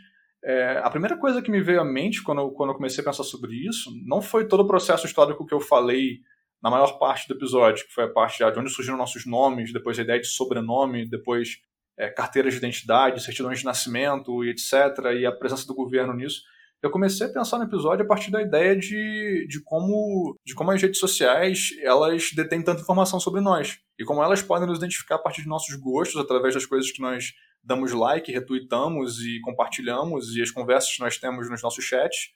é, 0.43 0.81
a 0.83 0.89
primeira 0.89 1.17
coisa 1.17 1.41
que 1.41 1.49
me 1.49 1.61
veio 1.61 1.79
à 1.79 1.85
mente 1.85 2.21
quando 2.21 2.41
eu, 2.41 2.49
quando 2.49 2.71
eu 2.71 2.75
comecei 2.75 3.01
a 3.01 3.05
pensar 3.05 3.23
sobre 3.23 3.55
isso 3.55 3.89
não 4.05 4.21
foi 4.21 4.45
todo 4.45 4.61
o 4.61 4.67
processo 4.67 5.05
histórico 5.05 5.45
que 5.45 5.53
eu 5.53 5.61
falei 5.61 6.19
na 6.63 6.69
maior 6.69 6.97
parte 6.97 7.27
do 7.27 7.33
episódio, 7.33 7.85
que 7.85 7.93
foi 7.93 8.05
a 8.05 8.09
parte 8.09 8.37
de 8.37 8.59
onde 8.59 8.69
surgiram 8.69 8.97
nossos 8.97 9.25
nomes, 9.25 9.73
depois 9.73 9.99
a 9.99 10.01
ideia 10.01 10.21
de 10.21 10.27
sobrenome, 10.27 11.05
depois 11.05 11.57
é, 11.97 12.09
carteiras 12.09 12.53
de 12.53 12.59
identidade, 12.59 13.21
certidões 13.21 13.59
de 13.59 13.65
nascimento 13.65 14.43
e 14.45 14.49
etc., 14.49 14.73
e 15.19 15.25
a 15.25 15.31
presença 15.31 15.67
do 15.67 15.75
governo 15.75 16.13
nisso. 16.13 16.41
Eu 16.81 16.89
comecei 16.89 17.27
a 17.27 17.29
pensar 17.31 17.57
no 17.57 17.65
episódio 17.65 18.03
a 18.03 18.07
partir 18.07 18.31
da 18.31 18.41
ideia 18.41 18.75
de, 18.75 19.45
de, 19.47 19.61
como, 19.63 20.37
de 20.45 20.53
como 20.53 20.71
as 20.71 20.81
redes 20.81 20.99
sociais 20.99 21.69
elas 21.81 22.31
detêm 22.33 22.61
tanta 22.61 22.81
informação 22.81 23.19
sobre 23.19 23.39
nós 23.39 23.79
e 23.97 24.03
como 24.03 24.21
elas 24.21 24.41
podem 24.41 24.67
nos 24.67 24.79
identificar 24.79 25.15
a 25.15 25.19
partir 25.19 25.43
de 25.43 25.47
nossos 25.47 25.75
gostos, 25.75 26.19
através 26.19 26.53
das 26.53 26.65
coisas 26.65 26.91
que 26.91 27.01
nós 27.01 27.33
damos 27.63 27.93
like, 27.93 28.31
retweetamos 28.31 29.19
e 29.21 29.39
compartilhamos 29.41 30.35
e 30.35 30.41
as 30.41 30.51
conversas 30.51 30.93
que 30.93 31.01
nós 31.01 31.17
temos 31.17 31.49
nos 31.49 31.61
nossos 31.61 31.83
chats. 31.83 32.31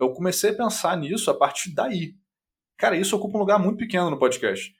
Eu 0.00 0.12
comecei 0.12 0.50
a 0.50 0.54
pensar 0.54 0.96
nisso 0.96 1.28
a 1.28 1.34
partir 1.34 1.74
daí, 1.74 2.14
Cara, 2.78 2.96
isso 2.96 3.14
ocupa 3.16 3.36
um 3.36 3.40
lugar 3.40 3.58
muito 3.58 3.78
pequeno 3.78 4.08
no 4.08 4.18
podcast. 4.18 4.72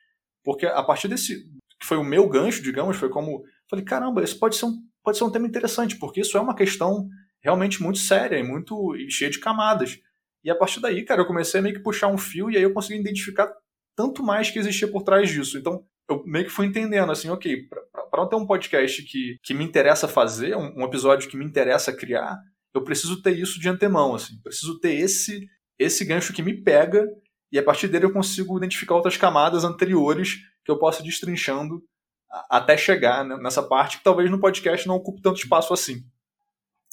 Porque 0.45 0.65
a 0.65 0.83
partir 0.83 1.09
desse. 1.09 1.45
que 1.79 1.87
foi 1.87 1.97
o 1.97 2.05
meu 2.05 2.29
gancho, 2.29 2.63
digamos, 2.63 2.97
foi 2.97 3.09
como, 3.09 3.45
Falei, 3.69 3.85
caramba, 3.85 4.23
isso 4.23 4.39
pode 4.39 4.57
ser 4.57 4.65
um, 4.65 4.79
pode 5.05 5.19
ser 5.19 5.25
um 5.25 5.31
tema 5.31 5.47
interessante, 5.47 5.97
porque 5.99 6.21
isso 6.21 6.37
é 6.39 6.41
uma 6.41 6.55
questão 6.55 7.07
realmente 7.43 7.83
muito 7.83 7.99
séria 7.99 8.39
e 8.39 8.43
muito 8.43 8.97
e 8.97 9.11
cheia 9.11 9.31
de 9.31 9.39
camadas. 9.39 9.99
E 10.43 10.51
a 10.51 10.57
partir 10.57 10.81
daí, 10.81 11.05
cara, 11.05 11.21
eu 11.21 11.27
comecei 11.27 11.61
a 11.61 11.63
meio 11.63 11.75
que 11.75 11.83
puxar 11.83 12.09
um 12.09 12.17
fio 12.17 12.51
e 12.51 12.57
aí 12.57 12.63
eu 12.63 12.73
consegui 12.73 12.99
identificar 13.01 13.53
tanto 13.95 14.23
mais 14.23 14.51
que 14.51 14.59
existia 14.59 14.89
por 14.89 15.03
trás 15.03 15.29
disso. 15.29 15.59
Então, 15.59 15.85
eu 16.09 16.25
meio 16.25 16.47
que 16.47 16.51
fui 16.51 16.67
entendendo, 16.67 17.13
assim, 17.13 17.29
ok, 17.29 17.69
para 18.11 18.27
ter 18.27 18.37
um 18.37 18.47
podcast 18.47 19.03
que, 19.03 19.37
que 19.43 19.53
me 19.53 19.65
interessa 19.65 20.09
fazer, 20.09 20.57
um, 20.57 20.79
um, 20.79 20.85
episódio 20.85 21.29
que 21.29 21.37
me 21.37 21.45
interessa 21.45 21.93
criar, 21.93 22.39
eu 22.75 22.83
preciso 22.83 23.21
ter 23.21 23.37
isso 23.37 23.61
de 23.61 23.69
antemão, 23.69 24.15
assim, 24.15 24.41
preciso 24.43 24.79
ter 24.81 24.95
esse, 24.95 25.47
esse 25.79 26.05
gancho 26.05 26.33
que 26.33 26.43
me 26.43 26.63
pega 26.63 27.07
e 27.51 27.59
a 27.59 27.63
partir 27.63 27.89
dele 27.89 28.05
eu 28.05 28.13
consigo 28.13 28.57
identificar 28.59 28.95
outras 28.95 29.17
camadas 29.17 29.65
anteriores 29.65 30.37
que 30.65 30.71
eu 30.71 30.79
possa 30.79 31.01
ir 31.01 31.05
destrinchando 31.05 31.83
até 32.51 32.77
chegar 32.77 33.25
nessa 33.25 33.63
parte 33.63 33.99
que 33.99 34.05
talvez 34.05 34.31
no 34.31 34.41
podcast 34.41 34.87
não 34.87 34.97
ocupe 34.97 35.23
tanto 35.23 35.41
espaço 35.41 35.73
assim. 35.73 36.05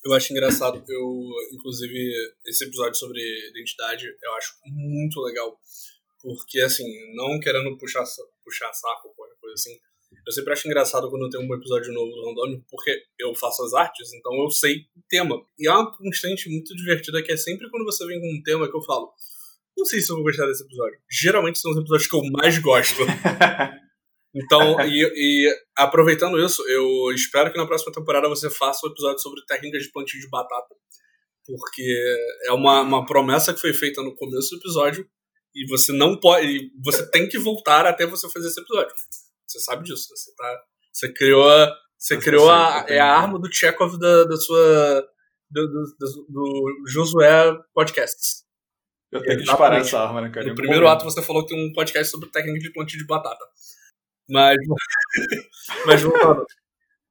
Eu 0.03 0.13
acho 0.13 0.31
engraçado, 0.31 0.83
eu, 0.87 1.29
inclusive, 1.51 2.13
esse 2.45 2.63
episódio 2.63 2.95
sobre 2.95 3.19
identidade 3.49 4.05
eu 4.05 4.33
acho 4.35 4.53
muito 4.65 5.19
legal. 5.21 5.59
Porque, 6.21 6.59
assim, 6.61 6.85
não 7.15 7.39
querendo 7.39 7.75
puxar, 7.77 8.03
puxar 8.43 8.71
saco 8.71 9.07
ou 9.07 9.13
qualquer 9.15 9.35
coisa 9.41 9.55
assim, 9.55 9.77
eu 10.25 10.31
sempre 10.31 10.53
acho 10.53 10.67
engraçado 10.67 11.09
quando 11.09 11.29
tem 11.29 11.39
um 11.39 11.53
episódio 11.55 11.91
novo 11.91 12.11
do 12.11 12.25
Randômico, 12.25 12.65
porque 12.69 13.03
eu 13.19 13.33
faço 13.35 13.63
as 13.63 13.73
artes, 13.73 14.13
então 14.13 14.33
eu 14.43 14.49
sei 14.49 14.87
o 14.95 15.01
tema. 15.09 15.43
E 15.57 15.67
há 15.67 15.79
uma 15.79 15.91
constante 15.95 16.49
muito 16.49 16.75
divertida 16.75 17.21
que 17.21 17.31
é 17.31 17.37
sempre 17.37 17.69
quando 17.69 17.85
você 17.85 18.05
vem 18.05 18.19
com 18.19 18.31
um 18.31 18.43
tema 18.43 18.69
que 18.69 18.75
eu 18.75 18.81
falo, 18.81 19.11
não 19.77 19.85
sei 19.85 20.01
se 20.01 20.11
eu 20.11 20.15
vou 20.15 20.25
gostar 20.25 20.45
desse 20.47 20.63
episódio. 20.63 20.97
Geralmente 21.09 21.59
são 21.59 21.71
os 21.71 21.77
episódios 21.77 22.07
que 22.07 22.15
eu 22.15 22.23
mais 22.31 22.57
gosto. 22.59 23.01
Então, 24.37 24.81
e, 24.81 25.01
e, 25.15 25.55
aproveitando 25.77 26.37
isso, 26.37 26.61
eu 26.67 27.09
espero 27.13 27.49
que 27.49 27.57
na 27.57 27.65
próxima 27.65 27.93
temporada 27.93 28.27
você 28.27 28.49
faça 28.49 28.85
um 28.85 28.89
episódio 28.89 29.21
sobre 29.21 29.45
técnicas 29.45 29.83
de 29.83 29.91
plantio 29.93 30.19
de 30.19 30.29
batata. 30.29 30.75
Porque 31.45 32.27
é 32.43 32.51
uma, 32.51 32.81
uma 32.81 33.05
promessa 33.05 33.53
que 33.53 33.61
foi 33.61 33.71
feita 33.71 34.03
no 34.03 34.13
começo 34.13 34.49
do 34.49 34.57
episódio 34.57 35.07
e 35.55 35.65
você 35.69 35.93
não 35.93 36.19
pode. 36.19 36.69
Você 36.83 37.09
tem 37.11 37.29
que 37.29 37.39
voltar 37.39 37.85
até 37.85 38.05
você 38.05 38.29
fazer 38.29 38.47
esse 38.47 38.59
episódio. 38.59 38.93
Você 39.47 39.59
sabe 39.59 39.85
disso. 39.85 40.09
Né? 40.09 40.15
Você, 40.17 40.35
tá, 40.35 40.61
você 40.91 41.13
criou, 41.13 41.67
você 41.97 42.17
criou 42.17 42.51
a, 42.51 42.85
é 42.89 42.99
a 42.99 43.15
arma 43.15 43.39
do 43.39 43.49
Chekhov 43.49 43.97
da, 43.97 44.25
da 44.25 44.35
sua. 44.35 45.07
Do, 45.49 45.67
do, 45.67 45.83
do, 45.97 46.25
do 46.27 46.83
Josué 46.89 47.57
Podcasts. 47.73 48.44
Eu 49.15 49.23
tenho 49.23 49.37
que 49.37 49.45
disparar 49.45 49.79
essa 49.79 49.99
arma, 49.99 50.21
né, 50.21 50.29
cara? 50.29 50.45
No 50.45 50.55
primeiro 50.55 50.87
ato 50.87 51.05
você 51.05 51.21
falou 51.21 51.45
que 51.45 51.55
tem 51.55 51.67
um 51.67 51.71
podcast 51.71 52.11
sobre 52.11 52.29
técnica 52.29 52.59
de 52.59 52.73
plantio 52.73 52.97
de 52.97 53.05
batata. 53.05 53.45
Mas. 54.29 54.57
mas 55.85 56.01
voltando. 56.01 56.45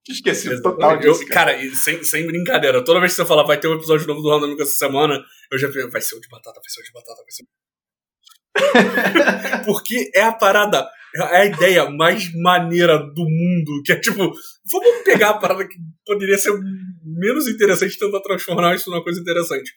Esqueci 0.07 0.49
Exatamente. 0.49 0.81
total 0.81 0.99
disso. 0.99 1.23
Eu, 1.23 1.29
cara, 1.29 1.55
cara 1.55 1.75
sem, 1.75 2.05
sem 2.05 2.27
brincadeira, 2.27 2.85
toda 2.85 3.01
vez 3.01 3.13
que 3.13 3.17
você 3.17 3.27
fala 3.27 3.47
vai 3.47 3.59
ter 3.59 3.69
um 3.69 3.75
episódio 3.75 4.07
novo 4.07 4.21
do 4.21 4.29
Randômico 4.29 4.61
essa 4.61 4.75
semana, 4.75 5.25
eu 5.51 5.59
já 5.59 5.67
vai 5.91 6.03
ser 6.03 6.17
o 6.17 6.21
de 6.21 6.29
batata, 6.29 6.61
vai 6.61 6.69
ser 6.69 6.81
o 6.81 6.85
de 6.85 6.93
batata, 6.93 7.23
vai 7.23 7.31
ser. 7.31 7.45
Porque 9.65 10.11
é 10.15 10.25
a 10.25 10.33
parada, 10.33 10.87
é 11.17 11.23
a 11.23 11.47
ideia 11.47 11.89
mais 11.89 12.31
maneira 12.35 12.99
do 12.99 13.25
mundo, 13.25 13.83
que 13.83 13.93
é 13.93 13.99
tipo, 13.99 14.19
vamos 14.71 15.03
pegar 15.05 15.31
a 15.31 15.39
parada 15.39 15.67
que 15.67 15.77
poderia 16.05 16.37
ser 16.37 16.53
menos 17.03 17.49
interessante 17.49 17.95
e 17.95 17.99
tentar 17.99 18.21
transformar 18.21 18.75
isso 18.75 18.91
numa 18.91 19.03
coisa 19.03 19.19
interessante. 19.19 19.73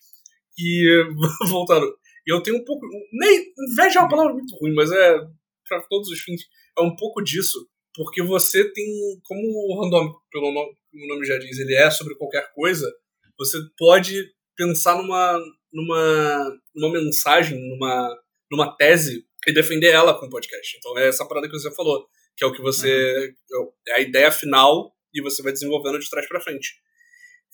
E, 0.59 1.05
voltando, 1.47 1.95
eu 2.31 2.41
tenho 2.41 2.57
um 2.57 2.65
pouco. 2.65 2.85
Nem, 3.13 3.53
inveja 3.71 3.99
é 3.99 4.01
uma 4.01 4.09
palavra 4.09 4.33
muito 4.33 4.55
ruim, 4.57 4.73
mas 4.73 4.91
é 4.91 5.19
para 5.67 5.81
todos 5.83 6.09
os 6.09 6.19
fins 6.19 6.41
é 6.77 6.81
um 6.81 6.95
pouco 6.95 7.21
disso, 7.21 7.67
porque 7.95 8.21
você 8.21 8.71
tem, 8.71 8.85
como 9.23 9.41
o 9.41 9.81
randômico, 9.81 10.23
pelo 10.31 10.51
nome, 10.53 10.71
o 10.93 11.07
nome 11.07 11.25
já 11.25 11.37
diz, 11.37 11.57
ele 11.57 11.73
é 11.73 11.89
sobre 11.89 12.15
qualquer 12.15 12.51
coisa, 12.53 12.91
você 13.37 13.57
pode 13.77 14.31
pensar 14.55 14.95
numa, 14.95 15.39
numa, 15.73 16.59
numa 16.75 16.93
mensagem, 16.93 17.59
numa, 17.59 18.15
numa 18.51 18.75
tese 18.75 19.25
e 19.47 19.53
defender 19.53 19.87
ela 19.87 20.17
com 20.17 20.25
o 20.25 20.29
podcast. 20.29 20.77
Então 20.77 20.97
é 20.97 21.07
essa 21.07 21.25
parada 21.25 21.47
que 21.47 21.57
você 21.57 21.73
falou, 21.73 22.07
que 22.35 22.43
é 22.43 22.47
o 22.47 22.51
que 22.51 22.61
você. 22.61 23.35
Uhum. 23.51 23.71
É 23.87 23.93
a 23.93 23.99
ideia 23.99 24.31
final 24.31 24.93
e 25.13 25.21
você 25.21 25.41
vai 25.41 25.53
desenvolvendo 25.53 25.99
de 25.99 26.09
trás 26.09 26.27
para 26.27 26.41
frente. 26.41 26.75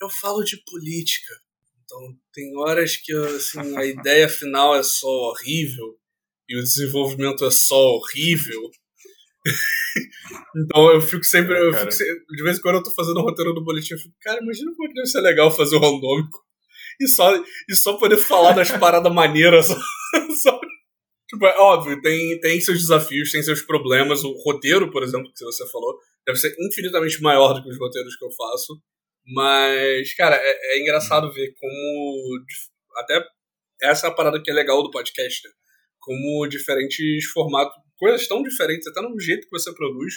Eu 0.02 0.10
falo 0.10 0.44
de 0.44 0.58
política. 0.66 1.34
Então 1.94 2.18
tem 2.34 2.58
horas 2.58 2.98
que 2.98 3.14
assim, 3.16 3.78
a 3.78 3.86
ideia 3.86 4.28
final 4.28 4.76
é 4.76 4.82
só 4.82 5.08
horrível 5.08 5.96
e 6.50 6.58
o 6.58 6.64
desenvolvimento 6.64 7.46
é 7.46 7.52
só 7.52 7.76
horrível. 7.76 8.62
então 10.58 10.92
eu 10.92 11.02
fico 11.02 11.24
sempre. 11.24 11.56
É, 11.56 11.62
eu 11.62 11.74
fico 11.74 11.90
de 12.36 12.44
vez 12.44 12.58
em 12.58 12.62
quando 12.62 12.78
eu 12.78 12.84
tô 12.84 12.90
fazendo 12.92 13.18
o 13.18 13.22
roteiro 13.22 13.54
do 13.54 13.64
boletim, 13.64 13.94
eu 13.94 14.00
fico, 14.00 14.16
cara, 14.22 14.42
imagina 14.42 14.74
como 14.76 14.90
é 14.90 14.94
deve 14.94 15.08
ser 15.08 15.22
legal 15.22 15.52
fazer 15.52 15.76
o 15.76 15.80
randômico. 15.80 16.44
E 17.00 17.08
só, 17.08 17.36
e 17.70 17.76
só 17.76 17.98
poder 17.98 18.18
falar 18.18 18.54
das 18.54 18.72
paradas 18.78 19.14
maneiras. 19.14 19.68
Só, 19.68 19.76
só, 20.42 20.60
tipo, 21.30 21.46
é 21.46 21.58
óbvio, 21.60 22.02
tem, 22.02 22.40
tem 22.40 22.60
seus 22.60 22.80
desafios, 22.80 23.32
tem 23.32 23.44
seus 23.44 23.62
problemas. 23.62 24.24
O 24.24 24.34
roteiro, 24.44 24.90
por 24.90 25.04
exemplo, 25.04 25.32
que 25.32 25.46
você 25.46 25.68
falou, 25.70 25.96
deve 26.26 26.40
ser 26.40 26.56
infinitamente 26.60 27.22
maior 27.22 27.54
do 27.54 27.62
que 27.62 27.70
os 27.70 27.78
roteiros 27.78 28.16
que 28.16 28.26
eu 28.26 28.32
faço. 28.32 28.82
Mas, 29.26 30.14
cara, 30.16 30.36
é, 30.36 30.76
é 30.76 30.82
engraçado 30.82 31.32
ver 31.32 31.54
como. 31.60 32.46
Até 32.98 33.26
essa 33.82 34.08
é 34.08 34.10
a 34.10 34.14
parada 34.14 34.42
que 34.42 34.52
é 34.52 34.54
legal 34.54 34.84
do 34.84 34.92
podcast, 34.92 35.48
né? 35.48 35.54
Como 36.00 36.48
diferentes 36.48 37.26
formatos 37.32 37.76
coisas 37.98 38.28
tão 38.28 38.44
diferentes, 38.44 38.88
até 38.88 39.02
no 39.02 39.18
jeito 39.20 39.48
que 39.48 39.58
você 39.58 39.74
produz, 39.74 40.16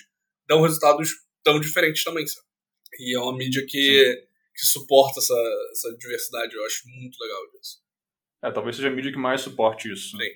dão 0.48 0.62
resultados 0.62 1.10
tão 1.44 1.60
diferentes 1.60 2.02
também, 2.02 2.26
sabe? 2.26 2.46
E 2.98 3.16
é 3.16 3.20
uma 3.20 3.36
mídia 3.36 3.64
que, 3.66 4.26
que 4.54 4.66
suporta 4.66 5.20
essa, 5.20 5.34
essa 5.70 5.96
diversidade, 5.96 6.54
eu 6.54 6.64
acho 6.66 6.82
muito 6.88 7.16
legal 7.20 7.42
isso. 7.60 7.78
É, 8.42 8.50
talvez 8.50 8.76
seja 8.76 8.88
a 8.88 8.90
mídia 8.90 9.12
que 9.12 9.18
mais 9.18 9.40
suporte 9.40 9.92
isso. 9.92 10.16
Né? 10.16 10.24
Sim. 10.24 10.30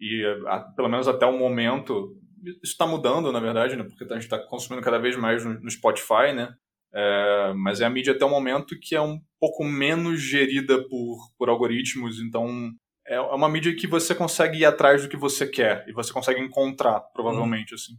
E 0.00 0.24
a, 0.46 0.60
pelo 0.60 0.88
menos 0.88 1.08
até 1.08 1.26
o 1.26 1.36
momento, 1.36 2.16
isso 2.62 2.72
está 2.72 2.86
mudando, 2.86 3.32
na 3.32 3.40
verdade, 3.40 3.76
né? 3.76 3.84
Porque 3.84 4.04
a 4.04 4.14
gente 4.14 4.24
está 4.24 4.38
consumindo 4.38 4.82
cada 4.82 4.98
vez 4.98 5.16
mais 5.16 5.44
no, 5.44 5.60
no 5.60 5.70
Spotify, 5.70 6.32
né? 6.34 6.54
É, 6.94 7.52
mas 7.54 7.80
é 7.80 7.84
a 7.84 7.90
mídia 7.90 8.14
até 8.14 8.24
o 8.24 8.30
momento 8.30 8.78
que 8.80 8.96
é 8.96 9.00
um 9.00 9.20
pouco 9.38 9.62
menos 9.62 10.20
gerida 10.20 10.82
por, 10.88 11.18
por 11.38 11.48
algoritmos, 11.48 12.18
então 12.18 12.72
é, 13.06 13.16
é 13.16 13.20
uma 13.20 13.48
mídia 13.48 13.74
que 13.74 13.86
você 13.86 14.14
consegue 14.14 14.58
ir 14.58 14.64
atrás 14.64 15.02
do 15.02 15.08
que 15.08 15.16
você 15.16 15.46
quer 15.46 15.84
e 15.88 15.92
você 15.92 16.12
consegue 16.12 16.40
encontrar, 16.40 17.00
provavelmente, 17.12 17.74
assim. 17.74 17.94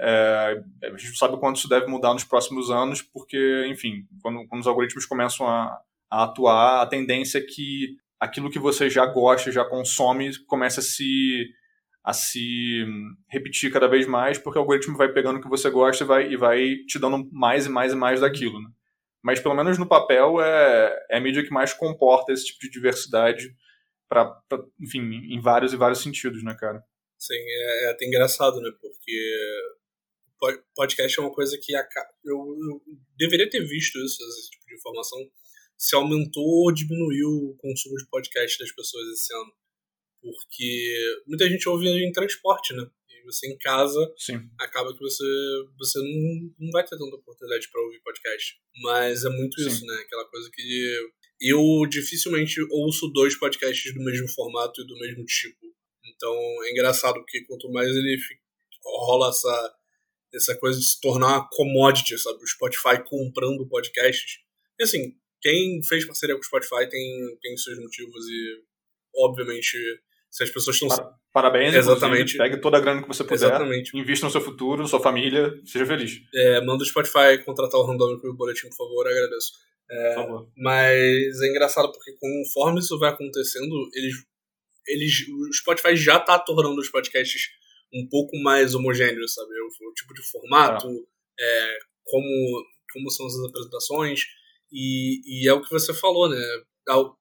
É, 0.00 0.62
a 0.84 0.96
gente 0.96 1.08
não 1.08 1.16
sabe 1.16 1.40
quanto 1.40 1.56
isso 1.56 1.68
deve 1.68 1.86
mudar 1.86 2.12
nos 2.12 2.22
próximos 2.22 2.70
anos, 2.70 3.02
porque, 3.02 3.66
enfim, 3.68 4.06
quando, 4.22 4.46
quando 4.46 4.60
os 4.60 4.66
algoritmos 4.66 5.04
começam 5.04 5.46
a, 5.46 5.76
a, 6.08 6.24
atuar, 6.24 6.82
a 6.82 6.86
tendência 6.86 7.38
é 7.38 7.42
que 7.42 7.96
aquilo 8.20 8.50
que 8.50 8.60
você 8.60 8.88
já 8.88 9.04
gosta, 9.06 9.50
já 9.50 9.64
consome, 9.64 10.30
comece 10.46 10.78
a 10.78 10.82
se, 10.82 11.48
a 12.08 12.12
se 12.14 12.86
repetir 13.28 13.70
cada 13.70 13.86
vez 13.86 14.06
mais, 14.06 14.38
porque 14.38 14.58
o 14.58 14.62
algoritmo 14.62 14.96
vai 14.96 15.12
pegando 15.12 15.38
o 15.38 15.42
que 15.42 15.48
você 15.48 15.68
gosta 15.68 16.04
e 16.04 16.06
vai, 16.06 16.32
e 16.32 16.36
vai 16.38 16.76
te 16.86 16.98
dando 16.98 17.28
mais 17.30 17.66
e 17.66 17.68
mais 17.68 17.92
e 17.92 17.96
mais 17.96 18.22
daquilo. 18.22 18.62
Né? 18.62 18.70
Mas, 19.22 19.40
pelo 19.40 19.54
menos 19.54 19.76
no 19.76 19.86
papel, 19.86 20.40
é, 20.40 21.06
é 21.10 21.18
a 21.18 21.20
mídia 21.20 21.44
que 21.44 21.52
mais 21.52 21.74
comporta 21.74 22.32
esse 22.32 22.46
tipo 22.46 22.60
de 22.60 22.70
diversidade 22.70 23.54
para 24.08 24.40
enfim, 24.80 25.00
em 25.02 25.38
vários 25.38 25.74
e 25.74 25.76
vários 25.76 25.98
sentidos, 25.98 26.42
né, 26.42 26.56
cara? 26.58 26.82
Sim, 27.18 27.34
é, 27.34 27.84
é 27.84 27.90
até 27.90 28.06
engraçado, 28.06 28.58
né? 28.62 28.70
Porque 28.80 30.64
podcast 30.74 31.18
é 31.18 31.22
uma 31.22 31.34
coisa 31.34 31.58
que 31.60 31.74
eu, 31.74 31.82
eu 32.24 32.82
deveria 33.18 33.50
ter 33.50 33.60
visto 33.66 33.98
isso, 33.98 34.16
esse 34.22 34.50
tipo 34.52 34.64
de 34.66 34.76
informação, 34.76 35.18
se 35.76 35.94
aumentou 35.94 36.64
ou 36.64 36.72
diminuiu 36.72 37.28
o 37.28 37.56
consumo 37.58 37.96
de 37.96 38.08
podcast 38.08 38.58
das 38.58 38.72
pessoas 38.72 39.08
esse 39.08 39.34
ano. 39.34 39.52
Porque 40.20 41.22
muita 41.26 41.48
gente 41.48 41.68
ouve 41.68 41.88
em 41.88 42.12
transporte, 42.12 42.74
né? 42.74 42.88
E 43.08 43.22
você 43.24 43.46
em 43.46 43.58
casa, 43.58 44.00
Sim. 44.16 44.48
acaba 44.58 44.92
que 44.92 45.00
você, 45.00 45.24
você 45.78 45.98
não, 46.00 46.54
não 46.58 46.70
vai 46.72 46.84
ter 46.84 46.98
tanta 46.98 47.16
oportunidade 47.16 47.68
para 47.70 47.82
ouvir 47.82 48.00
podcast. 48.00 48.56
Mas 48.82 49.24
é 49.24 49.28
muito 49.28 49.60
Sim. 49.60 49.68
isso, 49.68 49.86
né? 49.86 49.94
Aquela 49.94 50.24
coisa 50.26 50.50
que 50.52 51.10
eu 51.40 51.86
dificilmente 51.88 52.60
ouço 52.70 53.08
dois 53.08 53.38
podcasts 53.38 53.94
do 53.94 54.02
mesmo 54.02 54.28
formato 54.28 54.80
e 54.80 54.86
do 54.86 54.98
mesmo 54.98 55.24
tipo. 55.24 55.66
Então 56.04 56.34
é 56.64 56.70
engraçado 56.72 57.14
porque 57.14 57.44
quanto 57.44 57.70
mais 57.70 57.88
ele 57.88 58.18
fica, 58.18 58.40
rola 58.84 59.28
essa, 59.28 59.74
essa 60.34 60.56
coisa 60.56 60.78
de 60.78 60.84
se 60.84 61.00
tornar 61.00 61.28
uma 61.28 61.48
commodity, 61.48 62.18
sabe? 62.18 62.42
O 62.42 62.46
Spotify 62.46 63.02
comprando 63.06 63.68
podcasts. 63.68 64.40
E 64.78 64.82
assim, 64.82 65.14
quem 65.40 65.82
fez 65.82 66.04
parceria 66.04 66.34
com 66.34 66.40
o 66.40 66.44
Spotify 66.44 66.88
tem, 66.88 67.38
tem 67.40 67.56
seus 67.56 67.78
motivos 67.78 68.26
e, 68.26 68.62
obviamente, 69.16 69.76
se 70.30 70.44
as 70.44 70.50
pessoas 70.50 70.76
estão. 70.80 71.12
Parabéns, 71.32 71.74
exatamente. 71.74 72.36
Pegue 72.36 72.60
toda 72.60 72.76
a 72.76 72.80
grana 72.80 73.02
que 73.02 73.08
você 73.08 73.22
puder. 73.22 73.36
Exatamente. 73.36 73.96
Invista 73.96 74.26
no 74.26 74.32
seu 74.32 74.40
futuro, 74.40 74.82
na 74.82 74.88
sua 74.88 75.00
família, 75.00 75.52
seja 75.64 75.86
feliz. 75.86 76.20
É, 76.34 76.60
manda 76.64 76.82
o 76.82 76.86
Spotify 76.86 77.42
contratar 77.44 77.80
o 77.80 77.84
Randômico 77.84 78.26
e 78.26 78.30
o 78.30 78.34
Boletim, 78.34 78.68
por 78.68 78.76
favor, 78.76 79.06
agradeço. 79.06 79.52
É, 79.90 80.16
mas 80.56 81.40
é 81.40 81.48
engraçado 81.48 81.90
porque 81.90 82.12
conforme 82.20 82.80
isso 82.80 82.98
vai 82.98 83.10
acontecendo, 83.10 83.88
eles, 83.94 84.14
eles, 84.86 85.28
o 85.28 85.52
Spotify 85.52 85.96
já 85.96 86.20
tá 86.20 86.38
tornando 86.38 86.78
os 86.78 86.90
podcasts 86.90 87.48
um 87.94 88.06
pouco 88.06 88.36
mais 88.42 88.74
homogêneos, 88.74 89.32
sabe? 89.32 89.50
O, 89.50 89.88
o 89.88 89.94
tipo 89.94 90.12
de 90.12 90.22
formato, 90.22 90.88
é. 91.40 91.44
É, 91.44 91.78
como, 92.04 92.64
como 92.92 93.10
são 93.10 93.26
as 93.26 93.34
apresentações, 93.48 94.20
e, 94.70 95.20
e 95.24 95.48
é 95.48 95.52
o 95.54 95.62
que 95.62 95.70
você 95.70 95.94
falou, 95.94 96.28
né? 96.28 96.36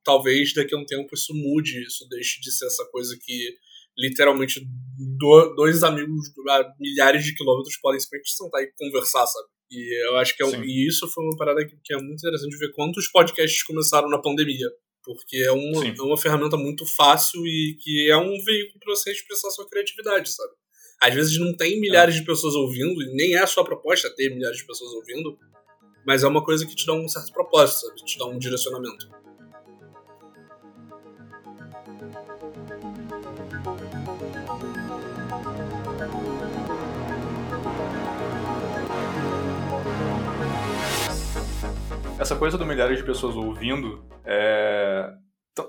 Talvez 0.04 0.54
daqui 0.54 0.74
a 0.76 0.78
um 0.78 0.86
tempo 0.86 1.14
isso 1.14 1.34
mude, 1.34 1.84
isso 1.86 2.08
deixe 2.10 2.40
de 2.42 2.52
ser 2.52 2.68
essa 2.68 2.86
coisa 2.86 3.18
que 3.22 3.56
literalmente 3.98 4.62
dois 5.56 5.84
amigos 5.84 6.32
a 6.50 6.74
milhares 6.80 7.26
de 7.26 7.34
quilômetros 7.34 7.78
podem 7.78 8.00
simplesmente 8.00 8.32
sentar 8.32 8.62
e 8.62 8.72
conversar, 8.78 9.26
sabe? 9.26 9.48
E 9.72 10.08
eu 10.08 10.18
acho 10.18 10.36
que 10.36 10.44
é 10.44 10.46
um, 10.46 10.64
e 10.64 10.88
isso 10.88 11.08
foi 11.10 11.24
uma 11.26 11.36
parada 11.36 11.66
que, 11.66 11.76
que, 11.84 11.94
é 11.94 11.98
muito 11.98 12.20
interessante 12.20 12.58
ver 12.58 12.72
quantos 12.72 13.08
podcasts 13.10 13.64
começaram 13.64 14.08
na 14.10 14.22
pandemia. 14.22 14.70
Porque 15.04 15.38
é 15.38 15.52
uma, 15.52 15.88
é 15.88 16.02
uma 16.02 16.18
ferramenta 16.18 16.58
muito 16.58 16.86
fácil 16.96 17.46
e 17.46 17.78
que 17.82 18.10
é 18.10 18.18
um 18.18 18.44
veículo 18.44 18.80
para 18.80 18.96
você 18.96 19.12
expressar 19.12 19.50
sua 19.52 19.68
criatividade, 19.70 20.30
sabe? 20.30 20.52
Às 21.02 21.14
vezes 21.14 21.38
não 21.38 21.56
tem 21.56 21.80
milhares 21.80 22.16
é. 22.16 22.20
de 22.20 22.26
pessoas 22.26 22.56
ouvindo, 22.56 23.02
e 23.02 23.16
nem 23.16 23.36
é 23.36 23.40
a 23.40 23.48
sua 23.48 23.64
proposta 23.64 24.14
ter 24.16 24.30
milhares 24.34 24.58
de 24.58 24.66
pessoas 24.66 24.92
ouvindo, 24.94 25.38
mas 26.06 26.24
é 26.24 26.28
uma 26.28 26.44
coisa 26.44 26.66
que 26.66 26.76
te 26.76 26.86
dá 26.86 26.94
um 26.94 27.08
certo 27.08 27.32
propósito, 27.32 27.82
sabe? 27.82 28.04
Te 28.04 28.18
dá 28.18 28.26
um 28.26 28.38
direcionamento. 28.38 29.10
Essa 42.20 42.36
coisa 42.36 42.58
do 42.58 42.66
milhares 42.66 42.98
de 42.98 43.04
pessoas 43.04 43.36
ouvindo 43.36 44.04
é, 44.26 45.10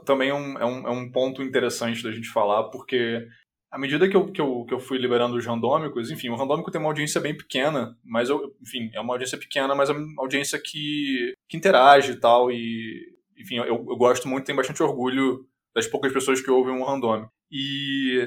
também 0.04 0.30
é 0.30 0.34
um, 0.34 0.58
é, 0.58 0.64
um, 0.64 0.88
é 0.88 0.90
um 0.90 1.10
ponto 1.10 1.42
interessante 1.42 2.02
da 2.02 2.10
gente 2.10 2.28
falar, 2.28 2.64
porque 2.64 3.26
à 3.70 3.78
medida 3.78 4.08
que 4.08 4.16
eu, 4.16 4.32
que, 4.32 4.40
eu, 4.40 4.64
que 4.64 4.72
eu 4.72 4.80
fui 4.80 4.98
liberando 4.98 5.36
os 5.36 5.44
randômicos, 5.44 6.10
enfim, 6.10 6.30
o 6.30 6.36
randômico 6.36 6.70
tem 6.70 6.80
uma 6.80 6.88
audiência 6.88 7.20
bem 7.20 7.36
pequena, 7.36 7.96
mas 8.02 8.30
eu, 8.30 8.54
enfim, 8.62 8.90
é 8.94 9.00
uma 9.00 9.14
audiência 9.14 9.38
pequena, 9.38 9.74
mas 9.74 9.90
é 9.90 9.92
uma 9.92 10.22
audiência 10.22 10.58
que, 10.58 11.34
que 11.48 11.56
interage 11.56 12.12
e 12.12 12.16
tal, 12.16 12.50
e 12.50 13.14
enfim, 13.36 13.56
eu, 13.56 13.66
eu 13.66 13.96
gosto 13.96 14.26
muito, 14.26 14.46
tenho 14.46 14.56
bastante 14.56 14.82
orgulho 14.82 15.46
das 15.74 15.86
poucas 15.86 16.12
pessoas 16.12 16.40
que 16.40 16.50
ouvem 16.50 16.74
um 16.74 16.84
randômico. 16.84 17.30
E 17.50 18.26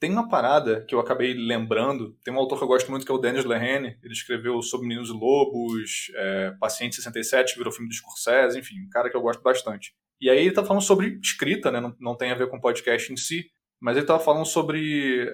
tem 0.00 0.10
uma 0.10 0.28
parada 0.28 0.84
que 0.86 0.94
eu 0.94 1.00
acabei 1.00 1.32
lembrando, 1.34 2.16
tem 2.24 2.32
um 2.32 2.38
autor 2.38 2.58
que 2.58 2.64
eu 2.64 2.68
gosto 2.68 2.90
muito 2.90 3.06
que 3.06 3.12
é 3.12 3.14
o 3.14 3.18
Dennis 3.18 3.44
Lehane, 3.44 3.98
ele 4.02 4.12
escreveu 4.12 4.60
sobre 4.60 4.86
Meninos 4.86 5.08
e 5.08 5.12
Lobos, 5.12 6.10
é, 6.14 6.50
Paciente 6.60 6.96
67, 6.96 7.52
que 7.52 7.58
virou 7.58 7.72
filme 7.72 7.88
do 7.88 7.94
Scorsese, 7.94 8.58
enfim, 8.58 8.80
um 8.80 8.90
cara 8.90 9.08
que 9.08 9.16
eu 9.16 9.22
gosto 9.22 9.42
bastante. 9.42 9.94
E 10.20 10.28
aí 10.28 10.40
ele 10.40 10.52
tá 10.52 10.64
falando 10.64 10.82
sobre 10.82 11.18
escrita, 11.22 11.70
né, 11.70 11.80
não, 11.80 11.94
não 11.98 12.16
tem 12.16 12.30
a 12.30 12.34
ver 12.34 12.48
com 12.48 12.60
podcast 12.60 13.12
em 13.12 13.16
si, 13.16 13.50
mas 13.80 13.96
ele 13.96 14.06
tava 14.06 14.20
falando 14.20 14.46
sobre 14.46 15.26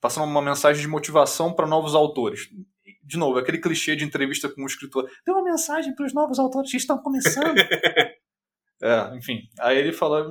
passando 0.00 0.24
uma 0.24 0.42
mensagem 0.42 0.80
de 0.80 0.88
motivação 0.88 1.52
para 1.52 1.66
novos 1.66 1.94
autores. 1.94 2.48
De 3.04 3.18
novo, 3.18 3.38
aquele 3.38 3.58
clichê 3.58 3.94
de 3.94 4.04
entrevista 4.04 4.48
com 4.48 4.62
um 4.62 4.66
escritor, 4.66 5.10
dê 5.26 5.32
uma 5.32 5.42
mensagem 5.42 5.94
para 5.94 6.06
os 6.06 6.14
novos 6.14 6.38
autores 6.38 6.70
que 6.70 6.76
estão 6.76 6.98
começando. 6.98 7.58
é, 8.82 9.16
enfim, 9.16 9.42
aí 9.60 9.76
ele 9.76 9.92
fala, 9.92 10.26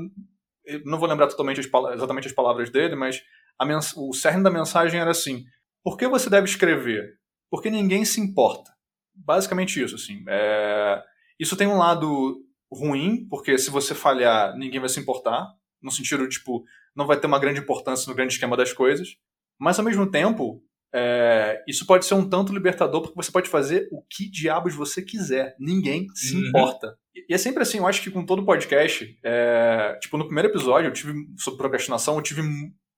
não 0.86 0.98
vou 0.98 1.08
lembrar 1.08 1.28
totalmente 1.28 1.60
as, 1.60 1.68
exatamente 1.94 2.28
as 2.28 2.34
palavras 2.34 2.70
dele, 2.70 2.96
mas 2.96 3.22
o 3.96 4.14
cerne 4.14 4.44
da 4.44 4.52
mensagem 4.52 5.00
era 5.00 5.12
assim: 5.12 5.44
por 5.84 5.98
que 5.98 6.08
você 6.08 6.30
deve 6.30 6.48
escrever? 6.48 7.18
Porque 7.50 7.70
ninguém 7.70 8.06
se 8.06 8.22
importa. 8.22 8.72
Basicamente 9.16 9.82
isso, 9.82 9.96
assim. 9.96 10.24
É... 10.28 11.02
Isso 11.40 11.58
tem 11.58 11.68
um 11.68 11.78
lado 11.78 12.38
ruim, 12.72 13.28
porque 13.30 13.58
se 13.58 13.70
você 13.70 13.96
falhar, 13.96 14.56
ninguém 14.56 14.80
vai 14.80 14.90
se 14.90 15.00
importar. 15.00 15.48
No 15.82 15.92
sentido, 15.92 16.28
tipo, 16.28 16.64
não 16.96 17.08
vai 17.08 17.20
ter 17.20 17.28
uma 17.28 17.40
grande 17.40 17.60
importância 17.60 18.10
no 18.10 18.16
grande 18.16 18.34
esquema 18.34 18.56
das 18.56 18.74
coisas. 18.74 19.16
Mas, 19.60 19.80
ao 19.80 19.86
mesmo 19.86 20.10
tempo, 20.10 20.62
é... 20.94 21.64
isso 21.68 21.86
pode 21.86 22.06
ser 22.06 22.14
um 22.14 22.28
tanto 22.28 22.54
libertador, 22.54 23.02
porque 23.02 23.16
você 23.16 23.32
pode 23.32 23.50
fazer 23.50 23.88
o 23.92 24.04
que 24.04 24.30
diabos 24.30 24.76
você 24.76 25.02
quiser. 25.02 25.56
Ninguém 25.60 26.08
se 26.14 26.36
uhum. 26.36 26.48
importa. 26.48 26.98
E 27.28 27.34
é 27.34 27.38
sempre 27.38 27.64
assim, 27.64 27.80
eu 27.80 27.88
acho 27.88 28.02
que 28.02 28.12
com 28.12 28.26
todo 28.26 28.46
podcast, 28.46 29.18
é... 29.24 29.98
tipo, 30.02 30.18
no 30.18 30.26
primeiro 30.26 30.50
episódio, 30.50 30.90
eu 30.90 30.94
tive, 30.94 31.14
sobre 31.38 31.58
procrastinação, 31.58 32.16
eu 32.16 32.22
tive 32.22 32.42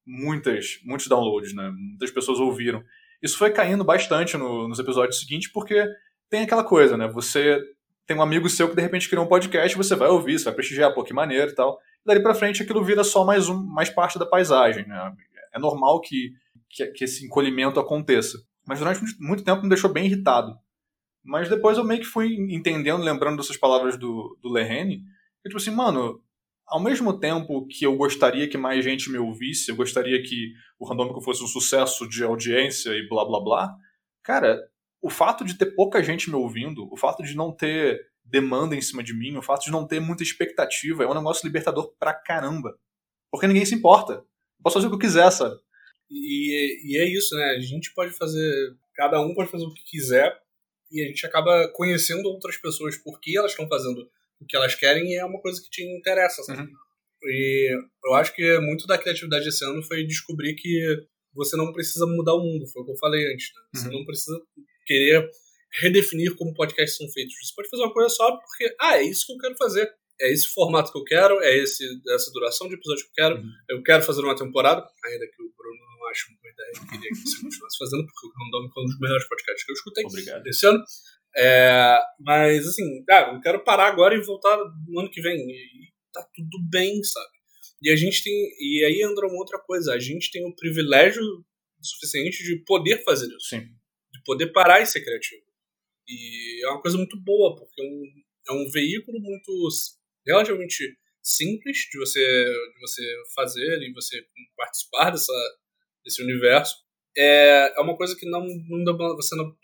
muitas, 0.06 0.80
muitos 0.84 1.08
downloads, 1.08 1.54
né? 1.54 1.72
Muitas 1.76 2.12
pessoas 2.12 2.40
ouviram. 2.40 2.84
Isso 3.22 3.38
foi 3.38 3.52
caindo 3.52 3.84
bastante 3.84 4.36
no, 4.38 4.68
nos 4.68 4.80
episódios 4.80 5.20
seguintes, 5.20 5.52
porque 5.52 5.86
tem 6.30 6.44
aquela 6.44 6.64
coisa, 6.64 6.98
né? 6.98 7.08
Você 7.08 7.60
tem 8.08 8.18
um 8.18 8.22
amigo 8.22 8.50
seu 8.50 8.70
que 8.70 8.76
de 8.76 8.82
repente 8.82 9.08
criou 9.08 9.26
um 9.26 9.28
podcast, 9.28 9.78
você 9.78 9.96
vai 9.96 10.10
ouvir, 10.10 10.40
você 10.40 10.46
vai 10.46 10.56
prestigiar, 10.56 10.94
pô, 10.94 11.04
que 11.04 11.14
maneiro 11.14 11.52
e 11.52 11.56
tal. 11.56 11.78
E 12.04 12.08
dali 12.08 12.22
pra 12.22 12.34
frente 12.34 12.64
aquilo 12.64 12.84
vira 12.84 13.04
só 13.04 13.24
mais 13.24 13.48
um, 13.48 13.64
mais 13.64 13.90
parte 13.90 14.18
da 14.18 14.26
paisagem, 14.26 14.88
né? 14.88 15.14
É 15.54 15.60
normal 15.60 16.02
que, 16.02 16.32
que, 16.70 16.88
que 16.88 17.04
esse 17.04 17.26
encolhimento 17.26 17.80
aconteça. 17.80 18.38
Mas 18.68 18.80
durante 18.80 19.02
muito 19.20 19.44
tempo 19.44 19.62
me 19.62 19.70
deixou 19.70 19.92
bem 19.92 20.06
irritado. 20.06 20.56
Mas 21.24 21.50
depois 21.50 21.78
eu 21.78 21.84
meio 21.84 22.02
que 22.02 22.08
fui 22.08 22.34
entendendo, 22.50 23.04
lembrando 23.04 23.38
dessas 23.38 23.58
palavras 23.58 23.98
do, 23.98 24.38
do 24.42 24.50
Lehane, 24.50 25.04
que 25.44 25.50
tipo 25.50 25.58
assim, 25.58 25.72
mano, 25.72 26.20
ao 26.72 26.80
mesmo 26.80 27.20
tempo 27.20 27.68
que 27.68 27.86
eu 27.86 27.96
gostaria 27.98 28.48
que 28.48 28.58
mais 28.58 28.84
gente 28.84 29.12
me 29.12 29.18
ouvisse, 29.18 29.70
eu 29.70 29.76
gostaria 29.76 30.24
que 30.24 30.54
o 30.80 30.88
Randômico 30.88 31.22
fosse 31.22 31.44
um 31.44 31.48
sucesso 31.48 32.08
de 32.08 32.24
audiência 32.24 32.92
e 32.92 33.08
blá 33.10 33.26
blá 33.26 33.40
blá, 33.42 33.76
cara, 34.24 34.58
o 35.02 35.10
fato 35.10 35.44
de 35.44 35.58
ter 35.58 35.76
pouca 35.76 36.02
gente 36.02 36.30
me 36.30 36.36
ouvindo, 36.36 36.88
o 36.92 36.96
fato 36.96 37.22
de 37.24 37.36
não 37.36 37.52
ter 37.52 38.00
demanda 38.24 38.76
em 38.76 38.82
cima 38.82 39.04
de 39.04 39.14
mim, 39.14 39.36
o 39.36 39.42
fato 39.42 39.66
de 39.66 39.72
não 39.72 39.86
ter 39.86 40.00
muita 40.00 40.24
expectativa, 40.24 41.04
é 41.04 41.08
um 41.08 41.14
negócio 41.14 41.46
libertador 41.46 41.94
pra 42.00 42.14
caramba. 42.14 42.78
Porque 43.30 43.48
ninguém 43.48 43.66
se 43.66 43.76
importa. 43.76 44.24
Posso 44.64 44.76
fazer 44.76 44.88
o 44.88 44.90
que 44.90 44.96
eu 44.96 45.00
quiser, 45.00 45.30
sabe? 45.32 45.56
E, 46.10 46.94
e 46.94 46.98
é 46.98 47.06
isso, 47.06 47.36
né? 47.36 47.52
A 47.52 47.60
gente 47.60 47.94
pode 47.94 48.12
fazer. 48.12 48.76
Cada 48.94 49.20
um 49.22 49.34
pode 49.34 49.50
fazer 49.50 49.66
o 49.66 49.74
que 49.74 49.84
quiser 49.84 50.38
e 50.92 51.04
a 51.04 51.08
gente 51.08 51.26
acaba 51.26 51.70
conhecendo 51.70 52.28
outras 52.28 52.58
pessoas 52.58 52.98
porque 52.98 53.38
elas 53.38 53.52
estão 53.52 53.68
fazendo 53.68 54.10
o 54.42 54.46
que 54.46 54.56
elas 54.56 54.76
querem 54.76 55.12
e 55.12 55.16
é 55.16 55.26
uma 55.26 55.40
coisa 55.40 55.62
que 55.62 55.70
te 55.70 55.84
interessa, 55.84 56.44
sabe? 56.44 56.64
Uhum. 56.64 56.78
E 57.24 57.78
eu 58.06 58.14
acho 58.16 58.34
que 58.34 58.60
muito 58.60 58.88
da 58.88 58.98
criatividade 58.98 59.48
esse 59.48 59.64
ano 59.64 59.84
foi 59.84 60.04
descobrir 60.06 60.56
que 60.56 60.98
você 61.34 61.56
não 61.56 61.72
precisa 61.72 62.06
mudar 62.06 62.34
o 62.34 62.44
mundo, 62.44 62.68
foi 62.68 62.82
o 62.82 62.86
que 62.86 62.92
eu 62.92 62.98
falei 62.98 63.32
antes. 63.32 63.52
Né? 63.54 63.62
Você 63.76 63.88
uhum. 63.88 64.00
não 64.00 64.06
precisa 64.06 64.42
querer 64.86 65.30
redefinir 65.80 66.36
como 66.36 66.54
podcasts 66.54 66.98
são 66.98 67.08
feitos. 67.10 67.36
Você 67.42 67.54
pode 67.56 67.70
fazer 67.70 67.84
uma 67.84 67.94
coisa 67.94 68.10
só 68.10 68.38
porque, 68.38 68.76
ah, 68.80 68.98
é 68.98 69.04
isso 69.04 69.26
que 69.26 69.34
eu 69.34 69.38
quero 69.38 69.56
fazer. 69.56 69.90
É 70.20 70.32
esse 70.32 70.48
formato 70.48 70.92
que 70.92 70.98
eu 71.00 71.04
quero, 71.04 71.40
é 71.42 71.58
esse, 71.58 71.84
essa 72.10 72.32
duração 72.32 72.68
de 72.68 72.76
episódio 72.76 73.06
que 73.06 73.10
eu 73.10 73.26
quero. 73.26 73.42
Uhum. 73.42 73.52
Eu 73.70 73.84
quero 73.84 74.04
fazer 74.04 74.22
uma 74.22 74.36
temporada, 74.36 74.82
ainda 75.06 75.26
que 75.26 75.42
o 75.42 75.52
Bruno 75.58 75.80
não 75.98 76.08
ache 76.10 76.26
uma 76.30 76.38
boa 76.42 76.52
ideia, 76.52 76.72
eu 76.76 76.90
queria 76.90 77.10
que 77.10 77.16
você 77.16 77.42
continuasse 77.42 77.78
fazendo, 77.78 78.06
porque 78.06 78.28
o 78.28 78.32
Random 78.38 78.70
é 78.78 78.82
um 78.82 78.86
dos 78.86 79.00
melhores 79.00 79.28
podcasts 79.28 79.66
que 79.66 79.72
eu 79.72 79.76
escutei 79.76 80.06
Obrigado. 80.06 80.44
desse 80.44 80.68
ano. 80.68 80.84
É, 81.36 81.98
mas, 82.20 82.68
assim, 82.68 83.04
cara, 83.06 83.34
eu 83.34 83.42
quero 83.42 83.64
parar 83.64 83.88
agora 83.88 84.16
e 84.16 84.22
voltar 84.22 84.58
no 84.88 85.00
ano 85.00 85.10
que 85.10 85.22
vem. 85.22 85.38
E 85.38 85.92
tá 86.14 86.26
tudo 86.36 86.58
bem, 86.70 87.02
sabe? 87.04 87.32
E 87.82 87.90
a 87.90 87.96
gente 87.96 88.24
tem. 88.24 88.34
E 88.34 88.86
aí 88.86 89.02
entra 89.02 89.28
uma 89.28 89.38
outra 89.38 89.60
coisa. 89.60 89.94
A 89.94 90.00
gente 90.00 90.32
tem 90.32 90.46
o 90.46 90.56
privilégio 90.56 91.24
suficiente 91.82 92.44
de 92.44 92.64
poder 92.66 93.04
fazer 93.04 93.28
isso. 93.28 93.50
Sim. 93.50 93.62
De 93.62 94.24
poder 94.26 94.48
parar 94.48 94.82
e 94.82 94.86
ser 94.86 95.04
criativo. 95.04 95.44
E 96.08 96.66
é 96.66 96.70
uma 96.70 96.82
coisa 96.82 96.98
muito 96.98 97.18
boa, 97.22 97.56
porque 97.56 97.82
é 97.82 97.86
um, 97.86 98.04
é 98.50 98.54
um 98.54 98.70
veículo 98.72 99.20
muito 99.20 99.70
relativamente 100.28 100.98
simples 101.24 101.78
de 101.92 101.98
você, 101.98 102.20
de 102.20 102.80
você 102.80 103.02
fazer 103.36 103.82
e 103.82 103.94
você 103.94 104.24
participar 104.58 105.12
dessa, 105.12 105.34
desse 106.04 106.22
universo 106.22 106.76
é, 107.18 107.74
é 107.78 107.82
uma 107.82 107.96
coisa 107.96 108.16
que 108.16 108.30
não, 108.30 108.46
não 108.70 108.98
você 109.16 109.36
não 109.36 109.56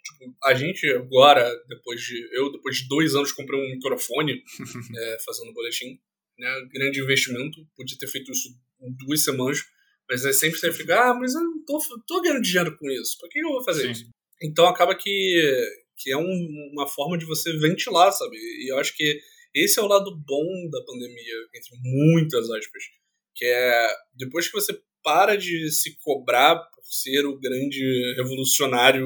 a 0.43 0.53
gente 0.53 0.87
agora 0.91 1.49
depois 1.67 2.01
de 2.01 2.27
eu 2.33 2.51
depois 2.51 2.77
de 2.77 2.87
dois 2.87 3.15
anos 3.15 3.31
comprei 3.31 3.59
um 3.59 3.75
microfone 3.75 4.43
é, 4.97 5.17
fazendo 5.25 5.53
boletim 5.53 5.99
né 6.37 6.67
grande 6.71 6.99
investimento. 6.99 7.65
Podia 7.75 7.97
ter 7.97 8.07
feito 8.07 8.31
isso 8.31 8.49
em 8.81 8.93
duas 9.05 9.23
semanas 9.23 9.59
mas 10.09 10.25
aí 10.25 10.33
sempre 10.33 10.59
você 10.59 10.71
fica 10.71 10.99
ah 10.99 11.13
mas 11.13 11.33
eu 11.33 11.41
não 11.41 11.63
tô, 11.65 11.79
tô 12.07 12.21
ganhando 12.21 12.41
dinheiro 12.41 12.77
com 12.77 12.89
isso 12.89 13.17
por 13.19 13.29
que 13.29 13.39
eu 13.39 13.49
vou 13.49 13.63
fazer 13.63 13.83
Sim. 13.83 13.91
isso? 13.91 14.09
Então 14.41 14.67
acaba 14.67 14.95
que 14.95 15.73
que 15.97 16.11
é 16.11 16.17
um, 16.17 16.69
uma 16.73 16.87
forma 16.87 17.17
de 17.17 17.25
você 17.25 17.51
ventilar 17.57 18.11
sabe? 18.11 18.37
E 18.37 18.71
eu 18.71 18.77
acho 18.77 18.95
que 18.95 19.19
esse 19.53 19.79
é 19.79 19.81
o 19.81 19.87
lado 19.87 20.15
bom 20.15 20.69
da 20.69 20.83
pandemia 20.85 21.35
entre 21.55 21.77
muitas 21.81 22.49
aspas 22.49 22.83
que 23.35 23.45
é 23.45 23.87
depois 24.15 24.47
que 24.47 24.53
você 24.53 24.79
para 25.03 25.35
de 25.35 25.71
se 25.71 25.95
cobrar 26.03 26.61
ser 26.89 27.25
o 27.25 27.39
grande 27.39 28.13
revolucionário 28.15 29.05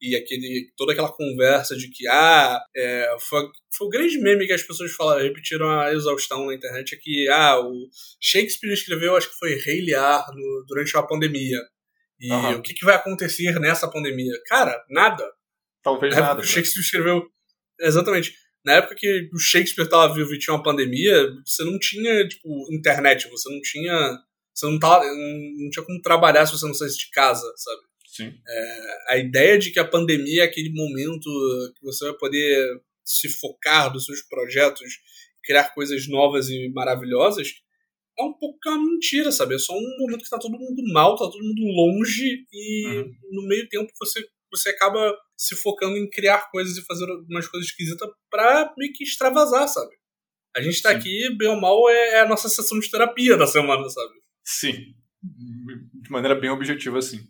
e 0.00 0.16
aquele 0.16 0.72
toda 0.76 0.92
aquela 0.92 1.12
conversa 1.12 1.76
de 1.76 1.88
que 1.88 2.06
ah 2.08 2.60
é, 2.76 3.16
foi, 3.28 3.42
foi 3.76 3.86
o 3.86 3.90
grande 3.90 4.18
meme 4.18 4.46
que 4.46 4.52
as 4.52 4.62
pessoas 4.62 4.92
falaram, 4.92 5.22
repetiram 5.22 5.68
a 5.68 5.92
exaustão 5.92 6.46
na 6.46 6.54
internet 6.54 6.94
é 6.94 6.98
que 6.98 7.28
ah 7.28 7.60
o 7.60 7.88
Shakespeare 8.20 8.72
escreveu 8.72 9.16
acho 9.16 9.30
que 9.30 9.38
foi 9.38 9.54
Rei 9.54 9.82
Lear 9.82 10.26
no, 10.34 10.64
durante 10.66 10.96
a 10.96 11.02
pandemia 11.02 11.58
e 12.18 12.30
uhum. 12.30 12.56
o 12.56 12.62
que, 12.62 12.74
que 12.74 12.84
vai 12.84 12.94
acontecer 12.94 13.58
nessa 13.60 13.90
pandemia 13.90 14.32
cara 14.46 14.82
nada 14.88 15.24
talvez 15.82 16.14
nada 16.14 16.40
o 16.40 16.42
né? 16.42 16.48
Shakespeare 16.48 16.82
escreveu 16.82 17.22
exatamente 17.80 18.34
na 18.64 18.74
época 18.74 18.94
que 18.94 19.28
o 19.32 19.38
Shakespeare 19.38 19.84
estava 19.84 20.14
vivo 20.14 20.34
e 20.34 20.38
tinha 20.38 20.54
uma 20.54 20.62
pandemia 20.62 21.14
você 21.44 21.64
não 21.64 21.78
tinha 21.78 22.26
tipo 22.26 22.48
internet 22.72 23.28
você 23.28 23.52
não 23.52 23.60
tinha 23.60 24.18
você 24.54 24.66
não, 24.66 24.78
tá, 24.78 25.00
não 25.02 25.70
tinha 25.70 25.84
como 25.84 26.02
trabalhar 26.02 26.44
se 26.44 26.52
você 26.52 26.66
não 26.66 26.74
saísse 26.74 26.98
de 26.98 27.10
casa, 27.10 27.50
sabe? 27.56 27.89
Sim. 28.10 28.32
É, 28.46 29.14
a 29.14 29.18
ideia 29.18 29.58
de 29.58 29.70
que 29.70 29.78
a 29.78 29.86
pandemia 29.86 30.42
é 30.42 30.46
aquele 30.46 30.70
momento 30.72 31.30
que 31.76 31.84
você 31.84 32.04
vai 32.06 32.14
poder 32.14 32.82
se 33.04 33.28
focar 33.28 33.92
nos 33.92 34.04
seus 34.04 34.22
projetos, 34.22 34.88
criar 35.44 35.72
coisas 35.72 36.08
novas 36.08 36.48
e 36.48 36.68
maravilhosas, 36.70 37.48
é 38.18 38.22
um 38.22 38.32
pouco 38.32 38.58
uma 38.66 38.78
mentira, 38.78 39.30
sabe? 39.30 39.54
É 39.54 39.58
só 39.58 39.72
um 39.72 39.96
momento 40.00 40.24
que 40.24 40.30
tá 40.30 40.38
todo 40.38 40.58
mundo 40.58 40.82
mal, 40.92 41.16
tá 41.16 41.24
todo 41.24 41.42
mundo 41.42 41.62
longe 41.62 42.44
e 42.52 42.86
uhum. 42.86 43.12
no 43.30 43.48
meio 43.48 43.68
tempo 43.68 43.90
você, 43.98 44.26
você 44.50 44.70
acaba 44.70 45.16
se 45.36 45.54
focando 45.56 45.96
em 45.96 46.10
criar 46.10 46.50
coisas 46.50 46.76
e 46.76 46.84
fazer 46.84 47.06
umas 47.28 47.46
coisas 47.46 47.70
esquisitas 47.70 48.08
pra 48.28 48.74
meio 48.76 48.92
que 48.92 49.04
extravasar, 49.04 49.68
sabe? 49.68 49.94
A 50.54 50.60
gente 50.60 50.82
tá 50.82 50.90
Sim. 50.90 50.96
aqui, 50.96 51.36
bem 51.38 51.48
ou 51.48 51.60
mal, 51.60 51.88
é, 51.88 52.08
é 52.14 52.20
a 52.20 52.28
nossa 52.28 52.48
sessão 52.48 52.80
de 52.80 52.90
terapia 52.90 53.36
da 53.36 53.46
semana, 53.46 53.88
sabe? 53.88 54.12
Sim. 54.44 54.94
De 55.22 56.10
maneira 56.10 56.34
bem 56.34 56.50
objetiva, 56.50 56.98
assim. 56.98 57.20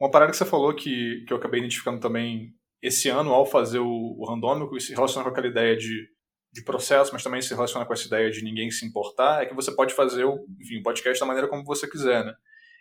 Uma 0.00 0.10
parada 0.10 0.30
que 0.30 0.36
você 0.36 0.44
falou 0.44 0.74
que, 0.74 1.24
que 1.26 1.32
eu 1.32 1.36
acabei 1.36 1.60
identificando 1.60 2.00
também 2.00 2.54
esse 2.80 3.08
ano 3.08 3.32
ao 3.32 3.44
fazer 3.44 3.80
o, 3.80 4.16
o 4.18 4.24
randômico 4.24 4.76
e 4.76 4.80
se 4.80 4.94
relaciona 4.94 5.24
com 5.24 5.30
aquela 5.30 5.48
ideia 5.48 5.76
de 5.76 6.06
de 6.52 6.62
processo, 6.62 7.12
mas 7.12 7.22
também 7.22 7.42
se 7.42 7.54
relaciona 7.54 7.84
com 7.84 7.92
essa 7.92 8.06
ideia 8.06 8.30
de 8.30 8.42
ninguém 8.42 8.70
se 8.70 8.84
importar, 8.86 9.42
é 9.42 9.46
que 9.46 9.54
você 9.54 9.70
pode 9.70 9.94
fazer 9.94 10.24
o 10.24 10.46
enfim, 10.60 10.82
podcast 10.82 11.20
da 11.20 11.26
maneira 11.26 11.48
como 11.48 11.64
você 11.64 11.88
quiser, 11.88 12.24
né? 12.24 12.34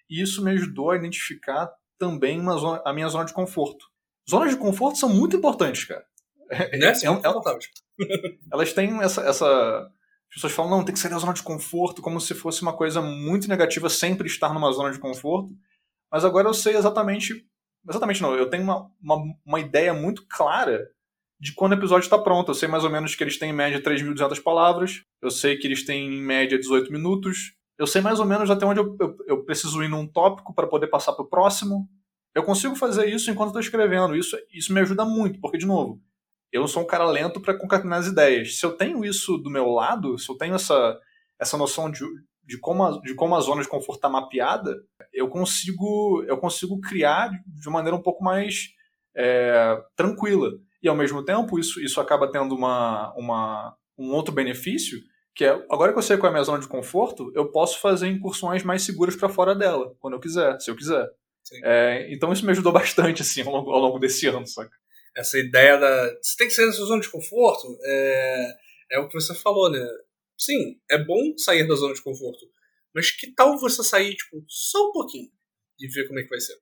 E 0.09 0.21
isso 0.21 0.43
me 0.43 0.51
ajudou 0.51 0.91
a 0.91 0.95
identificar 0.95 1.69
também 1.97 2.39
uma 2.39 2.57
zona, 2.57 2.81
a 2.85 2.93
minha 2.93 3.09
zona 3.09 3.25
de 3.25 3.33
conforto. 3.33 3.85
Zonas 4.29 4.51
de 4.51 4.57
conforto 4.57 4.97
são 4.97 5.09
muito 5.09 5.35
importantes, 5.35 5.85
cara. 5.85 6.05
É, 6.49 6.77
né? 6.77 6.87
é, 6.87 6.91
é, 6.91 7.19
elas 8.53 8.71
têm 8.71 9.01
essa, 9.01 9.21
essa. 9.23 9.45
As 10.29 10.35
pessoas 10.35 10.53
falam, 10.53 10.71
não, 10.71 10.85
tem 10.85 10.93
que 10.93 10.99
sair 10.99 11.11
da 11.11 11.17
zona 11.17 11.33
de 11.33 11.43
conforto, 11.43 12.01
como 12.01 12.21
se 12.21 12.33
fosse 12.33 12.61
uma 12.61 12.71
coisa 12.71 13.01
muito 13.01 13.49
negativa 13.49 13.89
sempre 13.89 14.27
estar 14.27 14.53
numa 14.53 14.71
zona 14.71 14.89
de 14.93 14.97
conforto. 14.97 15.49
Mas 16.11 16.25
agora 16.25 16.47
eu 16.47 16.53
sei 16.53 16.75
exatamente. 16.75 17.45
Exatamente 17.87 18.21
não, 18.21 18.35
eu 18.35 18.49
tenho 18.49 18.63
uma, 18.63 18.91
uma, 19.01 19.23
uma 19.45 19.59
ideia 19.59 19.93
muito 19.93 20.25
clara 20.27 20.89
de 21.39 21.53
quando 21.53 21.73
o 21.73 21.75
episódio 21.75 22.03
está 22.03 22.17
pronto. 22.17 22.49
Eu 22.49 22.55
sei 22.55 22.67
mais 22.67 22.83
ou 22.83 22.89
menos 22.89 23.15
que 23.15 23.23
eles 23.23 23.37
têm 23.37 23.51
em 23.51 23.53
média 23.53 23.81
3.200 23.81 24.41
palavras, 24.41 25.03
eu 25.21 25.31
sei 25.31 25.57
que 25.57 25.67
eles 25.67 25.85
têm 25.85 26.07
em 26.07 26.21
média 26.21 26.57
18 26.57 26.91
minutos, 26.91 27.53
eu 27.77 27.85
sei 27.85 28.01
mais 28.01 28.19
ou 28.19 28.25
menos 28.25 28.49
até 28.49 28.65
onde 28.65 28.79
eu, 28.79 28.95
eu, 28.99 29.17
eu 29.27 29.45
preciso 29.45 29.83
ir 29.83 29.87
num 29.87 30.07
tópico 30.07 30.53
para 30.53 30.67
poder 30.67 30.87
passar 30.87 31.13
para 31.13 31.23
o 31.23 31.29
próximo. 31.29 31.87
Eu 32.33 32.43
consigo 32.43 32.75
fazer 32.75 33.07
isso 33.07 33.29
enquanto 33.31 33.49
estou 33.49 33.61
escrevendo. 33.61 34.15
Isso, 34.15 34.37
isso 34.51 34.73
me 34.73 34.81
ajuda 34.81 35.05
muito, 35.05 35.39
porque, 35.39 35.57
de 35.57 35.65
novo, 35.65 36.01
eu 36.51 36.61
não 36.61 36.67
sou 36.67 36.83
um 36.83 36.87
cara 36.87 37.05
lento 37.05 37.39
para 37.39 37.57
concatenar 37.57 37.99
as 37.99 38.07
ideias. 38.07 38.57
Se 38.59 38.65
eu 38.65 38.73
tenho 38.75 39.05
isso 39.05 39.37
do 39.37 39.49
meu 39.49 39.67
lado, 39.69 40.17
se 40.17 40.29
eu 40.29 40.35
tenho 40.35 40.55
essa, 40.55 40.99
essa 41.39 41.57
noção 41.57 41.91
de, 41.91 42.03
de, 42.47 42.57
como 42.57 42.83
a, 42.83 43.01
de 43.01 43.13
como 43.13 43.35
a 43.35 43.41
zona 43.41 43.61
de 43.61 43.67
conforto 43.67 43.97
está 43.97 44.09
mapeada, 44.09 44.75
eu 45.13 45.27
consigo, 45.27 46.23
eu 46.27 46.37
consigo 46.37 46.79
criar 46.79 47.29
de 47.45 47.69
maneira 47.69 47.95
um 47.95 48.01
pouco 48.01 48.23
mais 48.23 48.69
é, 49.15 49.77
tranquila. 49.95 50.51
E 50.81 50.87
ao 50.87 50.95
mesmo 50.95 51.23
tempo, 51.23 51.59
isso, 51.59 51.81
isso 51.81 51.99
acaba 51.99 52.31
tendo 52.31 52.55
uma, 52.55 53.13
uma, 53.15 53.75
um 53.97 54.13
outro 54.13 54.33
benefício, 54.33 54.97
que 55.35 55.43
é 55.43 55.49
agora 55.69 55.91
que 55.91 55.99
eu 55.99 56.03
sei 56.03 56.17
qual 56.17 56.27
é 56.27 56.29
a 56.29 56.33
minha 56.33 56.43
zona 56.43 56.59
de 56.59 56.67
conforto, 56.67 57.31
eu 57.35 57.51
posso 57.51 57.79
fazer 57.81 58.07
incursões 58.07 58.63
mais 58.63 58.83
seguras 58.83 59.15
para 59.15 59.27
fora 59.27 59.53
dela, 59.53 59.93
quando 59.99 60.13
eu 60.13 60.19
quiser, 60.19 60.59
se 60.61 60.71
eu 60.71 60.75
quiser. 60.75 61.07
É, 61.63 62.07
então 62.13 62.31
isso 62.31 62.45
me 62.45 62.51
ajudou 62.51 62.71
bastante 62.71 63.21
assim, 63.21 63.41
ao 63.41 63.51
longo, 63.51 63.71
ao 63.71 63.79
longo 63.79 63.99
desse 63.99 64.25
ano, 64.27 64.47
saca? 64.47 64.71
Essa 65.15 65.37
ideia 65.39 65.77
da. 65.77 66.13
Você 66.21 66.37
tem 66.37 66.47
que 66.47 66.53
sair 66.53 66.67
da 66.67 66.71
sua 66.71 66.85
zona 66.85 67.01
de 67.01 67.09
conforto 67.09 67.67
é, 67.83 68.55
é 68.91 68.99
o 68.99 69.07
que 69.07 69.15
você 69.15 69.33
falou, 69.33 69.69
né? 69.69 69.83
Sim, 70.37 70.79
é 70.89 71.03
bom 71.03 71.37
sair 71.37 71.67
da 71.67 71.75
zona 71.75 71.93
de 71.93 72.01
conforto. 72.01 72.45
Mas 72.93 73.11
que 73.11 73.33
tal 73.33 73.57
você 73.59 73.83
sair, 73.83 74.15
tipo, 74.15 74.43
só 74.47 74.89
um 74.89 74.91
pouquinho 74.91 75.29
e 75.79 75.87
ver 75.87 76.07
como 76.07 76.19
é 76.19 76.23
que 76.23 76.29
vai 76.29 76.39
ser? 76.39 76.55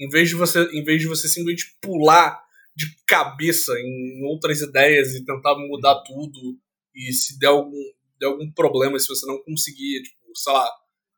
Em 0.00 0.08
vez 0.08 0.28
de 0.28 0.34
você, 0.34 0.62
em 0.72 0.82
vez 0.82 1.00
de 1.00 1.08
você 1.08 1.28
simplesmente 1.28 1.76
pular 1.80 2.40
de 2.74 2.86
cabeça 3.06 3.72
em 3.78 4.24
outras 4.24 4.60
ideias 4.60 5.14
e 5.14 5.24
tentar 5.24 5.54
mudar 5.56 6.02
tudo. 6.02 6.58
E 6.94 7.12
se 7.12 7.38
der 7.38 7.48
algum, 7.48 7.82
der 8.18 8.26
algum 8.26 8.50
problema, 8.52 8.98
se 8.98 9.08
você 9.08 9.26
não 9.26 9.42
conseguir, 9.42 10.02
tipo, 10.02 10.16
sei 10.34 10.52
lá. 10.52 10.70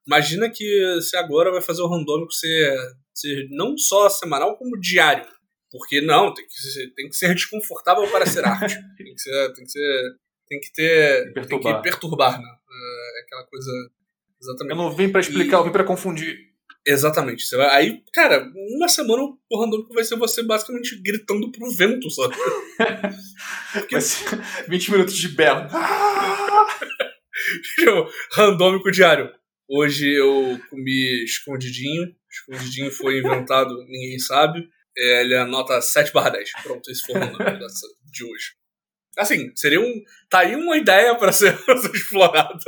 Imagina 0.07 0.51
que 0.51 0.95
você 0.97 1.17
agora 1.17 1.53
vai 1.53 1.63
fazer 1.63 1.83
o 1.83 1.89
randômico 1.89 2.33
ser, 2.33 2.77
ser 3.15 3.49
não 3.51 3.79
só 3.79 4.09
semanal, 4.09 4.57
como 4.57 4.81
diário. 4.81 5.27
Porque 5.71 6.01
não, 6.01 6.35
tem 6.35 6.45
que 6.47 6.53
ser, 6.53 6.93
tem 6.95 7.09
que 7.09 7.17
ser 7.17 7.35
desconfortável 7.35 8.11
para 8.11 8.27
ser 8.27 8.45
arte. 8.45 8.75
tem 8.99 9.15
que 9.15 9.21
ser. 9.21 9.53
Tem 9.55 9.65
que 9.65 9.71
ser. 9.71 10.17
Tem 10.53 10.61
que 10.61 10.73
ter. 10.75 11.33
Perturbar. 11.33 11.73
Tem 11.73 11.83
que 11.83 11.89
perturbar, 11.89 12.39
né? 12.39 12.49
É 12.49 13.21
aquela 13.23 13.45
coisa. 13.47 13.71
Exatamente. 14.39 14.71
Eu 14.71 14.77
não 14.77 14.95
vim 14.95 15.09
para 15.09 15.23
explicar, 15.23 15.57
e... 15.57 15.61
eu 15.61 15.65
vim 15.65 15.73
para 15.73 15.85
confundir. 15.85 16.37
Exatamente. 16.87 17.43
Você 17.47 17.57
vai, 17.57 17.69
aí, 17.71 18.03
cara, 18.13 18.53
uma 18.77 18.87
semana 18.87 19.23
o 19.23 19.59
randômico 19.59 19.95
vai 19.95 20.05
ser 20.05 20.17
você 20.17 20.43
basicamente 20.43 21.01
gritando 21.01 21.51
pro 21.51 21.71
vento, 21.71 22.11
sabe? 22.11 22.35
Porque... 23.73 23.99
Ser 23.99 24.39
20 24.69 24.91
minutos 24.91 25.17
de 25.17 25.29
berro. 25.29 25.71
randômico 28.33 28.91
diário. 28.91 29.31
Hoje 29.67 30.13
eu 30.13 30.61
comi 30.69 31.25
escondidinho. 31.25 32.15
Escondidinho 32.31 32.91
foi 32.91 33.21
inventado, 33.21 33.75
ninguém 33.89 34.19
sabe. 34.19 34.69
É, 34.99 35.23
ele 35.23 35.33
é 35.33 35.45
nota 35.47 35.81
7 35.81 36.13
barra 36.13 36.29
10. 36.31 36.51
Pronto, 36.63 36.91
esse 36.91 37.01
foi 37.07 37.15
o 37.15 37.19
randômico 37.19 37.65
de 38.13 38.25
hoje. 38.25 38.62
Assim, 39.17 39.53
seria 39.55 39.81
um. 39.81 40.03
Tá 40.31 40.41
aí 40.41 40.57
uma 40.57 40.77
ideia 40.77 41.15
para 41.17 41.33
ser 41.33 41.59
explorada. 41.95 42.59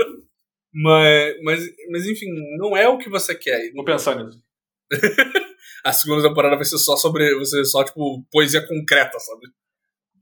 Mas, 0.72 1.36
mas, 1.42 1.70
mas 1.90 2.06
enfim, 2.06 2.26
não 2.58 2.76
é 2.76 2.88
o 2.88 2.98
que 2.98 3.08
você 3.08 3.34
quer. 3.34 3.72
Vou 3.72 3.84
pensar 3.84 4.16
nisso. 4.16 4.42
a 5.84 5.92
segunda 5.92 6.26
temporada 6.28 6.56
vai 6.56 6.64
ser 6.64 6.78
só 6.78 6.96
sobre. 6.96 7.34
Vai 7.34 7.44
ser 7.44 7.64
só, 7.64 7.84
tipo, 7.84 8.24
poesia 8.30 8.66
concreta, 8.66 9.18
sabe? 9.18 9.46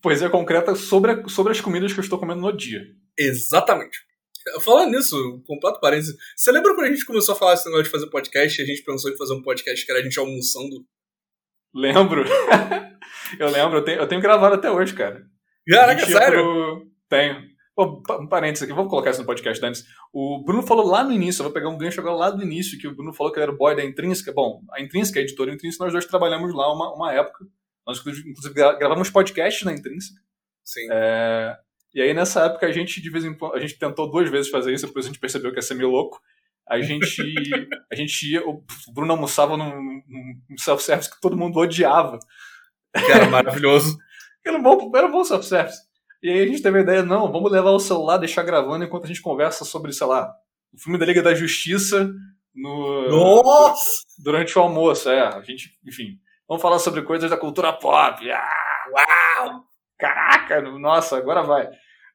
Poesia 0.01 0.29
concreta 0.29 0.75
sobre, 0.75 1.29
sobre 1.29 1.53
as 1.53 1.61
comidas 1.61 1.93
que 1.93 2.01
eu 2.01 2.03
estou 2.03 2.19
comendo 2.19 2.41
no 2.41 2.57
dia. 2.57 2.83
Exatamente. 3.17 3.99
Falando 4.61 4.91
nisso, 4.91 5.43
completo 5.47 5.81
parênteses. 5.81 6.17
Você 6.37 6.51
lembra 6.51 6.75
quando 6.75 6.87
a 6.87 6.91
gente 6.91 7.07
começou 7.07 7.35
a 7.35 7.39
falar 7.39 7.55
esse 7.55 7.65
negócio 7.67 7.85
de 7.85 7.91
fazer 7.91 8.09
podcast 8.09 8.61
e 8.61 8.65
a 8.65 8.67
gente 8.67 8.83
pensou 8.83 9.11
em 9.11 9.17
fazer 9.17 9.35
um 9.35 9.43
podcast 9.43 9.87
que 9.87 9.93
era 9.93 10.01
a 10.01 10.03
gente 10.03 10.19
almoçando? 10.19 10.85
Lembro. 11.73 12.25
eu 13.39 13.49
lembro, 13.49 13.79
eu 13.79 13.85
tenho, 13.85 14.01
eu 14.01 14.09
tenho 14.09 14.21
gravado 14.21 14.57
até 14.57 14.71
hoje, 14.71 14.95
cara. 14.95 15.25
Caraca, 15.69 16.07
sério? 16.07 16.43
Pro... 16.43 16.91
Tenho. 17.09 17.53
Oh, 17.75 18.03
um 18.21 18.27
parênteses 18.27 18.65
aqui, 18.65 18.73
vamos 18.75 18.91
colocar 18.91 19.11
isso 19.11 19.21
no 19.21 19.27
podcast 19.27 19.65
antes. 19.65 19.87
O 20.13 20.43
Bruno 20.45 20.63
falou 20.63 20.87
lá 20.87 21.03
no 21.03 21.13
início, 21.13 21.41
eu 21.41 21.45
vou 21.45 21.53
pegar 21.53 21.71
um 21.71 21.79
gancho 21.79 22.01
agora 22.01 22.17
lá 22.17 22.31
do 22.31 22.43
início, 22.43 22.79
que 22.79 22.87
o 22.87 22.95
Bruno 22.95 23.15
falou 23.15 23.33
que 23.33 23.39
ele 23.39 23.45
era 23.45 23.53
o 23.53 23.57
boy 23.57 23.75
da 23.75 23.83
Intrínseca. 23.83 24.31
Bom, 24.31 24.63
a 24.73 24.81
Intrínseca, 24.81 25.19
a 25.19 25.23
editora 25.23 25.53
Intrínseca, 25.53 25.85
nós 25.85 25.93
dois 25.93 26.05
trabalhamos 26.05 26.55
lá 26.55 26.71
uma, 26.71 26.93
uma 26.95 27.13
época. 27.13 27.47
Nós, 27.87 27.99
inclusive, 27.99 28.55
gravamos 28.55 29.09
podcast 29.09 29.65
na 29.65 29.73
Intrínseca. 29.73 30.21
Sim. 30.63 30.87
É, 30.91 31.57
e 31.95 32.03
aí, 32.03 32.13
nessa 32.13 32.45
época, 32.45 32.67
a 32.67 32.73
gente, 32.73 33.01
de 33.01 33.11
vez 33.11 33.25
em 33.25 33.35
quando, 33.35 33.55
a 33.55 33.61
gente 33.61 33.79
tentou 33.79 34.11
duas 34.11 34.29
vezes 34.31 34.51
fazer 34.51 34.75
isso, 34.75 34.87
depois 34.87 35.07
a 35.07 35.09
gente 35.09 35.19
percebeu 35.19 35.51
que 35.51 35.59
ia 35.59 35.63
ser 35.63 35.75
meio 35.75 35.91
louco. 35.91 36.21
A 36.69 36.81
gente, 36.81 37.23
a 37.91 37.95
gente 37.95 38.33
ia, 38.33 38.47
o 38.47 38.63
Bruno 38.93 39.13
almoçava 39.13 39.57
num, 39.57 40.03
num 40.07 40.59
self-service 40.59 41.11
que 41.11 41.21
todo 41.21 41.37
mundo 41.37 41.59
odiava. 41.59 42.19
Que 42.95 43.13
era 44.45 44.59
maravilhoso. 44.59 44.87
era 44.87 44.91
bom, 44.91 44.99
era 44.99 45.09
bom 45.09 45.25
self-service. 45.25 45.79
E 46.23 46.31
aí 46.31 46.41
a 46.41 46.47
gente 46.47 46.63
teve 46.63 46.79
a 46.79 46.83
ideia, 46.83 47.03
não, 47.03 47.33
vamos 47.33 47.51
levar 47.51 47.71
o 47.71 47.81
celular, 47.81 48.17
deixar 48.17 48.45
gravando 48.45 48.85
enquanto 48.85 49.05
a 49.05 49.09
gente 49.09 49.21
conversa 49.21 49.65
sobre, 49.65 49.93
sei 49.93 50.07
lá, 50.07 50.33
o 50.73 50.79
filme 50.79 50.99
da 50.99 51.05
Liga 51.05 51.21
da 51.21 51.35
Justiça 51.35 52.13
no 52.55 53.09
Nossa! 53.09 54.03
durante 54.19 54.57
o 54.57 54.63
almoço, 54.63 55.09
é, 55.11 55.21
a 55.21 55.41
gente, 55.43 55.77
enfim, 55.85 56.19
vamos 56.49 56.63
falar 56.63 56.79
sobre 56.79 57.03
coisas 57.03 57.29
da 57.29 57.37
cultura 57.37 57.73
pop. 57.73 58.31
Ah, 58.31 58.85
uau! 58.93 59.65
Caraca, 59.99 60.61
nossa, 60.63 61.17
agora 61.17 61.43
vai. 61.43 61.69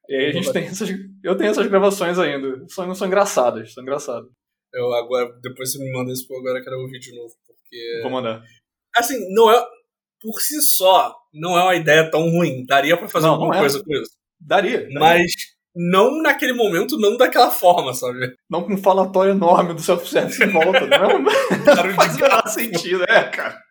E 0.08 0.16
aí 0.16 0.26
a 0.28 0.32
gente 0.32 0.54
tem 0.54 0.66
essas, 0.66 0.90
eu 1.24 1.36
tenho 1.36 1.50
essas 1.50 1.68
gravações 1.68 2.18
ainda, 2.18 2.66
são, 2.70 2.94
são 2.96 3.08
engraçadas, 3.08 3.74
são 3.74 3.84
engraçadas. 3.84 4.30
Eu 4.74 4.94
agora, 4.94 5.30
depois 5.42 5.72
você 5.72 5.80
me 5.80 5.92
manda 5.92 6.12
isso, 6.12 6.26
porque 6.28 6.42
agora 6.42 6.60
eu 6.60 6.64
quero 6.64 6.80
ouvir 6.80 7.00
de 7.00 7.16
novo, 7.16 7.34
porque... 7.46 8.00
Vou 8.04 8.12
mandar. 8.12 8.42
Assim, 8.96 9.18
não 9.34 9.52
é, 9.52 9.66
por 10.22 10.40
si 10.42 10.62
só, 10.62 11.16
não 11.40 11.58
é 11.58 11.64
uma 11.64 11.76
ideia 11.76 12.10
tão 12.10 12.30
ruim. 12.30 12.66
Daria 12.66 12.98
para 12.98 13.08
fazer 13.08 13.28
não, 13.28 13.34
alguma 13.34 13.54
não 13.54 13.58
é. 13.58 13.60
coisa 13.62 13.84
com 13.84 13.94
isso. 13.94 14.12
Daria, 14.40 14.82
daria. 14.82 15.00
Mas 15.00 15.34
não 15.78 16.22
naquele 16.22 16.54
momento, 16.54 16.98
não 16.98 17.16
daquela 17.16 17.52
forma, 17.52 17.94
sabe? 17.94 18.36
Não 18.50 18.64
com 18.64 18.74
um 18.74 18.78
falatório 18.82 19.32
enorme 19.32 19.76
do 19.76 19.82
self-service 19.82 20.44
em 20.44 20.50
volta, 20.52 20.88
não. 20.88 21.20
não 21.22 21.94
faz 21.94 22.18
menor 22.18 22.48
sentido, 22.48 23.04
é, 23.04 23.24
cara. 23.26 23.62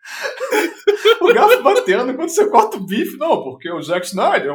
o 1.20 1.34
garfo 1.34 1.62
batendo 1.64 2.14
quando 2.14 2.28
você 2.28 2.48
corta 2.48 2.76
o 2.76 2.86
bife, 2.86 3.16
não, 3.18 3.42
porque 3.42 3.68
o 3.70 3.82
Zack 3.82 4.06
Snyder. 4.06 4.52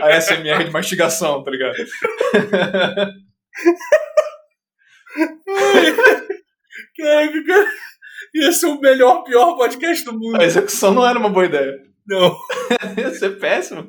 A 0.00 0.20
SMR 0.20 0.64
de 0.64 0.70
mastigação, 0.70 1.42
tá 1.42 1.50
ligado? 1.50 1.74
Caraca, 6.96 7.44
cara. 7.44 7.66
Ia 8.36 8.52
ser 8.52 8.66
é 8.66 8.68
o 8.68 8.78
melhor, 8.78 9.24
pior 9.24 9.56
podcast 9.56 10.04
do 10.04 10.12
mundo. 10.12 10.38
A 10.38 10.44
execução 10.44 10.92
não 10.92 11.08
era 11.08 11.18
uma 11.18 11.30
boa 11.30 11.46
ideia. 11.46 11.82
Não. 12.06 12.36
Ia 12.98 13.10
ser 13.14 13.38
péssimo. 13.38 13.88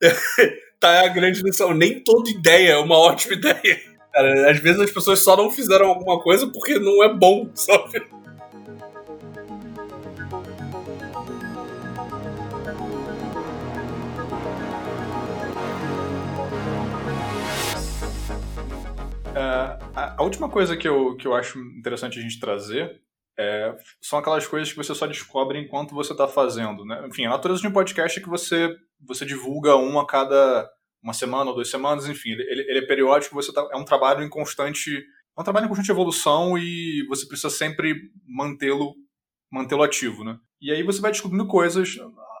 tá 0.80 1.04
a 1.04 1.08
grande 1.08 1.42
lição. 1.42 1.74
Nem 1.74 2.02
toda 2.02 2.30
ideia 2.30 2.72
é 2.72 2.78
uma 2.78 2.96
ótima 2.96 3.34
ideia. 3.34 3.82
Cara, 4.10 4.50
às 4.50 4.58
vezes 4.58 4.80
as 4.80 4.90
pessoas 4.90 5.18
só 5.18 5.36
não 5.36 5.50
fizeram 5.50 5.88
alguma 5.88 6.22
coisa 6.22 6.46
porque 6.46 6.78
não 6.78 7.04
é 7.04 7.12
bom, 7.12 7.50
sabe? 7.54 7.98
Uh, 19.32 19.76
a, 19.94 20.14
a, 20.18 20.22
última 20.22 20.48
coisa 20.48 20.76
que 20.78 20.88
eu, 20.88 21.14
que 21.16 21.26
eu 21.26 21.34
acho 21.34 21.58
interessante 21.58 22.18
a 22.18 22.22
gente 22.22 22.40
trazer 22.40 23.02
é, 23.42 23.76
são 24.00 24.18
aquelas 24.18 24.46
coisas 24.46 24.70
que 24.70 24.76
você 24.76 24.94
só 24.94 25.06
descobre 25.06 25.58
enquanto 25.58 25.94
você 25.94 26.12
está 26.12 26.28
fazendo. 26.28 26.84
Né? 26.84 27.06
Enfim, 27.08 27.26
a 27.26 27.30
natureza 27.30 27.60
de 27.60 27.68
um 27.68 27.72
podcast 27.72 28.18
é 28.18 28.22
que 28.22 28.28
você, 28.28 28.74
você 29.00 29.24
divulga 29.26 29.76
um 29.76 29.98
a 29.98 30.06
cada 30.06 30.70
uma 31.02 31.12
semana 31.12 31.50
ou 31.50 31.56
duas 31.56 31.68
semanas, 31.68 32.08
enfim, 32.08 32.30
ele, 32.30 32.64
ele 32.68 32.78
é 32.78 32.86
periódico, 32.86 33.34
você 33.34 33.52
tá, 33.52 33.68
é 33.72 33.76
um 33.76 33.84
trabalho 33.84 34.22
em 34.22 34.28
constante. 34.28 35.04
É 35.36 35.40
um 35.40 35.44
trabalho 35.44 35.66
em 35.66 35.68
constante 35.68 35.90
evolução 35.90 36.56
e 36.56 37.04
você 37.08 37.26
precisa 37.26 37.50
sempre 37.50 37.94
mantê-lo 38.24 38.94
mantê-lo 39.50 39.82
ativo, 39.82 40.24
né? 40.24 40.38
E 40.60 40.72
aí 40.72 40.82
você 40.82 41.00
vai 41.00 41.10
descobrindo 41.10 41.46
coisas 41.46 41.96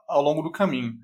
ao 0.08 0.22
longo 0.22 0.40
do 0.40 0.50
caminho. 0.50 0.94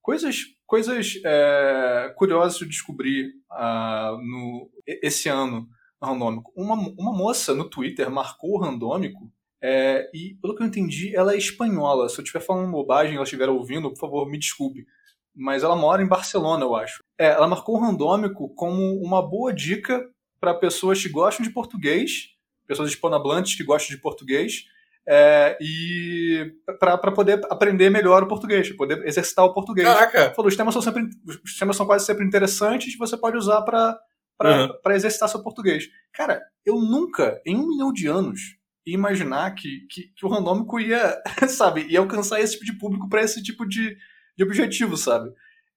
Coisas, 0.00 0.42
coisas 0.64 1.14
é, 1.24 2.14
curiosas 2.16 2.58
de 2.58 2.66
descobrir 2.66 3.32
uh, 3.50 4.16
no, 4.18 4.70
esse 4.86 5.28
ano 5.28 5.68
no 6.00 6.06
Randômico. 6.06 6.52
Uma, 6.54 6.74
uma 6.74 7.12
moça 7.12 7.52
no 7.52 7.68
Twitter 7.68 8.08
marcou 8.08 8.52
o 8.52 8.60
Randômico 8.60 9.32
é, 9.62 10.10
e, 10.12 10.34
pelo 10.40 10.54
que 10.54 10.62
eu 10.62 10.66
entendi, 10.66 11.14
ela 11.14 11.34
é 11.34 11.36
espanhola. 11.36 12.08
Se 12.08 12.18
eu 12.18 12.22
estiver 12.22 12.40
falando 12.40 12.70
bobagem 12.70 13.12
e 13.12 13.16
ela 13.16 13.24
estiver 13.24 13.48
ouvindo, 13.48 13.90
por 13.90 13.98
favor, 13.98 14.28
me 14.28 14.38
desculpe. 14.38 14.86
Mas 15.34 15.62
ela 15.62 15.76
mora 15.76 16.02
em 16.02 16.08
Barcelona, 16.08 16.64
eu 16.64 16.74
acho. 16.74 17.02
É, 17.18 17.28
ela 17.28 17.48
marcou 17.48 17.76
o 17.76 17.80
Randômico 17.80 18.48
como 18.54 19.00
uma 19.02 19.22
boa 19.22 19.52
dica 19.52 20.06
para 20.40 20.54
pessoas 20.54 21.02
que 21.02 21.08
gostam 21.08 21.44
de 21.44 21.52
português, 21.52 22.30
pessoas 22.66 22.90
hispanohablantes 22.90 23.56
que 23.56 23.64
gostam 23.64 23.94
de 23.94 24.00
português, 24.00 24.64
é, 25.08 25.56
e 25.60 26.52
para 26.80 27.12
poder 27.12 27.40
aprender 27.48 27.90
melhor 27.90 28.24
o 28.24 28.28
português, 28.28 28.70
poder 28.72 29.06
exercitar 29.06 29.44
o 29.44 29.54
português. 29.54 29.86
Caraca! 29.86 30.34
Falou, 30.34 30.48
os 30.48 30.56
temas 30.56 30.74
são 30.74 30.82
sempre, 30.82 31.08
os 31.44 31.56
temas 31.58 31.76
são 31.76 31.86
quase 31.86 32.04
sempre 32.04 32.24
interessantes 32.24 32.92
e 32.92 32.98
você 32.98 33.16
pode 33.16 33.36
usar 33.36 33.62
para 33.62 34.00
uhum. 34.42 34.92
exercitar 34.92 35.28
seu 35.28 35.42
português. 35.42 35.88
Cara, 36.12 36.42
eu 36.64 36.80
nunca, 36.80 37.40
em 37.46 37.56
um 37.56 37.68
milhão 37.68 37.92
de 37.92 38.08
anos, 38.08 38.56
ia 38.86 38.94
imaginar 38.94 39.54
que, 39.54 39.80
que, 39.90 40.12
que 40.14 40.24
o 40.24 40.28
randômico 40.28 40.78
ia, 40.78 41.20
sabe, 41.48 41.86
ia 41.88 41.98
alcançar 41.98 42.40
esse 42.40 42.52
tipo 42.54 42.64
de 42.64 42.78
público 42.78 43.08
para 43.08 43.22
esse 43.22 43.42
tipo 43.42 43.66
de, 43.66 43.96
de 44.36 44.44
objetivo, 44.44 44.96
sabe? 44.96 45.30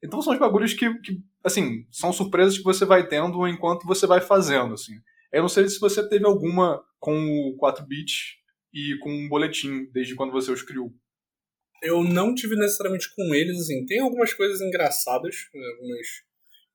Então 0.03 0.21
são 0.21 0.31
os 0.31 0.39
bagulhos 0.39 0.73
que, 0.73 0.93
que, 0.99 1.19
assim, 1.43 1.85
são 1.91 2.13
surpresas 2.13 2.57
que 2.57 2.63
você 2.63 2.85
vai 2.85 3.07
tendo 3.07 3.47
enquanto 3.47 3.85
você 3.85 4.05
vai 4.05 4.21
fazendo, 4.21 4.73
assim. 4.73 4.93
Eu 5.33 5.41
não 5.41 5.49
sei 5.49 5.67
se 5.67 5.79
você 5.79 6.07
teve 6.07 6.25
alguma 6.25 6.81
com 6.99 7.13
o 7.13 7.57
4-bit 7.57 8.37
e 8.73 8.97
com 8.99 9.11
um 9.11 9.27
boletim 9.27 9.89
desde 9.91 10.15
quando 10.15 10.31
você 10.31 10.51
os 10.51 10.61
criou? 10.61 10.93
Eu 11.81 12.03
não 12.03 12.35
tive 12.35 12.55
necessariamente 12.55 13.13
com 13.15 13.33
eles, 13.33 13.57
assim, 13.59 13.85
tem 13.85 13.99
algumas 13.99 14.33
coisas 14.33 14.61
engraçadas, 14.61 15.35
né, 15.53 15.67
algumas 15.77 16.07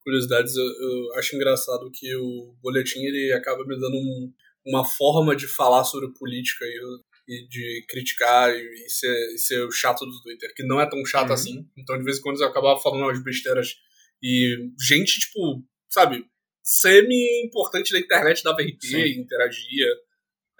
curiosidades. 0.02 0.56
Eu, 0.56 0.64
eu, 0.64 1.14
acho 1.14 1.36
engraçado 1.36 1.90
que 1.92 2.14
o 2.16 2.54
boletim 2.62 3.00
ele 3.00 3.32
acaba 3.32 3.64
me 3.66 3.78
dando 3.78 3.96
um, 3.96 4.32
uma 4.66 4.84
forma 4.84 5.36
de 5.36 5.46
falar 5.46 5.84
sobre 5.84 6.12
política 6.12 6.64
e, 6.64 6.80
e 7.28 7.48
de 7.48 7.84
criticar 7.88 8.54
e, 8.54 8.88
ser, 8.88 9.34
e 9.34 9.38
ser 9.38 9.66
o 9.66 9.70
chato 9.70 10.04
do 10.04 10.22
Twitter, 10.22 10.52
que 10.54 10.64
não 10.64 10.80
é 10.80 10.88
tão 10.88 11.04
chato 11.04 11.28
uhum. 11.28 11.34
assim. 11.34 11.68
Então, 11.76 11.98
de 11.98 12.04
vez 12.04 12.18
em 12.18 12.22
quando, 12.22 12.40
eu 12.40 12.48
acabava 12.48 12.80
falando 12.80 13.02
umas 13.02 13.22
besteiras 13.22 13.76
e 14.22 14.70
gente, 14.80 15.20
tipo, 15.20 15.62
sabe, 15.90 16.24
semi-importante 16.62 17.92
da 17.92 17.98
internet 17.98 18.42
dava 18.42 18.62
RT, 18.62 18.86
Sim. 18.86 19.20
interagia. 19.20 19.86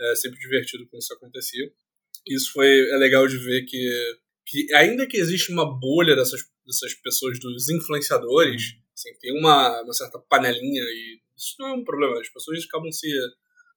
É 0.01 0.15
sempre 0.17 0.39
divertido 0.39 0.87
quando 0.89 1.03
isso 1.03 1.15
acontecia. 1.15 1.73
Isso 2.27 2.53
foi 2.53 2.91
é 2.91 2.97
legal 2.97 3.27
de 3.27 3.39
ver 3.39 3.65
que, 3.65 4.19
que 4.47 4.75
ainda 4.75 5.07
que 5.07 5.17
existe 5.17 5.51
uma 5.51 5.65
bolha 5.79 6.15
dessas, 6.15 6.43
dessas 6.67 6.95
pessoas, 6.95 7.39
dos 7.39 7.69
influenciadores, 7.69 8.77
assim, 8.93 9.15
tem 9.19 9.39
uma, 9.39 9.83
uma 9.83 9.93
certa 9.93 10.19
panelinha 10.19 10.83
e 10.83 11.21
isso 11.37 11.57
não 11.59 11.69
é 11.69 11.73
um 11.75 11.85
problema. 11.85 12.21
As 12.21 12.29
pessoas 12.29 12.65
acabam 12.65 12.93
se 12.93 13.09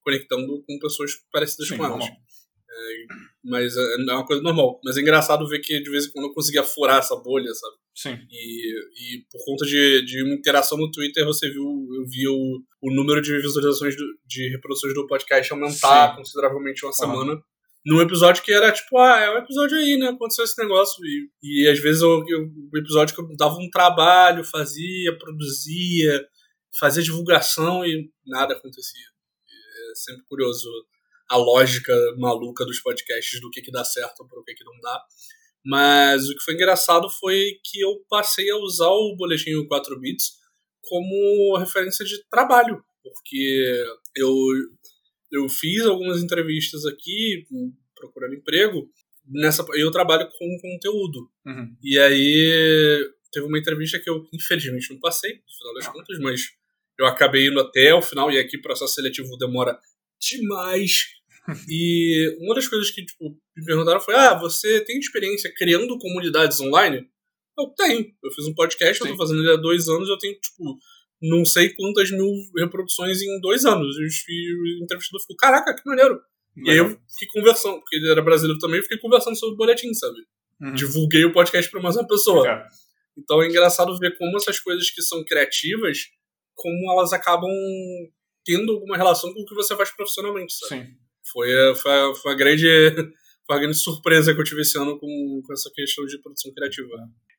conectando 0.08 0.64
com 0.66 0.80
pessoas 0.80 1.12
parecidas 1.30 1.68
Sim, 1.68 1.78
com 1.78 1.86
elas. 1.86 2.05
É, 2.05 3.05
mas 3.43 3.76
é, 3.76 3.82
é 3.82 4.14
uma 4.14 4.26
coisa 4.26 4.41
normal. 4.41 4.80
Mas 4.86 4.95
é 4.95 5.01
engraçado 5.01 5.47
ver 5.47 5.60
que 5.60 5.82
de 5.82 5.89
vez 5.89 6.05
em 6.05 6.12
quando 6.12 6.28
eu 6.28 6.34
conseguia 6.34 6.64
furar 6.64 6.99
essa 6.99 7.16
bolha, 7.18 7.53
sabe? 7.53 7.76
Sim. 7.93 8.26
E, 8.32 9.16
e 9.16 9.26
por 9.30 9.43
conta 9.43 9.66
de, 9.66 10.05
de 10.05 10.24
uma 10.24 10.36
interação 10.36 10.78
no 10.78 10.89
Twitter, 10.89 11.26
você 11.26 11.49
viu, 11.49 11.66
eu 11.66 12.05
vi 12.08 12.26
o, 12.28 12.62
o 12.82 12.93
número 12.93 13.22
de 13.22 13.36
visualizações 13.38 13.97
do, 13.97 14.05
de 14.26 14.49
reproduções 14.49 14.93
do 14.93 15.08
podcast 15.08 15.51
aumentar 15.51 16.12
Sim. 16.12 16.16
consideravelmente 16.16 16.86
uma 16.86 16.93
semana. 16.93 17.38
Num 17.86 18.01
episódio 18.01 18.43
que 18.43 18.51
era 18.51 18.72
tipo, 18.72 18.97
ah, 18.97 19.20
é 19.20 19.32
um 19.32 19.38
episódio 19.38 19.78
aí, 19.78 19.97
né? 19.97 20.08
Aconteceu 20.08 20.45
esse 20.45 20.62
negócio. 20.62 21.03
E, 21.05 21.30
e 21.43 21.70
às 21.70 21.80
vezes 21.80 22.01
o 22.01 22.24
episódio 22.76 23.14
que 23.14 23.22
eu 23.22 23.28
dava 23.38 23.55
um 23.55 23.70
trabalho, 23.70 24.43
fazia, 24.43 25.18
produzia, 25.18 26.26
fazia 26.80 27.03
divulgação 27.03 27.86
e 27.86 28.10
nada 28.26 28.53
acontecia. 28.53 29.16
É 29.98 30.12
sempre 30.12 30.24
curioso 30.26 30.70
a 31.30 31.38
lógica 31.38 31.93
maluca 32.18 32.64
dos 32.66 32.80
podcasts 32.80 33.41
do 33.41 33.50
que, 33.50 33.62
que 33.62 33.72
dá 33.72 33.84
certo 33.84 34.26
para 34.28 34.39
o 34.39 34.43
que, 34.43 34.54
que 34.54 34.64
não 34.64 34.80
dá. 34.80 35.04
Mas 35.66 36.30
o 36.30 36.36
que 36.36 36.43
foi 36.43 36.54
engraçado 36.54 37.10
foi 37.10 37.60
que 37.64 37.82
eu 37.82 38.06
passei 38.08 38.50
a 38.50 38.58
usar 38.58 38.89
o 38.89 39.16
boletim 39.18 39.66
4 39.68 40.00
bits 40.00 40.38
como 40.82 41.58
referência 41.58 42.06
de 42.06 42.24
trabalho, 42.30 42.82
porque 43.04 43.86
eu, 44.16 44.32
eu 45.32 45.50
fiz 45.50 45.84
algumas 45.84 46.24
entrevistas 46.24 46.86
aqui 46.86 47.45
procurando 47.93 48.36
emprego, 48.36 48.89
nessa 49.28 49.66
eu 49.74 49.91
trabalho 49.91 50.30
com 50.38 50.60
conteúdo. 50.62 51.30
Uhum. 51.45 51.76
E 51.84 52.00
aí 52.00 53.12
teve 53.32 53.45
uma 53.45 53.60
entrevista 53.60 54.00
que 54.00 54.10
eu 54.10 54.26
infelizmente 54.34 54.89
não 54.91 55.00
passei, 55.00 55.34
no 55.34 55.58
final 55.58 55.74
das 55.74 55.88
contas, 55.88 56.20
mas 56.20 56.41
eu 57.00 57.06
acabei 57.06 57.48
indo 57.48 57.60
até 57.60 57.93
o 57.93 58.02
final 58.02 58.32
e 58.32 58.39
aqui 58.39 58.58
o 58.58 58.62
processo 58.62 58.93
seletivo 58.93 59.38
demora 59.38 59.78
demais 60.20 61.18
e 61.70 62.36
uma 62.41 62.56
das 62.56 62.68
coisas 62.68 62.91
que 62.91 63.06
tipo, 63.06 63.38
me 63.56 63.66
perguntaram 63.66 64.02
foi: 64.02 64.16
Ah, 64.16 64.38
você 64.38 64.84
tem 64.84 65.00
experiência 65.00 65.52
criando 65.56 65.98
comunidades 65.98 66.60
online? 66.60 67.08
Eu 67.58 67.68
tenho. 67.76 68.06
Eu 68.24 68.32
fiz 68.32 68.45
um 68.45 68.54
podcast, 68.54 69.02
Sim. 69.02 69.10
eu 69.10 69.12
tô 69.16 69.18
fazendo 69.18 69.41
ele 69.41 69.52
há 69.52 69.56
dois 69.56 69.88
anos, 69.88 70.10
eu 70.10 70.18
tenho, 70.18 70.38
tipo, 70.39 70.78
não 71.22 71.43
sei 71.45 71.74
quantas 71.74 72.12
mil 72.12 72.30
reproduções 72.56 73.22
em 73.22 73.39
dois 73.39 73.66
anos. 73.66 73.95
E 73.98 74.80
o 74.80 74.84
entrevistador 74.84 75.22
ficou: 75.22 75.36
Caraca, 75.38 75.74
que 75.74 75.82
maneiro. 75.86 76.20
E 76.66 76.72
aí 76.72 76.78
eu 76.78 76.89
fiquei 76.89 77.28
conversando, 77.34 77.80
porque 77.80 77.95
ele 77.95 78.10
era 78.10 78.22
brasileiro 78.22 78.60
também, 78.60 78.78
eu 78.78 78.84
fiquei 78.84 78.98
conversando 78.98 79.38
sobre 79.38 79.54
o 79.54 79.58
boletim, 79.58 79.93
sabe? 79.93 80.18
Uhum. 80.60 80.74
Divulguei 80.74 81.24
o 81.24 81.32
podcast 81.32 81.70
para 81.70 81.82
mais 81.82 81.95
uma 81.95 82.08
pessoa. 82.08 82.48
É. 82.48 82.66
Então 83.16 83.41
é 83.41 83.48
engraçado 83.48 83.98
ver 84.00 84.18
como 84.18 84.38
essas 84.38 84.60
coisas 84.60 84.89
que 84.89 85.02
são 85.04 85.24
criativas, 85.24 86.08
como 86.58 86.91
elas 86.91 87.14
acabam 87.14 87.49
tendo 88.43 88.74
alguma 88.74 88.97
relação 88.97 89.34
com 89.34 89.41
o 89.41 89.45
que 89.45 89.55
você 89.55 89.76
faz 89.76 89.95
profissionalmente, 89.95 90.53
sabe? 90.53 90.82
Sim. 90.82 90.88
Foi, 91.32 91.49
foi, 91.76 92.16
foi, 92.16 92.32
a 92.32 92.36
grande, 92.36 92.66
foi 93.45 93.55
a 93.55 93.60
grande 93.60 93.78
surpresa 93.78 94.34
que 94.34 94.39
eu 94.39 94.43
tive 94.43 94.62
esse 94.62 94.78
ano 94.78 94.97
com, 94.99 95.41
com 95.45 95.53
essa 95.53 95.70
questão 95.74 96.05
de 96.05 96.22
produção 96.22 96.51
criativa. 96.53 96.89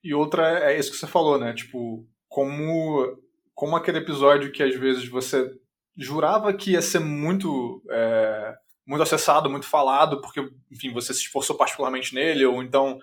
E 0.05 0.15
outra 0.15 0.61
é, 0.61 0.75
é 0.75 0.79
isso 0.79 0.91
que 0.91 0.97
você 0.97 1.07
falou, 1.07 1.39
né? 1.39 1.53
Tipo, 1.53 2.07
como, 2.29 3.19
como 3.55 3.75
aquele 3.75 3.99
episódio 3.99 4.53
que 4.53 4.63
às 4.63 4.75
vezes 4.77 5.09
você 5.09 5.51
jurava 5.97 6.53
que 6.53 6.73
ia 6.73 6.83
ser 6.83 7.01
muito, 7.01 7.83
é, 7.91 8.55
muito 8.87 9.03
acessado, 9.03 9.51
muito 9.51 9.67
falado, 9.67 10.21
porque, 10.21 10.41
enfim, 10.71 10.93
você 10.93 11.13
se 11.13 11.21
esforçou 11.23 11.57
particularmente 11.57 12.15
nele, 12.15 12.45
ou 12.47 12.63
então 12.63 12.99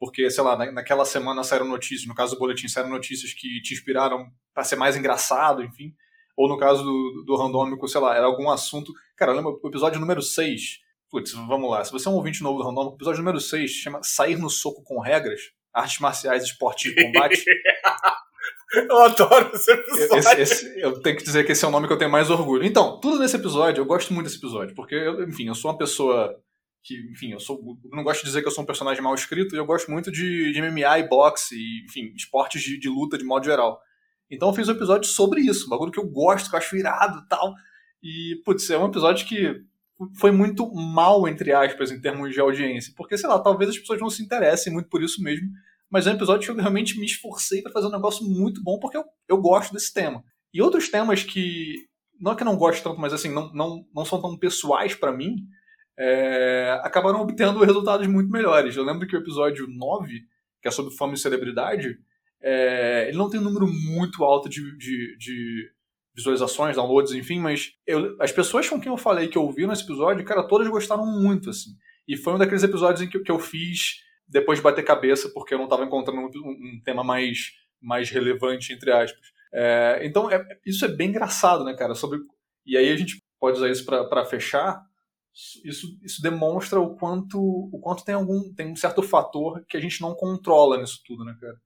porque, 0.00 0.28
sei 0.30 0.42
lá, 0.42 0.56
naquela 0.72 1.04
semana 1.04 1.44
saíram 1.44 1.68
notícias, 1.68 2.08
no 2.08 2.14
caso 2.14 2.34
do 2.34 2.38
boletim, 2.40 2.66
saíram 2.66 2.90
notícias 2.90 3.32
que 3.32 3.60
te 3.60 3.74
inspiraram 3.74 4.26
para 4.52 4.64
ser 4.64 4.74
mais 4.74 4.96
engraçado, 4.96 5.62
enfim 5.62 5.94
ou 6.40 6.48
no 6.48 6.56
caso 6.56 6.82
do, 6.82 7.22
do 7.26 7.36
randômico, 7.36 7.86
sei 7.86 8.00
lá, 8.00 8.16
era 8.16 8.24
algum 8.24 8.50
assunto. 8.50 8.94
Cara, 9.14 9.32
lembra 9.32 9.52
o 9.52 9.68
episódio 9.68 10.00
número 10.00 10.22
6. 10.22 10.78
Putz, 11.10 11.32
vamos 11.32 11.70
lá. 11.70 11.84
Se 11.84 11.92
você 11.92 12.08
é 12.08 12.10
um 12.10 12.14
ouvinte 12.14 12.42
novo 12.42 12.56
do 12.56 12.64
randômico, 12.64 12.94
o 12.94 12.96
episódio 12.96 13.18
número 13.18 13.38
6 13.38 13.70
chama 13.70 14.00
Sair 14.02 14.38
no 14.38 14.48
Soco 14.48 14.82
com 14.82 15.00
Regras, 15.00 15.40
Artes 15.70 15.98
Marciais, 15.98 16.44
Esporte 16.44 16.88
e 16.88 16.94
Combate. 16.94 17.44
eu 18.88 18.98
adoro 19.00 19.50
esse 19.54 19.70
episódio. 19.70 20.16
Esse, 20.16 20.40
esse, 20.40 20.80
eu 20.80 20.98
tenho 21.02 21.18
que 21.18 21.24
dizer 21.24 21.44
que 21.44 21.52
esse 21.52 21.62
é 21.62 21.68
o 21.68 21.70
nome 21.70 21.86
que 21.86 21.92
eu 21.92 21.98
tenho 21.98 22.10
mais 22.10 22.30
orgulho. 22.30 22.64
Então, 22.64 22.98
tudo 23.00 23.18
nesse 23.18 23.36
episódio, 23.36 23.82
eu 23.82 23.86
gosto 23.86 24.14
muito 24.14 24.24
desse 24.24 24.38
episódio, 24.38 24.74
porque, 24.74 24.94
eu, 24.94 25.22
enfim, 25.24 25.48
eu 25.48 25.54
sou 25.54 25.70
uma 25.70 25.76
pessoa 25.76 26.34
que, 26.82 26.94
enfim, 27.10 27.32
eu 27.32 27.40
sou, 27.40 27.58
eu 27.84 27.96
não 27.96 28.02
gosto 28.02 28.20
de 28.20 28.26
dizer 28.26 28.42
que 28.42 28.48
eu 28.48 28.52
sou 28.52 28.64
um 28.64 28.66
personagem 28.66 29.02
mal 29.02 29.14
escrito, 29.14 29.54
e 29.54 29.58
eu 29.58 29.66
gosto 29.66 29.90
muito 29.90 30.10
de, 30.10 30.52
de 30.52 30.62
MMA 30.62 30.98
e 30.98 31.08
boxe, 31.08 31.54
e, 31.54 31.84
enfim, 31.84 32.12
esportes 32.16 32.62
de, 32.62 32.78
de 32.78 32.88
luta 32.88 33.18
de 33.18 33.24
modo 33.24 33.44
geral. 33.44 33.80
Então 34.30 34.48
eu 34.48 34.54
fiz 34.54 34.68
um 34.68 34.72
episódio 34.72 35.08
sobre 35.08 35.40
isso, 35.40 35.66
um 35.66 35.70
bagulho 35.70 35.92
que 35.92 35.98
eu 35.98 36.08
gosto, 36.08 36.48
que 36.48 36.54
eu 36.54 36.58
acho 36.58 36.76
irado 36.76 37.18
e 37.18 37.28
tal. 37.28 37.52
E, 38.02 38.40
putz, 38.44 38.70
é 38.70 38.78
um 38.78 38.86
episódio 38.86 39.26
que 39.26 39.60
foi 40.18 40.30
muito 40.30 40.72
mal, 40.74 41.26
entre 41.28 41.52
aspas, 41.52 41.90
em 41.90 42.00
termos 42.00 42.32
de 42.32 42.40
audiência. 42.40 42.92
Porque, 42.96 43.18
sei 43.18 43.28
lá, 43.28 43.38
talvez 43.38 43.70
as 43.70 43.78
pessoas 43.78 44.00
não 44.00 44.08
se 44.08 44.22
interessem 44.22 44.72
muito 44.72 44.88
por 44.88 45.02
isso 45.02 45.22
mesmo. 45.22 45.48
Mas 45.90 46.06
é 46.06 46.12
um 46.12 46.14
episódio 46.14 46.44
que 46.44 46.50
eu 46.50 46.62
realmente 46.62 46.98
me 46.98 47.04
esforcei 47.04 47.60
para 47.60 47.72
fazer 47.72 47.88
um 47.88 47.92
negócio 47.92 48.24
muito 48.24 48.62
bom, 48.62 48.78
porque 48.78 48.96
eu, 48.96 49.04
eu 49.28 49.38
gosto 49.38 49.72
desse 49.72 49.92
tema. 49.92 50.22
E 50.54 50.62
outros 50.62 50.88
temas 50.88 51.24
que, 51.24 51.74
não 52.20 52.32
é 52.32 52.36
que 52.36 52.42
eu 52.42 52.46
não 52.46 52.56
gosto 52.56 52.82
tanto, 52.82 53.00
mas 53.00 53.12
assim, 53.12 53.28
não, 53.28 53.52
não, 53.52 53.84
não 53.94 54.04
são 54.04 54.20
tão 54.20 54.38
pessoais 54.38 54.94
para 54.94 55.12
mim, 55.12 55.36
é, 55.98 56.80
acabaram 56.82 57.20
obtendo 57.20 57.64
resultados 57.64 58.06
muito 58.06 58.30
melhores. 58.30 58.76
Eu 58.76 58.84
lembro 58.84 59.06
que 59.06 59.16
o 59.16 59.20
episódio 59.20 59.66
9, 59.66 60.20
que 60.62 60.68
é 60.68 60.70
sobre 60.70 60.94
fome 60.94 61.14
e 61.14 61.18
celebridade, 61.18 61.98
é, 62.42 63.06
ele 63.08 63.18
não 63.18 63.28
tem 63.28 63.40
um 63.40 63.44
número 63.44 63.66
muito 63.66 64.24
alto 64.24 64.48
de, 64.48 64.76
de, 64.78 65.16
de 65.18 65.70
visualizações, 66.14 66.76
downloads, 66.76 67.12
enfim, 67.12 67.38
mas 67.38 67.72
eu, 67.86 68.16
as 68.20 68.32
pessoas 68.32 68.68
com 68.68 68.80
quem 68.80 68.90
eu 68.90 68.96
falei 68.96 69.28
que 69.28 69.38
ouviram 69.38 69.72
esse 69.72 69.84
episódio, 69.84 70.24
cara, 70.24 70.46
todas 70.46 70.68
gostaram 70.68 71.06
muito, 71.06 71.50
assim. 71.50 71.70
E 72.08 72.16
foi 72.16 72.34
um 72.34 72.38
daqueles 72.38 72.62
episódios 72.62 73.02
em 73.02 73.08
que, 73.08 73.20
que 73.20 73.30
eu 73.30 73.38
fiz 73.38 74.00
depois 74.26 74.58
de 74.58 74.62
bater 74.62 74.84
cabeça, 74.84 75.28
porque 75.34 75.54
eu 75.54 75.58
não 75.58 75.64
estava 75.64 75.84
encontrando 75.84 76.20
um, 76.20 76.50
um, 76.50 76.80
tema 76.84 77.04
mais, 77.04 77.52
mais 77.80 78.10
relevante, 78.10 78.72
entre 78.72 78.90
aspas. 78.92 79.20
É, 79.52 80.00
então, 80.02 80.30
é, 80.30 80.44
isso 80.64 80.84
é 80.84 80.88
bem 80.88 81.08
engraçado, 81.08 81.64
né, 81.64 81.74
cara? 81.74 81.94
Sobre, 81.94 82.20
e 82.64 82.76
aí 82.76 82.90
a 82.90 82.96
gente 82.96 83.22
pode 83.38 83.58
usar 83.58 83.68
isso 83.68 83.84
para 83.84 84.24
fechar. 84.24 84.82
Isso, 85.64 85.98
isso 86.02 86.22
demonstra 86.22 86.80
o 86.80 86.96
quanto, 86.96 87.38
o 87.40 87.78
quanto 87.80 88.04
tem 88.04 88.14
algum 88.14 88.52
tem 88.54 88.70
um 88.70 88.76
certo 88.76 89.02
fator 89.02 89.64
que 89.68 89.76
a 89.76 89.80
gente 89.80 90.00
não 90.00 90.14
controla 90.14 90.78
nisso 90.78 91.00
tudo, 91.06 91.24
né, 91.24 91.36
cara? 91.40 91.56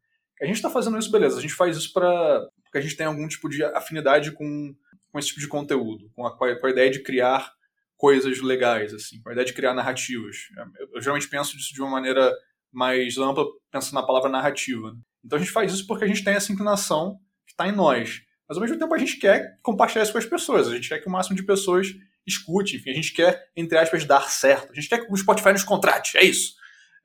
A 0.43 0.47
gente 0.47 0.57
está 0.57 0.69
fazendo 0.69 0.99
isso, 0.99 1.11
beleza. 1.11 1.39
A 1.39 1.41
gente 1.41 1.55
faz 1.55 1.77
isso 1.77 1.93
para 1.93 2.47
porque 2.65 2.79
a 2.79 2.81
gente 2.81 2.97
tem 2.97 3.07
algum 3.07 3.27
tipo 3.29 3.49
de 3.49 3.63
afinidade 3.63 4.33
com, 4.33 4.75
com 5.13 5.19
esse 5.19 5.29
tipo 5.29 5.41
de 5.41 5.49
conteúdo, 5.49 6.11
com 6.13 6.27
a, 6.27 6.37
com 6.37 6.45
a 6.45 6.71
ideia 6.71 6.91
de 6.91 7.03
criar 7.03 7.53
coisas 7.97 8.41
legais, 8.43 8.93
assim, 8.93 9.23
com 9.23 9.29
a 9.29 9.33
ideia 9.33 9.47
de 9.47 9.53
criar 9.53 9.73
narrativas. 9.75 10.37
Eu, 10.79 10.89
eu 10.95 11.01
geralmente 11.01 11.29
penso 11.29 11.57
disso 11.57 11.73
de 11.73 11.81
uma 11.81 11.91
maneira 11.91 12.33
mais 12.73 13.17
ampla, 13.17 13.45
pensando 13.71 13.95
na 13.95 14.07
palavra 14.07 14.29
narrativa. 14.29 14.93
Então 15.25 15.37
a 15.37 15.41
gente 15.41 15.53
faz 15.53 15.73
isso 15.73 15.87
porque 15.87 16.05
a 16.05 16.09
gente 16.09 16.25
tem 16.25 16.35
essa 16.35 16.53
inclinação 16.53 17.19
que 17.47 17.53
está 17.53 17.69
em 17.69 17.73
nós. 17.73 18.23
Mas 18.49 18.59
ao 18.59 18.63
mesmo 18.63 18.79
tempo 18.79 18.93
a 18.93 18.99
gente 18.99 19.17
quer 19.19 19.57
compartilhar 19.63 20.03
isso 20.03 20.13
com 20.13 20.19
as 20.19 20.27
pessoas, 20.27 20.69
a 20.69 20.75
gente 20.75 20.89
quer 20.89 20.99
que 20.99 21.09
o 21.09 21.13
máximo 21.13 21.37
de 21.37 21.45
pessoas 21.45 21.95
escute, 22.27 22.77
enfim, 22.77 22.91
a 22.91 22.95
gente 22.95 23.13
quer, 23.13 23.51
entre 23.57 23.79
aspas, 23.79 24.05
dar 24.05 24.31
certo. 24.31 24.73
A 24.73 24.75
gente 24.75 24.89
quer 24.89 25.05
que 25.05 25.13
o 25.13 25.17
Spotify 25.17 25.53
nos 25.53 25.65
contrate, 25.65 26.17
é 26.17 26.25
isso. 26.25 26.55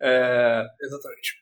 É... 0.02 0.66
Exatamente. 0.82 1.36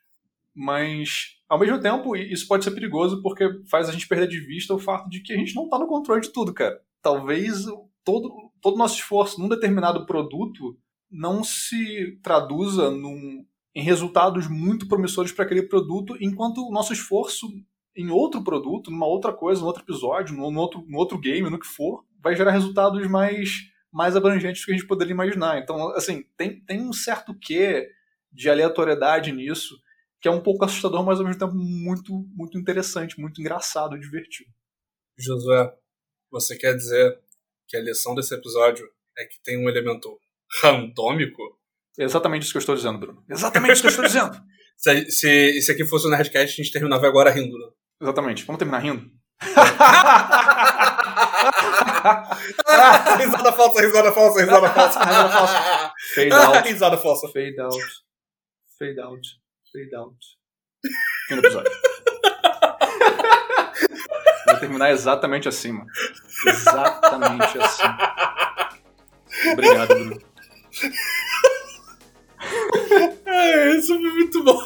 Mas, 0.54 1.38
ao 1.48 1.60
mesmo 1.60 1.80
tempo, 1.80 2.16
isso 2.16 2.48
pode 2.48 2.64
ser 2.64 2.72
perigoso 2.72 3.22
porque 3.22 3.48
faz 3.70 3.88
a 3.88 3.92
gente 3.92 4.08
perder 4.08 4.28
de 4.28 4.40
vista 4.40 4.74
o 4.74 4.80
fato 4.80 5.10
de 5.10 5.22
que 5.22 5.34
a 5.34 5.38
gente 5.38 5.56
não 5.56 5.66
está 5.66 5.78
no 5.78 5.88
controle 5.88 6.22
de 6.22 6.30
tudo, 6.30 6.54
cara. 6.54 6.82
Talvez 7.02 7.66
todo 8.04 8.48
todo 8.62 8.76
o 8.76 8.78
nosso 8.78 8.96
esforço 8.96 9.40
num 9.40 9.48
determinado 9.48 10.06
produto 10.06 10.78
não 11.10 11.44
se 11.44 12.20
traduza 12.22 12.92
num, 12.92 13.46
em 13.74 13.82
resultados 13.82 14.48
muito 14.48 14.88
promissores 14.88 15.32
para 15.32 15.46
aquele 15.46 15.64
produto, 15.64 16.18
enquanto 16.20 16.68
o 16.68 16.72
nosso 16.72 16.92
esforço 16.92 17.48
em 17.96 18.10
outro 18.10 18.44
produto, 18.44 18.92
numa 18.92 19.08
outra 19.08 19.34
coisa, 19.34 19.62
num 19.62 19.68
outro 19.68 19.84
episódio, 19.84 20.36
num 20.36 20.58
outro, 20.58 20.84
num 20.88 20.98
outro 20.98 21.18
game, 21.18 21.50
no 21.50 21.60
que 21.60 21.66
for, 21.66 22.04
vai 22.22 22.36
gerar 22.36 22.52
resultados 22.52 23.06
mais, 23.08 23.50
mais 23.92 24.16
abrangentes 24.16 24.62
do 24.62 24.66
que 24.66 24.72
a 24.72 24.76
gente 24.76 24.88
poderia 24.88 25.14
imaginar. 25.14 25.60
Então, 25.60 25.90
assim, 25.96 26.24
tem, 26.38 26.62
tem 26.62 26.82
um 26.82 26.94
certo 26.94 27.38
quê 27.40 27.90
de 28.32 28.50
aleatoriedade 28.50 29.32
nisso, 29.32 29.76
que 30.22 30.28
é 30.28 30.32
um 30.32 30.42
pouco 30.42 30.66
assustador, 30.66 31.04
mas 31.04 31.20
ao 31.20 31.26
mesmo 31.26 31.40
tempo 31.40 31.56
muito, 31.56 32.26
muito 32.34 32.58
interessante, 32.58 33.20
muito 33.20 33.40
engraçado, 33.40 34.00
divertido. 34.00 34.50
Josué, 35.18 35.74
você 36.32 36.58
quer 36.58 36.76
dizer 36.76 37.20
que 37.68 37.78
a 37.78 37.82
lição 37.82 38.14
desse 38.16 38.34
episódio 38.34 38.88
é 39.18 39.26
que 39.26 39.42
tem 39.44 39.58
um 39.58 39.70
elemento 39.70 40.20
randômico? 40.62 41.42
É 42.00 42.04
exatamente 42.04 42.44
isso 42.44 42.52
que 42.52 42.58
eu 42.58 42.62
estou 42.62 42.76
dizendo, 42.76 43.00
Bruno. 43.00 43.24
Exatamente 43.30 43.74
isso 43.74 43.82
que 43.82 43.88
eu 43.88 43.92
estou 43.92 44.06
dizendo. 44.06 44.40
se, 44.78 45.12
se, 45.12 45.62
se 45.62 45.72
aqui 45.72 45.86
fosse 45.86 46.08
o 46.08 46.10
Nerdcast, 46.10 46.54
a 46.54 46.64
gente 46.64 46.72
terminava 46.72 47.08
agora 47.08 47.32
rindo, 47.32 47.58
né? 47.58 47.68
Exatamente. 48.02 48.46
Vamos 48.46 48.60
terminar 48.60 48.80
rindo? 48.80 49.12
risada 53.18 53.54
falsa, 53.54 53.82
risada 53.82 54.12
falsa, 54.12 54.40
risada 54.40 54.70
falsa. 54.70 55.00
risada 55.00 55.30
falsa. 55.30 55.94
Fade 56.16 56.34
out. 56.34 56.68
risada 56.68 56.98
falsa. 56.98 57.28
Fade 57.28 57.60
out. 57.60 57.76
Fade 58.80 59.00
out. 59.00 59.28
Fade 59.72 59.96
out. 59.96 60.18
Fim 61.28 61.36
do 61.36 61.40
episódio. 61.40 61.72
Vou 64.46 64.58
terminar 64.60 64.92
exatamente 64.92 65.48
assim, 65.48 65.74
mano. 65.74 65.90
Exatamente 66.48 67.60
assim. 67.60 67.84
Obrigado, 69.54 69.88
Bruno. 69.88 70.22
É, 73.26 73.72
isso 73.76 73.88
foi 73.88 74.12
muito 74.12 74.44
bom. 74.44 74.64